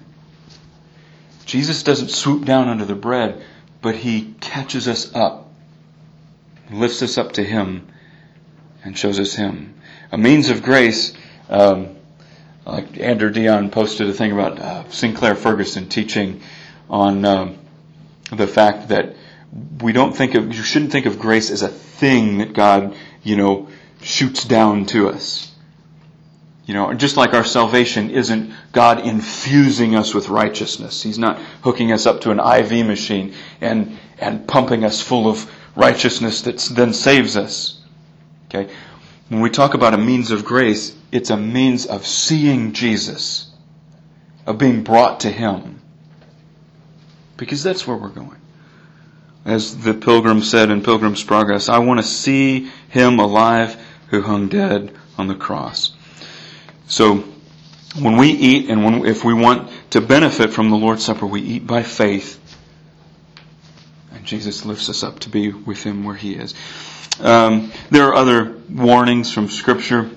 Jesus 1.45 1.83
doesn't 1.83 2.11
swoop 2.11 2.45
down 2.45 2.69
under 2.69 2.85
the 2.85 2.95
bread, 2.95 3.43
but 3.81 3.97
he 3.97 4.35
catches 4.41 4.87
us 4.87 5.15
up, 5.15 5.51
lifts 6.71 7.03
us 7.03 7.17
up 7.17 7.33
to 7.33 7.45
him, 7.45 7.89
and 8.85 8.97
shows 8.97 9.19
us 9.19 9.35
Him. 9.35 9.75
A 10.13 10.19
means 10.19 10.49
of 10.49 10.63
grace, 10.63 11.13
um, 11.49 11.97
like 12.65 12.99
Andrew 12.99 13.31
Dion 13.31 13.71
posted 13.71 14.09
a 14.09 14.13
thing 14.13 14.33
about 14.33 14.59
uh, 14.59 14.89
Sinclair 14.89 15.35
Ferguson 15.35 15.89
teaching 15.89 16.41
on 16.89 17.25
um, 17.25 17.59
the 18.31 18.47
fact 18.47 18.89
that 18.89 19.17
we 19.81 19.93
don't 19.93 20.15
think 20.15 20.35
of, 20.35 20.55
you 20.55 20.63
shouldn't 20.63 20.93
think 20.93 21.07
of 21.07 21.19
grace 21.19 21.51
as 21.51 21.63
a 21.63 21.69
thing 21.69 22.39
that 22.39 22.53
God, 22.53 22.95
you 23.23 23.37
know, 23.37 23.69
shoots 24.03 24.45
down 24.45 24.87
to 24.87 25.09
us. 25.09 25.53
You 26.67 26.75
know, 26.75 26.93
just 26.93 27.17
like 27.17 27.33
our 27.33 27.45
salvation 27.45 28.11
isn't 28.11 28.53
God 28.73 29.01
infusing 29.01 29.97
us 29.97 30.13
with 30.13 30.29
righteousness. 30.29 31.03
He's 31.03 31.19
not 31.19 31.39
hooking 31.63 31.93
us 31.93 32.05
up 32.05 32.21
to 32.23 32.31
an 32.31 32.41
IV 32.41 32.87
machine 32.87 33.35
and, 33.63 33.99
and 34.19 34.47
pumping 34.47 34.85
us 34.85 35.01
full 35.01 35.29
of 35.29 35.51
righteousness 35.75 36.43
that 36.43 36.59
then 36.75 36.93
saves 36.93 37.39
us. 37.39 37.81
Okay? 38.49 38.71
When 39.31 39.41
we 39.41 39.49
talk 39.49 39.73
about 39.73 39.95
a 39.95 39.99
means 39.99 40.31
of 40.31 40.45
grace, 40.45 40.95
it's 41.11 41.31
a 41.31 41.37
means 41.39 41.87
of 41.87 42.07
seeing 42.07 42.75
Jesus, 42.75 43.51
of 44.45 44.59
being 44.59 44.85
brought 44.85 45.21
to 45.21 45.31
Him. 45.31 45.78
Because 47.39 47.63
that's 47.63 47.87
where 47.87 47.97
we're 47.97 48.09
going. 48.09 48.37
As 49.47 49.79
the 49.79 49.95
pilgrim 49.95 50.43
said 50.43 50.71
in 50.71 50.83
Pilgrim's 50.83 51.25
Progress, 51.25 51.71
I 51.71 51.79
want 51.79 52.01
to 52.01 52.07
see 52.07 52.71
Him 52.91 53.19
alive 53.19 53.83
who 54.09 54.21
hung 54.21 54.49
dead 54.49 54.93
on 55.17 55.29
the 55.29 55.35
cross. 55.35 55.95
So, 56.89 57.25
when 57.99 58.17
we 58.19 58.31
eat 58.31 58.69
and 58.69 58.85
when, 58.85 59.07
if 59.07 59.25
we 59.25 59.33
want 59.33 59.71
to 59.91 60.03
benefit 60.03 60.53
from 60.53 60.69
the 60.69 60.77
Lord's 60.77 61.05
Supper, 61.05 61.27
we 61.27 61.41
eat 61.41 61.67
by 61.67 61.83
faith. 61.83 62.39
And 64.13 64.25
Jesus 64.27 64.67
lifts 64.67 64.91
us 64.91 65.03
up 65.03 65.21
to 65.21 65.31
be 65.31 65.51
with 65.51 65.83
Him 65.83 66.05
where 66.05 66.17
He 66.17 66.35
is. 66.35 66.55
Um, 67.21 67.73
there 67.91 68.09
are 68.09 68.15
other 68.15 68.57
warnings 68.69 69.33
from 69.33 69.49
Scripture. 69.49 70.11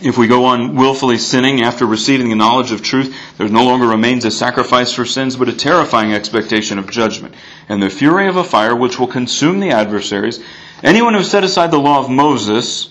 If 0.00 0.18
we 0.18 0.26
go 0.26 0.44
on 0.44 0.76
willfully 0.76 1.16
sinning 1.16 1.62
after 1.62 1.86
receiving 1.86 2.28
the 2.28 2.36
knowledge 2.36 2.70
of 2.70 2.82
truth, 2.82 3.16
there 3.38 3.48
no 3.48 3.64
longer 3.64 3.86
remains 3.86 4.26
a 4.26 4.30
sacrifice 4.30 4.92
for 4.92 5.06
sins, 5.06 5.36
but 5.36 5.48
a 5.48 5.54
terrifying 5.54 6.12
expectation 6.12 6.78
of 6.78 6.90
judgment 6.90 7.34
and 7.68 7.82
the 7.82 7.88
fury 7.88 8.28
of 8.28 8.36
a 8.36 8.44
fire 8.44 8.76
which 8.76 8.98
will 8.98 9.06
consume 9.06 9.58
the 9.58 9.70
adversaries. 9.70 10.42
Anyone 10.82 11.14
who 11.14 11.22
set 11.22 11.44
aside 11.44 11.70
the 11.70 11.78
law 11.78 11.98
of 11.98 12.10
Moses 12.10 12.90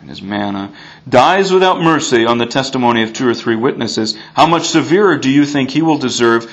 and 0.00 0.10
his 0.10 0.20
manna 0.20 0.74
dies 1.08 1.50
without 1.50 1.80
mercy 1.80 2.26
on 2.26 2.36
the 2.36 2.46
testimony 2.46 3.04
of 3.04 3.14
two 3.14 3.26
or 3.26 3.34
three 3.34 3.56
witnesses. 3.56 4.14
How 4.34 4.46
much 4.46 4.68
severer 4.68 5.16
do 5.16 5.30
you 5.30 5.46
think 5.46 5.70
he 5.70 5.80
will 5.80 5.98
deserve 5.98 6.52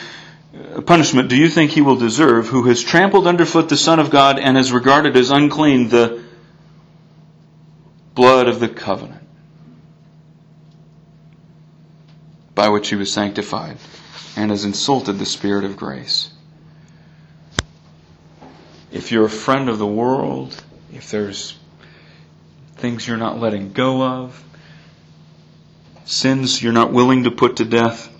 uh, 0.55 0.81
punishment 0.81 1.29
do 1.29 1.35
you 1.35 1.49
think 1.49 1.71
he 1.71 1.81
will 1.81 1.95
deserve 1.95 2.47
who 2.47 2.63
has 2.63 2.81
trampled 2.81 3.27
underfoot 3.27 3.69
the 3.69 3.77
Son 3.77 3.99
of 3.99 4.09
God 4.09 4.39
and 4.39 4.57
has 4.57 4.71
regarded 4.71 5.15
as 5.17 5.29
unclean 5.29 5.89
the 5.89 6.23
blood 8.15 8.47
of 8.47 8.59
the 8.59 8.69
covenant 8.69 9.18
by 12.59 12.67
which 12.67 12.89
he 12.89 12.95
was 12.97 13.09
sanctified 13.09 13.77
and 14.35 14.51
has 14.51 14.65
insulted 14.65 15.13
the 15.13 15.25
Spirit 15.25 15.63
of 15.63 15.77
grace? 15.77 16.29
If 18.91 19.13
you're 19.13 19.23
a 19.23 19.29
friend 19.29 19.69
of 19.69 19.79
the 19.79 19.87
world, 19.87 20.61
if 20.93 21.09
there's 21.09 21.57
things 22.75 23.07
you're 23.07 23.15
not 23.15 23.39
letting 23.39 23.71
go 23.71 24.03
of, 24.03 24.43
sins 26.03 26.61
you're 26.61 26.73
not 26.73 26.91
willing 26.91 27.23
to 27.23 27.31
put 27.31 27.55
to 27.55 27.63
death, 27.63 28.13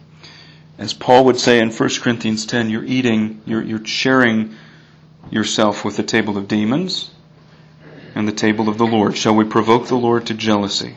as 0.77 0.93
Paul 0.93 1.25
would 1.25 1.37
say 1.37 1.59
in 1.59 1.69
1 1.69 1.89
Corinthians 2.01 2.45
10, 2.45 2.69
you're 2.69 2.85
eating, 2.85 3.41
you're, 3.45 3.61
you're 3.61 3.85
sharing 3.85 4.55
yourself 5.29 5.83
with 5.83 5.97
the 5.97 6.03
table 6.03 6.37
of 6.37 6.47
demons. 6.47 7.11
and 8.15 8.25
the 8.25 8.31
table 8.31 8.69
of 8.69 8.77
the 8.77 8.87
Lord? 8.87 9.17
Shall 9.17 9.35
we 9.35 9.43
provoke 9.43 9.87
the 9.87 9.97
Lord 9.97 10.27
to 10.27 10.33
jealousy? 10.33 10.95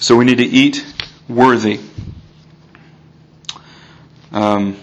So 0.00 0.16
we 0.16 0.24
need 0.24 0.38
to 0.38 0.44
eat 0.44 0.84
worthy. 1.30 1.78
Um, 4.32 4.76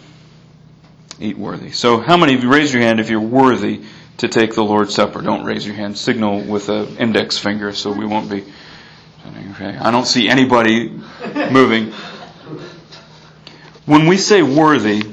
eat 1.20 1.38
worthy. 1.38 1.72
So 1.72 2.00
how 2.00 2.18
many 2.18 2.36
of 2.36 2.44
you 2.44 2.52
raise 2.52 2.74
your 2.74 2.84
hand 2.84 3.00
if 3.00 3.10
you're 3.10 3.20
worthy 3.20 3.84
to 4.18 4.28
take 4.28 4.54
the 4.56 4.64
Lord's 4.64 4.94
Supper? 4.94 5.22
Don't 5.22 5.46
raise 5.46 5.66
your 5.66 5.76
hand. 5.76 5.98
Signal 5.98 6.42
with 6.42 6.70
an 6.70 6.98
index 6.98 7.38
finger 7.38 7.72
so 7.74 7.92
we 7.92 8.06
won't 8.06 8.30
be. 8.30 8.44
Okay. 9.52 9.78
I 9.78 9.92
don't 9.92 10.06
see 10.06 10.30
anybody 10.30 10.90
moving. 11.52 11.92
When 13.86 14.08
we 14.08 14.18
say 14.18 14.42
worthy, 14.42 15.04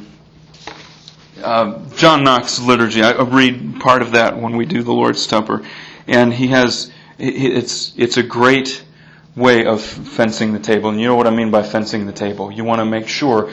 uh, 1.43 1.78
John 1.97 2.24
Knox 2.24 2.61
liturgy, 2.61 3.03
I 3.03 3.22
read 3.22 3.80
part 3.80 4.03
of 4.03 4.12
that 4.12 4.39
when 4.39 4.57
we 4.57 4.66
do 4.66 4.82
the 4.82 4.93
Lord's 4.93 5.24
Supper, 5.24 5.62
and 6.07 6.32
he 6.32 6.49
has 6.49 6.91
it's 7.18 7.93
it's 7.97 8.16
a 8.16 8.22
great 8.22 8.85
way 9.37 9.66
of 9.66 9.80
fencing 9.80 10.53
the 10.53 10.59
table. 10.59 10.91
And 10.91 11.01
you 11.01 11.07
know 11.07 11.16
what 11.16 11.26
I 11.26 11.30
mean 11.30 11.51
by 11.51 11.62
fencing 11.62 12.07
the 12.07 12.12
table. 12.12 12.53
You 12.53 12.64
want 12.64 12.80
to 12.80 12.85
make 12.85 13.09
sure 13.09 13.51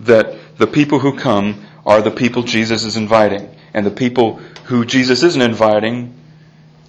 that 0.00 0.36
the 0.58 0.66
people 0.66 0.98
who 0.98 1.16
come 1.16 1.66
are 1.86 2.02
the 2.02 2.10
people 2.10 2.42
Jesus 2.42 2.84
is 2.84 2.96
inviting. 2.96 3.54
And 3.72 3.84
the 3.84 3.90
people 3.90 4.36
who 4.64 4.84
Jesus 4.84 5.22
isn't 5.22 5.42
inviting, 5.42 6.14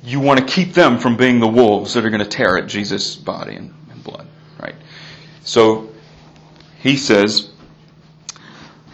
you 0.03 0.20
want 0.20 0.39
to 0.39 0.45
keep 0.45 0.74
them 0.74 0.99
from 0.99 1.18
being 1.18 1.39
the 1.39 1.47
wolves 1.47 1.93
that 1.93 2.06
are 2.06 2.10
going 2.10 2.24
to 2.24 2.30
tear 2.30 2.58
at 2.58 2.68
Jesus' 2.68 3.16
body 3.16 3.56
and, 3.56 3.74
and 3.91 4.03
blood. 4.03 4.28
Right? 4.60 4.76
So 5.43 5.89
he 6.80 6.97
says, 6.97 7.49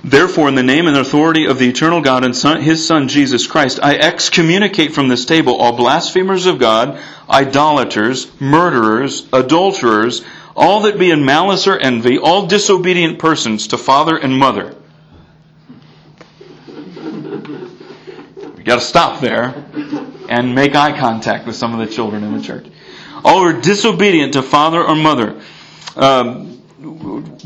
Therefore, 0.04 0.48
in 0.48 0.56
the 0.56 0.64
name 0.64 0.88
and 0.88 0.98
authority 0.98 1.46
of 1.46 1.60
the 1.60 1.70
eternal 1.70 2.02
God 2.02 2.26
and 2.26 2.36
son, 2.36 2.62
His 2.62 2.88
Son 2.88 3.08
Jesus 3.08 3.46
Christ, 3.46 3.80
I 3.84 3.98
excommunicate 3.98 4.94
from 4.94 5.10
this 5.10 5.26
table 5.26 5.58
all 5.58 5.74
blasphemers 5.74 6.48
of 6.48 6.58
God, 6.58 7.00
idolaters, 7.30 8.32
murderers, 8.42 9.28
adulterers, 9.32 10.24
all 10.62 10.82
that 10.82 11.00
be 11.00 11.10
in 11.10 11.26
malice 11.26 11.66
or 11.66 11.78
envy, 11.78 12.20
all 12.20 12.46
disobedient 12.46 13.18
persons 13.18 13.68
to 13.70 13.80
father 13.80 14.16
and 14.16 14.38
mother. 14.38 14.76
We 18.56 18.64
got 18.64 18.76
to 18.76 18.82
stop 18.82 19.22
there 19.22 19.66
and 20.30 20.54
make 20.54 20.76
eye 20.76 20.98
contact 20.98 21.48
with 21.48 21.56
some 21.56 21.74
of 21.74 21.80
the 21.86 21.92
children 21.92 22.24
in 22.24 22.38
the 22.38 22.44
church. 22.44 22.68
All 23.26 23.40
who 23.40 23.46
are 23.48 23.60
disobedient 23.60 24.34
to 24.34 24.44
father 24.44 24.84
or 24.84 24.96
mother. 24.96 25.42
Um, 25.96 26.62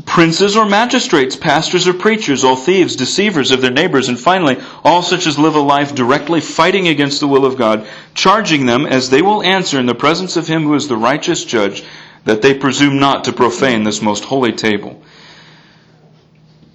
princes 0.04 0.54
or 0.54 0.66
magistrates, 0.66 1.36
pastors 1.36 1.88
or 1.88 1.94
preachers, 1.94 2.44
all 2.44 2.56
thieves, 2.56 2.96
deceivers 2.96 3.50
of 3.50 3.62
their 3.62 3.70
neighbors, 3.70 4.08
and 4.08 4.20
finally, 4.20 4.58
all 4.84 5.02
such 5.02 5.26
as 5.26 5.38
live 5.38 5.54
a 5.54 5.60
life 5.60 5.94
directly 5.94 6.42
fighting 6.42 6.88
against 6.88 7.20
the 7.20 7.28
will 7.28 7.46
of 7.46 7.56
God, 7.56 7.86
charging 8.14 8.66
them, 8.66 8.84
as 8.84 9.08
they 9.08 9.22
will 9.22 9.42
answer 9.42 9.80
in 9.80 9.86
the 9.86 9.94
presence 9.94 10.36
of 10.36 10.46
Him 10.46 10.64
who 10.64 10.74
is 10.74 10.88
the 10.88 10.96
righteous 10.96 11.44
judge, 11.44 11.82
that 12.26 12.42
they 12.42 12.54
presume 12.54 12.98
not 12.98 13.24
to 13.24 13.32
profane 13.32 13.82
this 13.82 14.02
most 14.02 14.24
holy 14.24 14.52
table. 14.52 15.02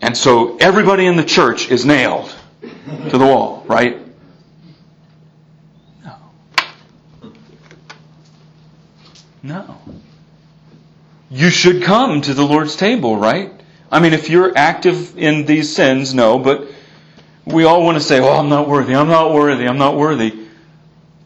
And 0.02 0.18
so 0.18 0.58
everybody 0.58 1.06
in 1.06 1.16
the 1.16 1.24
church 1.24 1.70
is 1.70 1.86
nailed 1.86 2.36
to 2.62 3.18
the 3.18 3.26
wall, 3.26 3.64
right? 3.68 4.00
No. 6.04 6.16
No 9.44 9.78
you 11.32 11.50
should 11.50 11.82
come 11.82 12.22
to 12.22 12.34
the 12.34 12.44
Lord's 12.44 12.76
table, 12.76 13.16
right? 13.16 13.52
I 13.90 14.02
mean, 14.02 14.14
if 14.14 14.30
you're 14.30 14.56
active 14.56 15.18
in 15.18 15.46
these 15.46 15.74
sins, 15.74 16.14
no, 16.14 16.38
but 16.38 16.68
we 17.46 17.64
all 17.64 17.84
want 17.84 17.98
to 17.98 18.04
say, 18.04 18.20
oh, 18.20 18.30
I'm 18.30 18.50
not 18.50 18.68
worthy, 18.68 18.94
I'm 18.94 19.08
not 19.08 19.34
worthy, 19.34 19.66
I'm 19.66 19.78
not 19.78 19.96
worthy. 19.96 20.38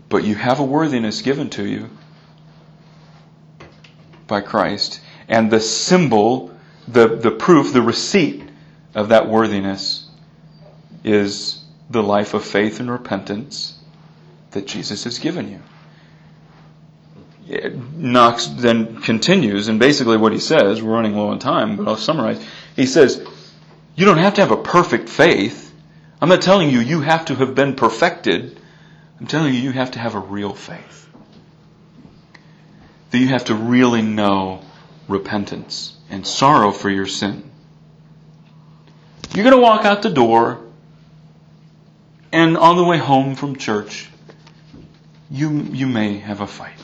But 0.07 0.23
you 0.23 0.35
have 0.35 0.59
a 0.59 0.63
worthiness 0.63 1.23
given 1.23 1.49
to 1.51 1.65
you 1.65 1.89
by 4.27 4.41
Christ. 4.41 5.01
And 5.27 5.51
the 5.51 5.59
symbol, 5.59 6.55
the, 6.87 7.07
the 7.07 7.31
proof, 7.31 7.73
the 7.73 7.81
receipt 7.81 8.43
of 8.93 9.09
that 9.09 9.27
worthiness 9.27 10.07
is 11.03 11.63
the 11.89 12.03
life 12.03 12.33
of 12.33 12.43
faith 12.43 12.79
and 12.79 12.89
repentance 12.89 13.77
that 14.51 14.65
Jesus 14.65 15.03
has 15.03 15.19
given 15.19 15.51
you. 15.51 15.61
Knox 17.95 18.47
then 18.47 19.01
continues, 19.01 19.67
and 19.67 19.79
basically 19.79 20.17
what 20.17 20.31
he 20.31 20.39
says, 20.39 20.81
we're 20.81 20.93
running 20.93 21.15
low 21.15 21.27
on 21.27 21.37
time, 21.37 21.75
but 21.75 21.87
I'll 21.87 21.95
summarize. 21.95 22.43
He 22.75 22.87
says, 22.87 23.23
You 23.95 24.05
don't 24.05 24.17
have 24.17 24.33
to 24.35 24.41
have 24.41 24.51
a 24.51 24.57
perfect 24.57 25.09
faith. 25.09 25.71
I'm 26.19 26.29
not 26.29 26.41
telling 26.41 26.71
you 26.71 26.79
you 26.79 27.01
have 27.01 27.25
to 27.25 27.35
have 27.35 27.53
been 27.53 27.75
perfected. 27.75 28.59
I'm 29.19 29.27
telling 29.27 29.53
you 29.53 29.59
you 29.59 29.71
have 29.71 29.91
to 29.91 29.99
have 29.99 30.15
a 30.15 30.19
real 30.19 30.53
faith. 30.53 31.04
That 33.15 33.21
you 33.21 33.27
have 33.29 33.45
to 33.45 33.55
really 33.55 34.01
know 34.01 34.59
repentance 35.07 35.95
and 36.09 36.27
sorrow 36.27 36.73
for 36.73 36.89
your 36.89 37.05
sin. 37.05 37.49
You're 39.33 39.45
going 39.45 39.55
to 39.55 39.61
walk 39.61 39.85
out 39.85 40.01
the 40.01 40.09
door, 40.09 40.59
and 42.33 42.57
on 42.57 42.75
the 42.75 42.83
way 42.83 42.97
home 42.97 43.35
from 43.35 43.55
church, 43.55 44.09
you, 45.31 45.49
you 45.49 45.87
may 45.87 46.17
have 46.17 46.41
a 46.41 46.45
fight. 46.45 46.75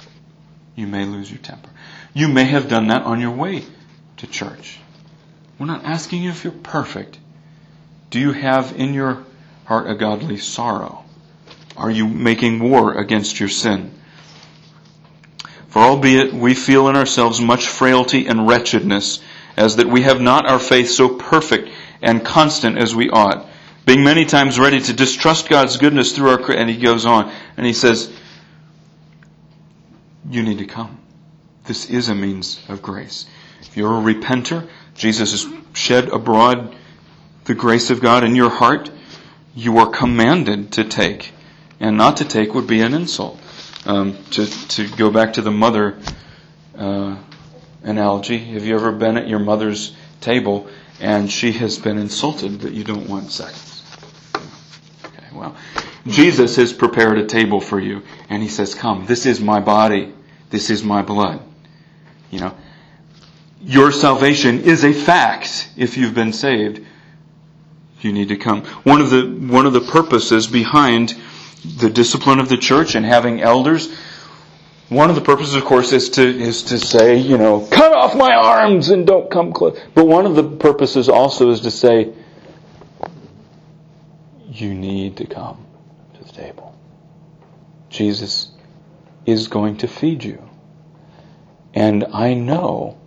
You 0.74 0.88
may 0.88 1.04
lose 1.04 1.30
your 1.30 1.42
temper. 1.42 1.70
You 2.14 2.30
may 2.30 2.46
have 2.46 2.70
done 2.70 2.88
that 2.88 3.04
on 3.04 3.20
your 3.20 3.32
way 3.32 3.66
to 4.16 4.26
church. 4.26 4.80
We're 5.60 5.66
not 5.66 5.84
asking 5.84 6.24
you 6.24 6.30
if 6.30 6.46
you're 6.46 6.54
perfect. 6.54 7.20
Do 8.10 8.22
you 8.22 8.32
have 8.32 8.74
in 8.78 8.94
your 8.94 9.26
heart 9.66 9.90
a 9.90 9.96
godly 9.96 10.38
sorrow? 10.38 11.04
Are 11.76 11.92
you 11.92 12.08
making 12.08 12.62
war 12.62 12.94
against 12.94 13.38
your 13.38 13.50
sin? 13.50 13.92
For 15.72 15.80
albeit 15.80 16.34
we 16.34 16.54
feel 16.54 16.90
in 16.90 16.96
ourselves 16.96 17.42
much 17.42 17.68
frailty 17.68 18.28
and 18.28 18.48
wretchedness, 18.48 19.22
as 19.58 19.78
that 19.78 19.88
we 19.88 20.02
have 20.02 20.22
not 20.22 20.46
our 20.46 20.60
faith 20.60 20.90
so 20.90 21.10
perfect 21.10 21.70
and 22.02 22.24
constant 22.24 22.78
as 22.78 22.94
we 22.94 23.10
ought, 23.10 23.48
being 23.86 24.04
many 24.04 24.26
times 24.26 24.60
ready 24.60 24.80
to 24.80 24.94
distrust 24.94 25.50
God's 25.50 25.78
goodness 25.78 26.12
through 26.12 26.30
our, 26.30 26.52
and 26.52 26.70
he 26.70 26.78
goes 26.78 27.06
on, 27.06 27.32
and 27.58 27.66
he 27.66 27.74
says, 27.74 28.14
you 30.30 30.44
need 30.44 30.60
to 30.60 30.66
come. 30.66 31.00
This 31.66 31.90
is 31.90 32.10
a 32.10 32.16
means 32.16 32.62
of 32.68 32.82
grace. 32.82 33.26
If 33.62 33.78
you're 33.78 33.98
a 33.98 34.14
repenter, 34.14 34.68
Jesus 34.94 35.32
has 35.32 35.54
shed 35.74 36.10
abroad 36.10 36.76
the 37.46 37.56
grace 37.56 37.90
of 37.90 38.02
God 38.02 38.24
in 38.24 38.36
your 38.36 38.50
heart. 38.50 38.92
You 39.56 39.78
are 39.78 39.90
commanded 39.90 40.74
to 40.74 40.84
take. 40.84 41.32
And 41.80 41.98
not 41.98 42.18
to 42.18 42.26
take 42.26 42.54
would 42.54 42.68
be 42.68 42.82
an 42.82 42.94
insult. 42.94 43.40
Um, 43.92 44.18
to, 44.32 44.46
to 44.70 44.88
go 44.96 45.12
back 45.12 45.34
to 45.34 45.42
the 45.42 45.52
mother 45.52 46.00
uh, 46.78 47.18
analogy, 47.84 48.38
have 48.38 48.64
you 48.64 48.74
ever 48.76 48.94
been 48.94 49.18
at 49.18 49.28
your 49.28 49.40
mother's 49.40 49.94
table 50.22 50.70
and 51.02 51.30
she 51.30 51.52
has 51.52 51.78
been 51.78 51.98
insulted 51.98 52.62
that 52.62 52.72
you 52.72 52.86
don't 52.86 53.10
want 53.10 53.32
sex? 53.32 53.84
Okay, 55.04 55.26
well, 55.34 55.58
Jesus 56.08 56.56
has 56.56 56.72
prepared 56.72 57.18
a 57.18 57.26
table 57.26 57.60
for 57.60 57.82
you 57.82 58.04
and 58.30 58.42
he 58.42 58.48
says, 58.48 58.76
Come, 58.76 59.08
this 59.08 59.26
is 59.26 59.42
my 59.42 59.60
body. 59.60 60.14
This 60.52 60.70
is 60.70 60.84
my 60.84 61.02
blood. 61.02 61.42
You 62.30 62.40
know, 62.40 62.58
your 63.62 63.92
salvation 63.92 64.62
is 64.62 64.86
a 64.86 64.94
fact 64.94 65.70
if 65.76 65.98
you've 65.98 66.16
been 66.16 66.32
saved. 66.32 66.86
You 68.00 68.14
need 68.14 68.30
to 68.30 68.38
come. 68.38 68.64
One 68.84 69.02
of 69.02 69.10
the, 69.10 69.24
one 69.28 69.66
of 69.66 69.74
the 69.74 69.82
purposes 69.82 70.48
behind 70.48 71.14
the 71.64 71.90
discipline 71.90 72.40
of 72.40 72.50
the 72.50 72.58
church 72.58 72.96
and 72.96 73.06
having 73.06 73.42
elders, 73.42 73.94
one 74.90 75.10
of 75.10 75.16
the 75.16 75.22
purposes, 75.22 75.56
of 75.56 75.64
course, 75.64 75.94
is 75.94 76.10
to, 76.12 76.22
is 76.22 76.64
to 76.64 76.78
say, 76.78 77.18
you 77.18 77.38
know, 77.38 77.66
cut 77.72 77.94
off 77.94 78.16
my 78.16 78.34
arms 78.34 78.90
and 78.90 79.08
don't 79.08 79.32
come 79.32 79.54
close. 79.54 79.80
But 79.94 80.06
one 80.06 80.26
of 80.26 80.36
the 80.36 80.44
purposes 80.44 81.08
also 81.08 81.50
is 81.52 81.62
to 81.62 81.72
say, 81.72 82.14
you 84.48 84.74
need 84.74 85.18
to 85.18 85.26
come 85.26 85.66
to 86.16 86.24
the 86.24 86.32
table. 86.32 86.78
Jesus 87.90 88.52
is 89.26 89.48
going 89.48 89.78
to 89.78 89.88
feed 89.88 90.24
you. 90.24 90.44
And 91.74 92.06
I 92.14 92.34
know 92.34 92.98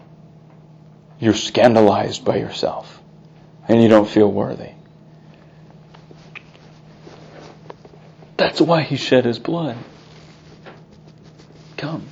you're 1.19 1.35
scandalized 1.35 2.25
by 2.25 2.37
yourself 2.37 3.03
and 3.69 3.83
you 3.83 3.89
don't 3.89 4.09
feel 4.09 4.31
worthy. 4.31 4.74
That's 8.37 8.61
why 8.61 8.83
he 8.83 8.97
shed 8.97 9.25
his 9.25 9.39
blood. 9.39 9.77
Come. 11.77 12.07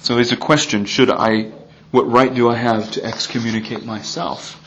So 0.00 0.16
there's 0.16 0.32
a 0.32 0.36
question, 0.36 0.84
should 0.84 1.10
I, 1.10 1.52
what 1.90 2.10
right 2.10 2.34
do 2.34 2.50
I 2.50 2.56
have 2.56 2.90
to 2.92 3.04
excommunicate 3.04 3.84
myself 3.84 4.60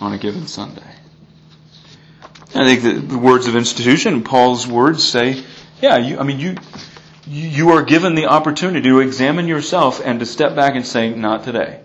on 0.00 0.12
a 0.12 0.18
given 0.18 0.46
Sunday? 0.46 0.82
I 2.54 2.64
think 2.64 2.82
the, 2.82 2.92
the 2.94 3.18
words 3.18 3.46
of 3.46 3.54
institution, 3.54 4.24
Paul's 4.24 4.66
words 4.66 5.06
say, 5.06 5.44
yeah, 5.80 5.98
you, 5.98 6.18
I 6.18 6.24
mean, 6.24 6.40
you, 6.40 6.56
you 7.26 7.70
are 7.70 7.82
given 7.82 8.16
the 8.16 8.26
opportunity 8.26 8.88
to 8.88 8.98
examine 8.98 9.46
yourself 9.46 10.00
and 10.04 10.18
to 10.20 10.26
step 10.26 10.56
back 10.56 10.74
and 10.74 10.84
say, 10.84 11.10
not 11.14 11.44
today. 11.44 11.80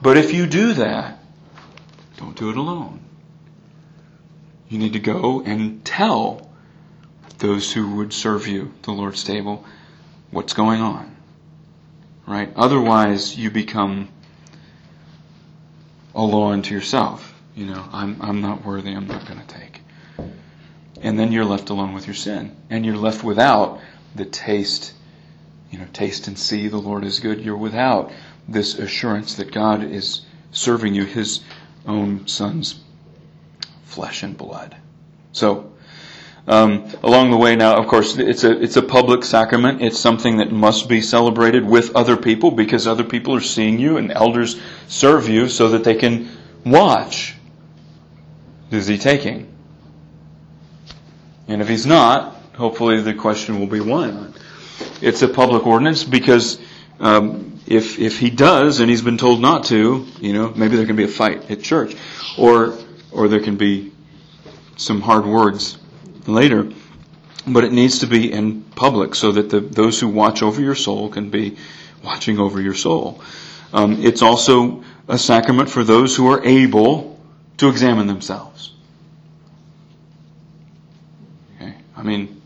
But 0.00 0.16
if 0.16 0.32
you 0.32 0.46
do 0.46 0.72
that, 0.74 1.18
don't 2.16 2.36
do 2.36 2.48
it 2.50 2.56
alone. 2.56 3.00
You 4.68 4.78
need 4.78 4.94
to 4.94 4.98
go 4.98 5.42
and 5.42 5.84
tell 5.84 6.50
those 7.38 7.72
who 7.72 7.96
would 7.96 8.12
serve 8.12 8.46
you, 8.46 8.72
the 8.82 8.92
Lord's 8.92 9.22
table, 9.22 9.64
what's 10.30 10.54
going 10.54 10.80
on. 10.80 11.16
Right? 12.26 12.52
Otherwise, 12.56 13.36
you 13.36 13.50
become 13.50 14.08
a 16.14 16.22
law 16.22 16.50
unto 16.50 16.74
yourself. 16.74 17.34
You 17.54 17.66
know, 17.66 17.88
I'm, 17.92 18.20
I'm 18.20 18.40
not 18.40 18.64
worthy, 18.64 18.92
I'm 18.92 19.06
not 19.06 19.26
going 19.26 19.40
to 19.40 19.46
take. 19.46 19.82
And 21.00 21.18
then 21.18 21.30
you're 21.30 21.44
left 21.44 21.70
alone 21.70 21.92
with 21.92 22.06
your 22.06 22.14
sin. 22.14 22.56
And 22.68 22.84
you're 22.84 22.96
left 22.96 23.22
without 23.22 23.80
the 24.14 24.24
taste, 24.24 24.94
you 25.70 25.78
know, 25.78 25.86
taste 25.92 26.26
and 26.26 26.38
see 26.38 26.68
the 26.68 26.78
Lord 26.78 27.04
is 27.04 27.20
good. 27.20 27.40
You're 27.40 27.56
without 27.56 28.10
this 28.48 28.74
assurance 28.78 29.34
that 29.34 29.52
God 29.52 29.84
is 29.84 30.22
serving 30.50 30.94
you 30.94 31.04
His 31.04 31.40
own 31.86 32.26
Son's 32.26 32.80
flesh 33.86 34.22
and 34.22 34.36
blood. 34.36 34.76
So, 35.32 35.72
um, 36.46 36.92
along 37.02 37.30
the 37.30 37.36
way 37.36 37.56
now, 37.56 37.76
of 37.76 37.88
course, 37.88 38.16
it's 38.18 38.44
a 38.44 38.62
it's 38.62 38.76
a 38.76 38.82
public 38.82 39.24
sacrament. 39.24 39.82
It's 39.82 39.98
something 39.98 40.36
that 40.36 40.52
must 40.52 40.88
be 40.88 41.00
celebrated 41.00 41.64
with 41.64 41.96
other 41.96 42.16
people 42.16 42.50
because 42.50 42.86
other 42.86 43.04
people 43.04 43.34
are 43.34 43.40
seeing 43.40 43.78
you, 43.78 43.96
and 43.96 44.12
elders 44.12 44.60
serve 44.86 45.28
you 45.28 45.48
so 45.48 45.70
that 45.70 45.82
they 45.82 45.94
can 45.94 46.28
watch. 46.64 47.34
Is 48.70 48.86
he 48.86 48.98
taking? 48.98 49.52
And 51.48 51.62
if 51.62 51.68
he's 51.68 51.86
not, 51.86 52.34
hopefully 52.54 53.00
the 53.00 53.14
question 53.14 53.58
will 53.60 53.68
be 53.68 53.80
why 53.80 54.10
not. 54.10 54.30
It's 55.00 55.22
a 55.22 55.28
public 55.28 55.66
ordinance 55.66 56.04
because 56.04 56.60
um, 57.00 57.60
if 57.66 57.98
if 57.98 58.18
he 58.18 58.30
does 58.30 58.80
and 58.80 58.88
he's 58.88 59.02
been 59.02 59.18
told 59.18 59.40
not 59.40 59.64
to, 59.66 60.06
you 60.20 60.32
know, 60.32 60.52
maybe 60.54 60.76
there 60.76 60.86
can 60.86 60.96
be 60.96 61.04
a 61.04 61.08
fight 61.08 61.50
at 61.50 61.62
church, 61.62 61.96
or 62.38 62.78
or 63.12 63.28
there 63.28 63.40
can 63.40 63.56
be 63.56 63.92
some 64.76 65.00
hard 65.00 65.26
words 65.26 65.78
later. 66.26 66.70
But 67.46 67.64
it 67.64 67.72
needs 67.72 68.00
to 68.00 68.06
be 68.06 68.32
in 68.32 68.62
public 68.62 69.14
so 69.14 69.32
that 69.32 69.50
the, 69.50 69.60
those 69.60 70.00
who 70.00 70.08
watch 70.08 70.42
over 70.42 70.60
your 70.60 70.74
soul 70.74 71.08
can 71.08 71.30
be 71.30 71.56
watching 72.02 72.38
over 72.38 72.60
your 72.60 72.74
soul. 72.74 73.22
Um, 73.72 74.04
it's 74.04 74.22
also 74.22 74.84
a 75.08 75.18
sacrament 75.18 75.70
for 75.70 75.84
those 75.84 76.16
who 76.16 76.30
are 76.32 76.44
able 76.44 77.20
to 77.58 77.68
examine 77.68 78.06
themselves. 78.06 78.72
Okay? 81.56 81.74
I 81.96 82.02
mean, 82.02 82.40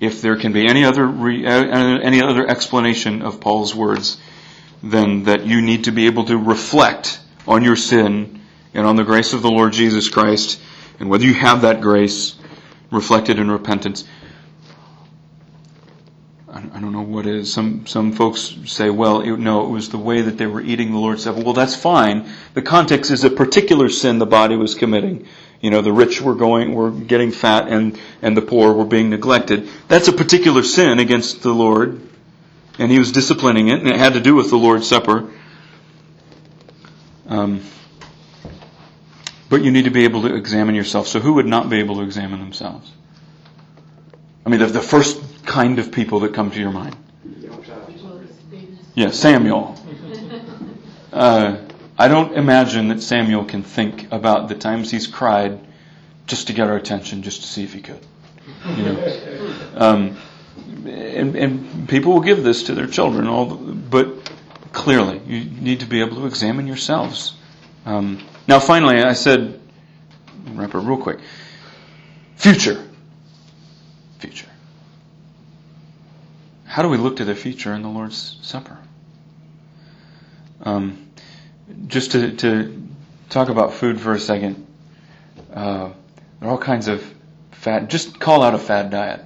if 0.00 0.22
there 0.22 0.36
can 0.36 0.52
be 0.52 0.66
any 0.66 0.84
other 0.84 1.06
re, 1.06 1.44
uh, 1.44 1.50
any 1.50 2.22
other 2.22 2.46
explanation 2.46 3.22
of 3.22 3.40
Paul's 3.40 3.74
words 3.74 4.18
than 4.82 5.24
that 5.24 5.44
you 5.44 5.60
need 5.60 5.84
to 5.84 5.92
be 5.92 6.06
able 6.06 6.24
to 6.26 6.36
reflect 6.36 7.20
on 7.46 7.64
your 7.64 7.76
sin 7.76 8.37
and 8.74 8.86
on 8.86 8.96
the 8.96 9.04
grace 9.04 9.32
of 9.32 9.42
the 9.42 9.50
Lord 9.50 9.72
Jesus 9.72 10.08
Christ, 10.08 10.60
and 11.00 11.08
whether 11.08 11.24
you 11.24 11.34
have 11.34 11.62
that 11.62 11.80
grace 11.80 12.36
reflected 12.90 13.38
in 13.38 13.50
repentance. 13.50 14.04
I 16.78 16.80
don't 16.80 16.92
know 16.92 17.02
what 17.02 17.26
is. 17.26 17.52
Some 17.52 17.86
some 17.86 18.12
folks 18.12 18.56
say, 18.66 18.88
well, 18.88 19.20
it, 19.20 19.36
no, 19.36 19.66
it 19.66 19.70
was 19.70 19.90
the 19.90 19.98
way 19.98 20.22
that 20.22 20.38
they 20.38 20.46
were 20.46 20.60
eating 20.60 20.92
the 20.92 20.98
Lord's 20.98 21.24
Supper. 21.24 21.42
Well, 21.42 21.52
that's 21.52 21.76
fine. 21.76 22.28
The 22.54 22.62
context 22.62 23.10
is 23.10 23.24
a 23.24 23.30
particular 23.30 23.88
sin 23.88 24.18
the 24.18 24.26
body 24.26 24.56
was 24.56 24.74
committing. 24.74 25.26
You 25.60 25.70
know, 25.70 25.82
the 25.82 25.92
rich 25.92 26.20
were 26.20 26.34
going, 26.34 26.74
were 26.74 26.90
getting 26.90 27.32
fat, 27.32 27.68
and 27.68 27.98
and 28.22 28.36
the 28.36 28.42
poor 28.42 28.72
were 28.72 28.84
being 28.84 29.10
neglected. 29.10 29.68
That's 29.88 30.08
a 30.08 30.12
particular 30.12 30.62
sin 30.62 30.98
against 30.98 31.42
the 31.42 31.52
Lord, 31.52 32.00
and 32.78 32.90
He 32.90 32.98
was 32.98 33.12
disciplining 33.12 33.68
it, 33.68 33.80
and 33.80 33.88
it 33.88 33.96
had 33.96 34.14
to 34.14 34.20
do 34.20 34.34
with 34.34 34.50
the 34.50 34.58
Lord's 34.58 34.88
Supper. 34.88 35.30
Um, 37.26 37.62
but 39.48 39.62
you 39.62 39.70
need 39.70 39.84
to 39.84 39.90
be 39.90 40.04
able 40.04 40.22
to 40.22 40.34
examine 40.34 40.74
yourself. 40.74 41.08
So 41.08 41.20
who 41.20 41.34
would 41.34 41.46
not 41.46 41.70
be 41.70 41.78
able 41.78 41.96
to 41.96 42.02
examine 42.02 42.40
themselves? 42.40 42.90
I 44.44 44.50
mean, 44.50 44.60
the, 44.60 44.66
the 44.66 44.80
first 44.80 45.44
kind 45.44 45.78
of 45.78 45.92
people 45.92 46.20
that 46.20 46.34
come 46.34 46.50
to 46.50 46.60
your 46.60 46.70
mind. 46.70 46.96
Yeah, 48.94 49.10
Samuel. 49.10 49.76
Uh, 51.12 51.56
I 51.98 52.08
don't 52.08 52.36
imagine 52.36 52.88
that 52.88 53.02
Samuel 53.02 53.44
can 53.44 53.62
think 53.62 54.12
about 54.12 54.48
the 54.48 54.54
times 54.54 54.90
he's 54.90 55.06
cried 55.06 55.60
just 56.26 56.48
to 56.48 56.52
get 56.52 56.68
our 56.68 56.76
attention, 56.76 57.22
just 57.22 57.42
to 57.42 57.46
see 57.46 57.64
if 57.64 57.72
he 57.72 57.80
could. 57.80 58.00
You 58.76 58.82
know, 58.84 59.54
um, 59.76 60.16
and, 60.86 61.36
and 61.36 61.88
people 61.88 62.12
will 62.12 62.20
give 62.20 62.42
this 62.42 62.64
to 62.64 62.74
their 62.74 62.86
children. 62.86 63.26
All, 63.26 63.46
but 63.46 64.30
clearly, 64.72 65.20
you 65.26 65.44
need 65.44 65.80
to 65.80 65.86
be 65.86 66.00
able 66.00 66.16
to 66.16 66.26
examine 66.26 66.66
yourselves. 66.66 67.34
Um, 67.86 68.22
now, 68.48 68.58
finally, 68.58 69.02
I 69.02 69.12
said, 69.12 69.60
wrap 70.52 70.74
it 70.74 70.78
real 70.78 70.96
quick. 70.96 71.18
Future. 72.36 72.82
Future. 74.18 74.48
How 76.64 76.82
do 76.82 76.88
we 76.88 76.96
look 76.96 77.16
to 77.16 77.26
the 77.26 77.34
future 77.34 77.74
in 77.74 77.82
the 77.82 77.88
Lord's 77.88 78.38
Supper? 78.40 78.78
Um, 80.62 81.10
just 81.86 82.12
to, 82.12 82.36
to 82.36 82.88
talk 83.28 83.50
about 83.50 83.74
food 83.74 84.00
for 84.00 84.14
a 84.14 84.20
second, 84.20 84.66
uh, 85.52 85.90
there 86.40 86.48
are 86.48 86.52
all 86.52 86.58
kinds 86.58 86.88
of 86.88 87.04
fad. 87.52 87.90
Just 87.90 88.18
call 88.18 88.42
out 88.42 88.54
a 88.54 88.58
fad 88.58 88.90
diet. 88.90 89.24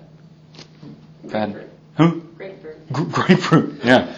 Fad. 1.29 1.70
Who? 1.97 2.23
Grapefruit. 2.37 2.93
G- 2.93 3.05
grapefruit. 3.05 3.85
Yeah. 3.85 4.14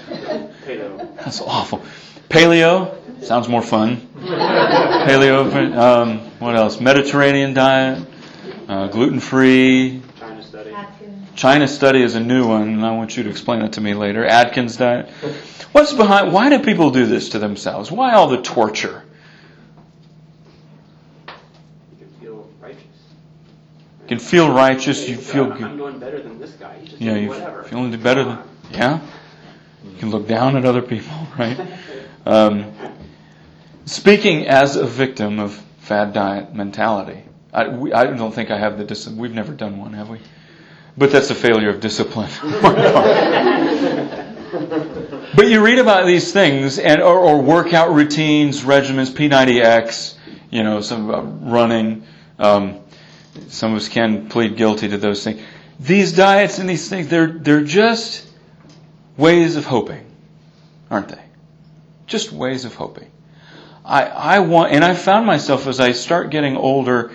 Paleo. 0.64 1.16
That's 1.16 1.40
awful. 1.42 1.82
Paleo 2.30 3.03
sounds 3.22 3.48
more 3.48 3.62
fun. 3.62 3.96
Paleo. 4.16 5.76
Um, 5.76 6.18
what 6.38 6.56
else? 6.56 6.80
Mediterranean 6.80 7.54
diet. 7.54 8.06
Uh, 8.68 8.88
gluten 8.88 9.20
free. 9.20 10.02
China 10.18 10.42
study. 10.42 10.70
Atkins. 10.70 11.28
China 11.34 11.68
study 11.68 12.02
is 12.02 12.14
a 12.14 12.20
new 12.20 12.46
one, 12.48 12.62
and 12.68 12.84
I 12.86 12.92
want 12.96 13.16
you 13.16 13.24
to 13.24 13.30
explain 13.30 13.60
that 13.60 13.74
to 13.74 13.80
me 13.80 13.94
later. 13.94 14.24
Atkins 14.24 14.76
diet. 14.76 15.08
What's 15.72 15.92
behind? 15.92 16.32
Why 16.32 16.48
do 16.50 16.60
people 16.60 16.90
do 16.90 17.06
this 17.06 17.30
to 17.30 17.38
themselves? 17.38 17.90
Why 17.90 18.14
all 18.14 18.28
the 18.28 18.40
torture? 18.40 19.02
You 21.92 21.98
can 21.98 22.08
feel 22.20 22.48
righteous. 22.60 22.82
You 24.02 24.08
can 24.08 24.18
feel 24.18 24.52
righteous. 24.52 25.08
You 25.08 25.16
feel 25.16 25.46
good. 25.46 25.62
I'm 25.62 25.76
doing 25.76 25.98
better 25.98 26.22
than 26.22 26.38
this 26.38 26.52
guy. 26.52 26.76
He's 26.78 26.90
just 26.90 27.02
Yeah, 27.02 27.16
you 27.16 27.28
whatever. 27.28 27.64
feeling 27.64 27.90
better 28.00 28.24
than 28.24 28.38
yeah. 28.70 29.00
You 29.84 29.98
can 29.98 30.10
look 30.10 30.26
down 30.26 30.56
at 30.56 30.64
other 30.64 30.82
people, 30.82 31.12
right? 31.38 31.58
Um, 32.26 32.72
speaking 33.86 34.46
as 34.46 34.76
a 34.76 34.86
victim 34.86 35.38
of 35.38 35.54
fad 35.78 36.12
diet 36.12 36.54
mentality, 36.54 37.22
I, 37.52 37.68
we, 37.68 37.92
I 37.92 38.04
don't 38.06 38.32
think 38.32 38.50
I 38.50 38.58
have 38.58 38.78
the 38.78 38.84
discipline. 38.84 39.20
We've 39.20 39.34
never 39.34 39.52
done 39.52 39.78
one, 39.78 39.92
have 39.92 40.08
we? 40.08 40.18
But 40.96 41.12
that's 41.12 41.30
a 41.30 41.34
failure 41.34 41.70
of 41.70 41.80
discipline. 41.80 42.30
but 45.36 45.48
you 45.48 45.64
read 45.64 45.78
about 45.78 46.06
these 46.06 46.32
things 46.32 46.78
and 46.78 47.02
or, 47.02 47.18
or 47.18 47.42
workout 47.42 47.92
routines, 47.92 48.62
regimens, 48.62 49.10
P90X, 49.10 50.16
you 50.50 50.62
know, 50.62 50.80
some 50.80 51.10
uh, 51.10 51.20
running. 51.20 52.06
Um, 52.38 52.80
some 53.48 53.72
of 53.72 53.78
us 53.78 53.88
can 53.88 54.28
plead 54.28 54.56
guilty 54.56 54.88
to 54.88 54.98
those 54.98 55.24
things. 55.24 55.42
These 55.80 56.12
diets 56.12 56.60
and 56.60 56.68
these 56.68 56.88
things, 56.88 57.08
they're 57.08 57.26
they're 57.26 57.64
just 57.64 58.28
ways 59.16 59.56
of 59.56 59.64
hoping, 59.64 60.06
aren't 60.90 61.08
they? 61.08 61.22
Just 62.06 62.30
ways 62.32 62.64
of 62.64 62.74
hoping. 62.74 63.10
I 63.84 64.04
I 64.04 64.38
want, 64.40 64.72
and 64.72 64.84
I 64.84 64.94
found 64.94 65.26
myself 65.26 65.66
as 65.66 65.80
I 65.80 65.92
start 65.92 66.30
getting 66.30 66.56
older, 66.56 67.12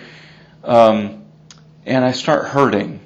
um, 0.62 1.24
and 1.84 2.04
I 2.04 2.12
start 2.12 2.46
hurting. 2.46 3.00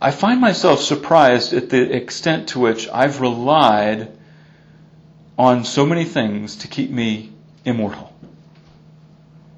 I 0.00 0.12
find 0.12 0.40
myself 0.40 0.80
surprised 0.80 1.52
at 1.52 1.68
the 1.68 1.94
extent 1.94 2.50
to 2.50 2.60
which 2.60 2.88
I've 2.88 3.20
relied 3.20 4.16
on 5.38 5.64
so 5.64 5.84
many 5.84 6.04
things 6.04 6.56
to 6.56 6.68
keep 6.68 6.90
me 6.90 7.32
immortal. 7.64 8.14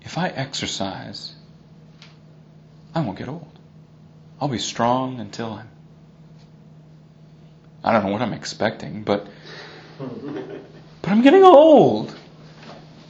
If 0.00 0.18
I 0.18 0.28
exercise, 0.28 1.32
I 2.94 3.00
won't 3.00 3.18
get 3.18 3.28
old. 3.28 3.58
I'll 4.40 4.48
be 4.48 4.58
strong 4.58 5.20
until 5.20 5.52
I'm. 5.52 5.68
I 7.84 7.92
don't 7.92 8.04
know 8.04 8.12
what 8.12 8.22
I'm 8.22 8.32
expecting, 8.32 9.02
but 9.02 9.26
but 9.98 11.10
I'm 11.10 11.22
getting 11.22 11.44
old. 11.44 12.14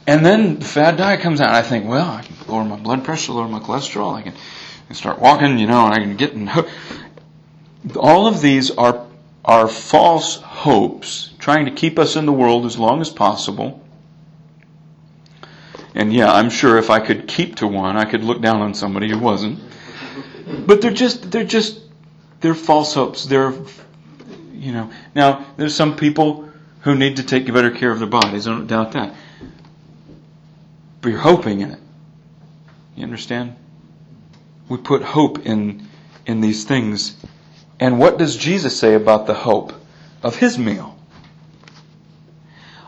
And 0.05 0.25
then 0.25 0.59
the 0.59 0.65
fad 0.65 0.97
diet 0.97 1.21
comes 1.21 1.39
out, 1.39 1.47
and 1.47 1.57
I 1.57 1.61
think, 1.61 1.87
well, 1.87 2.09
I 2.09 2.23
can 2.23 2.35
lower 2.47 2.65
my 2.65 2.75
blood 2.75 3.05
pressure, 3.05 3.31
lower 3.31 3.47
my 3.47 3.59
cholesterol, 3.59 4.15
I 4.15 4.21
can, 4.21 4.33
I 4.33 4.87
can 4.87 4.95
start 4.95 5.19
walking, 5.19 5.57
you 5.57 5.67
know, 5.67 5.85
and 5.85 5.93
I 5.93 5.99
can 5.99 6.17
get 6.17 6.33
in. 6.33 6.49
All 7.97 8.27
of 8.27 8.41
these 8.41 8.71
are 8.71 9.05
are 9.45 9.67
false 9.67 10.37
hopes, 10.37 11.31
trying 11.37 11.65
to 11.65 11.71
keep 11.71 11.99
us 11.99 12.15
in 12.15 12.25
the 12.25 12.31
world 12.31 12.65
as 12.65 12.77
long 12.77 13.01
as 13.01 13.09
possible. 13.09 13.81
And 15.93 16.13
yeah, 16.13 16.31
I'm 16.31 16.49
sure 16.49 16.77
if 16.77 16.89
I 16.89 16.99
could 16.99 17.27
keep 17.27 17.57
to 17.57 17.67
one, 17.67 17.97
I 17.97 18.05
could 18.05 18.23
look 18.23 18.41
down 18.41 18.61
on 18.61 18.73
somebody 18.73 19.09
who 19.09 19.19
wasn't. 19.19 19.59
But 20.65 20.81
they're 20.81 20.91
just 20.91 21.29
they're 21.31 21.43
just 21.43 21.79
they're 22.39 22.55
false 22.55 22.93
hopes. 22.93 23.25
They're 23.25 23.53
you 24.53 24.71
know. 24.71 24.91
Now 25.13 25.45
there's 25.57 25.75
some 25.75 25.95
people 25.95 26.49
who 26.81 26.95
need 26.95 27.17
to 27.17 27.23
take 27.23 27.45
better 27.53 27.71
care 27.71 27.91
of 27.91 27.99
their 27.99 28.07
bodies. 28.07 28.47
I 28.47 28.51
don't 28.51 28.67
doubt 28.67 28.93
that. 28.93 29.13
But 31.03 31.09
you're 31.09 31.19
hoping 31.19 31.59
in 31.59 31.71
it. 31.71 31.79
You 32.95 33.03
understand? 33.03 33.57
We 34.69 34.77
put 34.77 35.03
hope 35.03 35.45
in 35.45 35.85
in 36.25 36.39
these 36.39 36.63
things. 36.63 37.17
And 37.77 37.99
what 37.99 38.17
does 38.17 38.37
Jesus 38.37 38.79
say 38.79 38.93
about 38.93 39.27
the 39.27 39.33
hope 39.33 39.73
of 40.23 40.37
his 40.37 40.57
meal? 40.57 40.97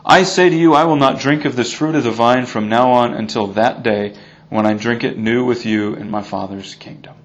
I 0.02 0.22
say 0.22 0.48
to 0.48 0.56
you, 0.56 0.72
I 0.72 0.84
will 0.84 0.96
not 0.96 1.20
drink 1.20 1.44
of 1.44 1.56
this 1.56 1.74
fruit 1.74 1.94
of 1.94 2.04
the 2.04 2.10
vine 2.10 2.46
from 2.46 2.70
now 2.70 2.92
on 2.92 3.12
until 3.12 3.48
that 3.48 3.82
day 3.82 4.14
when 4.48 4.64
I 4.64 4.72
drink 4.72 5.04
it 5.04 5.18
new 5.18 5.44
with 5.44 5.66
you 5.66 5.94
in 5.94 6.10
my 6.10 6.22
Father's 6.22 6.74
kingdom. 6.74 7.16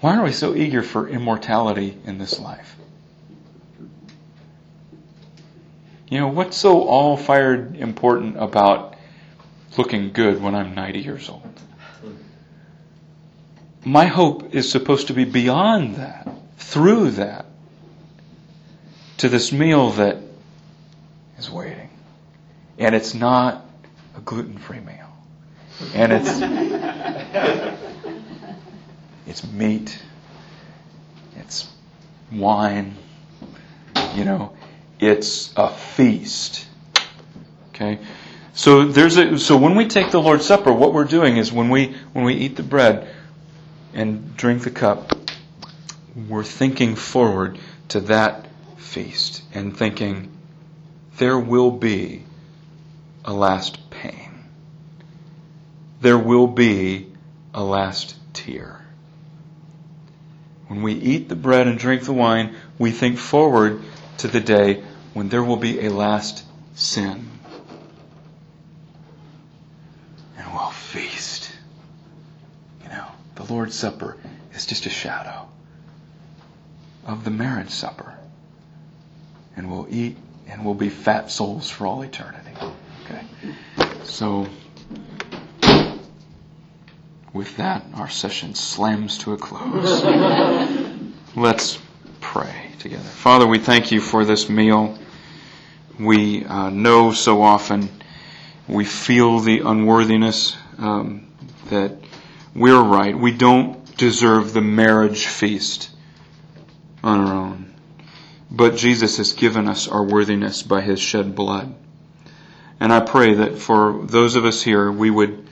Why 0.00 0.18
are 0.18 0.24
we 0.24 0.32
so 0.32 0.54
eager 0.54 0.82
for 0.82 1.08
immortality 1.08 1.96
in 2.04 2.18
this 2.18 2.38
life? 2.38 2.76
You 6.10 6.18
know, 6.18 6.28
what's 6.28 6.56
so 6.56 6.82
all 6.82 7.16
fired 7.16 7.76
important 7.76 8.36
about 8.36 8.96
looking 9.78 10.12
good 10.12 10.42
when 10.42 10.56
I'm 10.56 10.74
90 10.74 10.98
years 10.98 11.28
old? 11.28 11.48
My 13.84 14.06
hope 14.06 14.52
is 14.52 14.70
supposed 14.70 15.06
to 15.06 15.14
be 15.14 15.24
beyond 15.24 15.94
that, 15.96 16.28
through 16.58 17.12
that, 17.12 17.46
to 19.18 19.28
this 19.28 19.52
meal 19.52 19.90
that 19.90 20.16
is 21.38 21.48
waiting. 21.48 21.88
And 22.76 22.96
it's 22.96 23.14
not 23.14 23.64
a 24.16 24.20
gluten 24.20 24.58
free 24.58 24.80
meal. 24.80 24.96
And 25.94 26.12
it's 26.12 26.28
it's 29.28 29.46
meat, 29.52 29.96
it's 31.36 31.68
wine, 32.32 32.96
you 34.16 34.24
know, 34.24 34.56
it's 35.00 35.52
a 35.56 35.68
feast. 35.68 36.66
Okay? 37.70 37.98
So 38.52 38.84
there's 38.86 39.16
a 39.16 39.38
so 39.38 39.56
when 39.56 39.74
we 39.74 39.86
take 39.88 40.10
the 40.10 40.20
Lord's 40.20 40.44
Supper, 40.44 40.72
what 40.72 40.92
we're 40.92 41.04
doing 41.04 41.36
is 41.38 41.50
when 41.50 41.70
we 41.70 41.96
when 42.12 42.24
we 42.24 42.34
eat 42.34 42.56
the 42.56 42.62
bread 42.62 43.08
and 43.94 44.36
drink 44.36 44.62
the 44.62 44.70
cup, 44.70 45.12
we're 46.28 46.44
thinking 46.44 46.94
forward 46.94 47.58
to 47.88 48.00
that 48.00 48.46
feast 48.76 49.42
and 49.54 49.76
thinking 49.76 50.30
there 51.16 51.38
will 51.38 51.70
be 51.70 52.24
a 53.24 53.32
last 53.32 53.90
pain. 53.90 54.30
There 56.00 56.18
will 56.18 56.46
be 56.46 57.12
a 57.54 57.62
last 57.62 58.16
tear. 58.32 58.84
When 60.68 60.82
we 60.82 60.92
eat 60.92 61.28
the 61.28 61.36
bread 61.36 61.66
and 61.66 61.78
drink 61.78 62.04
the 62.04 62.12
wine, 62.12 62.54
we 62.78 62.90
think 62.90 63.18
forward 63.18 63.82
to 64.18 64.28
the 64.28 64.40
day 64.40 64.82
when 65.14 65.28
there 65.28 65.42
will 65.42 65.56
be 65.56 65.84
a 65.86 65.90
last 65.90 66.44
sin. 66.74 67.28
And 70.36 70.52
we'll 70.52 70.70
feast. 70.70 71.50
You 72.82 72.88
know, 72.90 73.06
the 73.34 73.44
Lord's 73.52 73.74
Supper 73.74 74.16
is 74.54 74.66
just 74.66 74.86
a 74.86 74.90
shadow 74.90 75.48
of 77.06 77.24
the 77.24 77.30
marriage 77.30 77.70
supper. 77.70 78.14
And 79.56 79.70
we'll 79.70 79.86
eat 79.90 80.16
and 80.48 80.64
we'll 80.64 80.74
be 80.74 80.88
fat 80.88 81.30
souls 81.30 81.70
for 81.70 81.86
all 81.86 82.02
eternity. 82.02 82.50
Okay? 83.04 83.24
So, 84.04 84.46
with 87.32 87.56
that, 87.58 87.84
our 87.94 88.08
session 88.08 88.54
slams 88.54 89.18
to 89.18 89.32
a 89.32 89.36
close. 89.36 90.02
Let's 91.36 91.78
pray 92.20 92.72
together. 92.80 93.02
Father, 93.02 93.46
we 93.46 93.58
thank 93.58 93.92
you 93.92 94.00
for 94.00 94.24
this 94.24 94.48
meal. 94.48 94.98
We 95.98 96.44
uh, 96.44 96.70
know 96.70 97.12
so 97.12 97.42
often, 97.42 97.88
we 98.68 98.84
feel 98.84 99.40
the 99.40 99.60
unworthiness 99.60 100.56
um, 100.78 101.26
that 101.68 101.96
we're 102.54 102.82
right. 102.82 103.16
We 103.16 103.32
don't 103.32 103.96
deserve 103.96 104.52
the 104.52 104.60
marriage 104.60 105.26
feast 105.26 105.90
on 107.02 107.20
our 107.20 107.34
own. 107.34 107.74
But 108.50 108.76
Jesus 108.76 109.18
has 109.18 109.32
given 109.32 109.68
us 109.68 109.86
our 109.88 110.02
worthiness 110.02 110.62
by 110.62 110.80
his 110.80 111.00
shed 111.00 111.34
blood. 111.34 111.74
And 112.80 112.92
I 112.92 113.00
pray 113.00 113.34
that 113.34 113.58
for 113.58 114.04
those 114.04 114.36
of 114.36 114.44
us 114.44 114.62
here, 114.62 114.90
we 114.90 115.10
would 115.10 115.46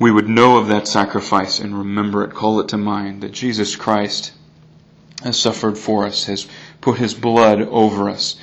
we 0.00 0.10
would 0.10 0.28
know 0.28 0.56
of 0.56 0.68
that 0.68 0.88
sacrifice 0.88 1.60
and 1.60 1.76
remember 1.76 2.24
it, 2.24 2.32
call 2.32 2.58
it 2.60 2.68
to 2.70 2.78
mind 2.78 3.22
that 3.22 3.32
Jesus 3.32 3.76
Christ 3.76 4.32
has 5.22 5.38
suffered 5.38 5.76
for 5.76 6.06
us, 6.06 6.24
has 6.24 6.48
put 6.80 6.98
his 6.98 7.12
blood 7.12 7.60
over 7.60 8.08
us. 8.08 8.36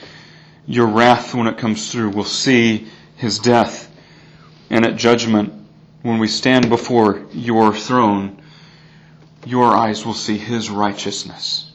Your 0.67 0.87
wrath, 0.87 1.33
when 1.33 1.47
it 1.47 1.57
comes 1.57 1.91
through, 1.91 2.09
will 2.09 2.25
see 2.25 2.87
his 3.15 3.39
death. 3.39 3.89
And 4.69 4.85
at 4.85 4.97
judgment, 4.97 5.53
when 6.01 6.19
we 6.19 6.27
stand 6.27 6.67
before 6.69 7.25
your 7.31 7.73
throne, 7.73 8.41
your 9.45 9.73
eyes 9.73 10.05
will 10.05 10.13
see 10.13 10.37
his 10.37 10.69
righteousness. 10.69 11.71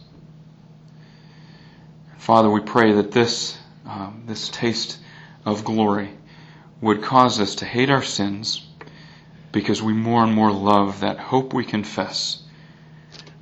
Father, 2.19 2.51
we 2.51 2.61
pray 2.61 2.93
that 2.93 3.13
this, 3.13 3.59
um, 3.87 4.25
this 4.27 4.51
taste 4.51 4.99
of 5.47 5.65
glory 5.65 6.11
would 6.83 7.03
cause 7.03 7.41
us 7.41 7.57
to 7.57 7.65
hate 7.65 7.89
our 7.89 8.03
sins 8.03 8.67
because 9.53 9.83
we 9.83 9.93
more 9.93 10.23
and 10.23 10.35
more 10.35 10.53
love 10.53 11.01
that 11.01 11.19
hope 11.19 11.55
we 11.55 11.65
confess. 11.65 12.43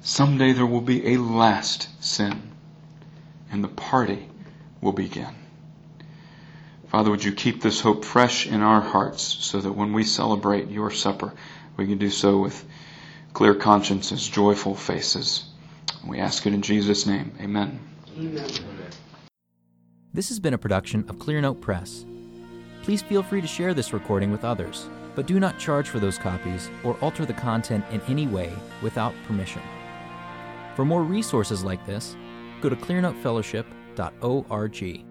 Someday 0.01 0.53
there 0.53 0.67
will 0.67 0.81
be 0.81 1.13
a 1.15 1.19
last 1.19 1.89
sin 2.03 2.53
and 3.51 3.65
the 3.65 3.69
party 3.69 4.29
will 4.81 4.93
begin. 4.93 5.40
Father, 6.91 7.11
would 7.11 7.25
you 7.25 7.33
keep 7.33 7.63
this 7.63 7.81
hope 7.81 8.05
fresh 8.05 8.47
in 8.47 8.63
our 8.63 8.81
hearts 8.81 9.23
so 9.23 9.61
that 9.61 9.73
when 9.73 9.93
we 9.93 10.05
celebrate 10.05 10.69
your 10.69 10.91
supper, 10.91 11.33
we 11.77 11.87
can 11.87 11.99
do 11.99 12.11
so 12.11 12.39
with 12.39 12.65
clear 13.33 13.55
consciences, 13.55 14.29
joyful 14.29 14.75
faces. 14.75 15.45
We 16.07 16.19
ask 16.19 16.47
it 16.47 16.55
in 16.55 16.63
Jesus' 16.63 17.07
name. 17.07 17.33
Amen. 17.41 17.81
Amen. 18.19 18.51
This 20.13 20.29
has 20.29 20.41
been 20.41 20.55
a 20.55 20.59
production 20.59 21.05
of 21.09 21.17
Clearnote 21.17 21.61
Press. 21.61 22.05
Please 22.83 23.03
feel 23.03 23.23
free 23.23 23.41
to 23.41 23.47
share 23.47 23.73
this 23.73 23.93
recording 23.93 24.33
with 24.33 24.45
others 24.45 24.91
but 25.15 25.27
do 25.27 25.39
not 25.41 25.59
charge 25.59 25.89
for 25.89 25.99
those 25.99 26.19
copies 26.19 26.71
or 26.85 26.97
alter 27.01 27.27
the 27.27 27.33
content 27.33 27.85
in 27.91 28.01
any 28.03 28.27
way 28.27 28.53
without 28.83 29.15
permission. 29.27 29.63
For 30.75 30.85
more 30.85 31.03
resources 31.03 31.65
like 31.65 31.87
this, 31.87 32.15
go 32.61 32.69
to 32.69 32.77
clearnotefellowship.org. 32.77 35.10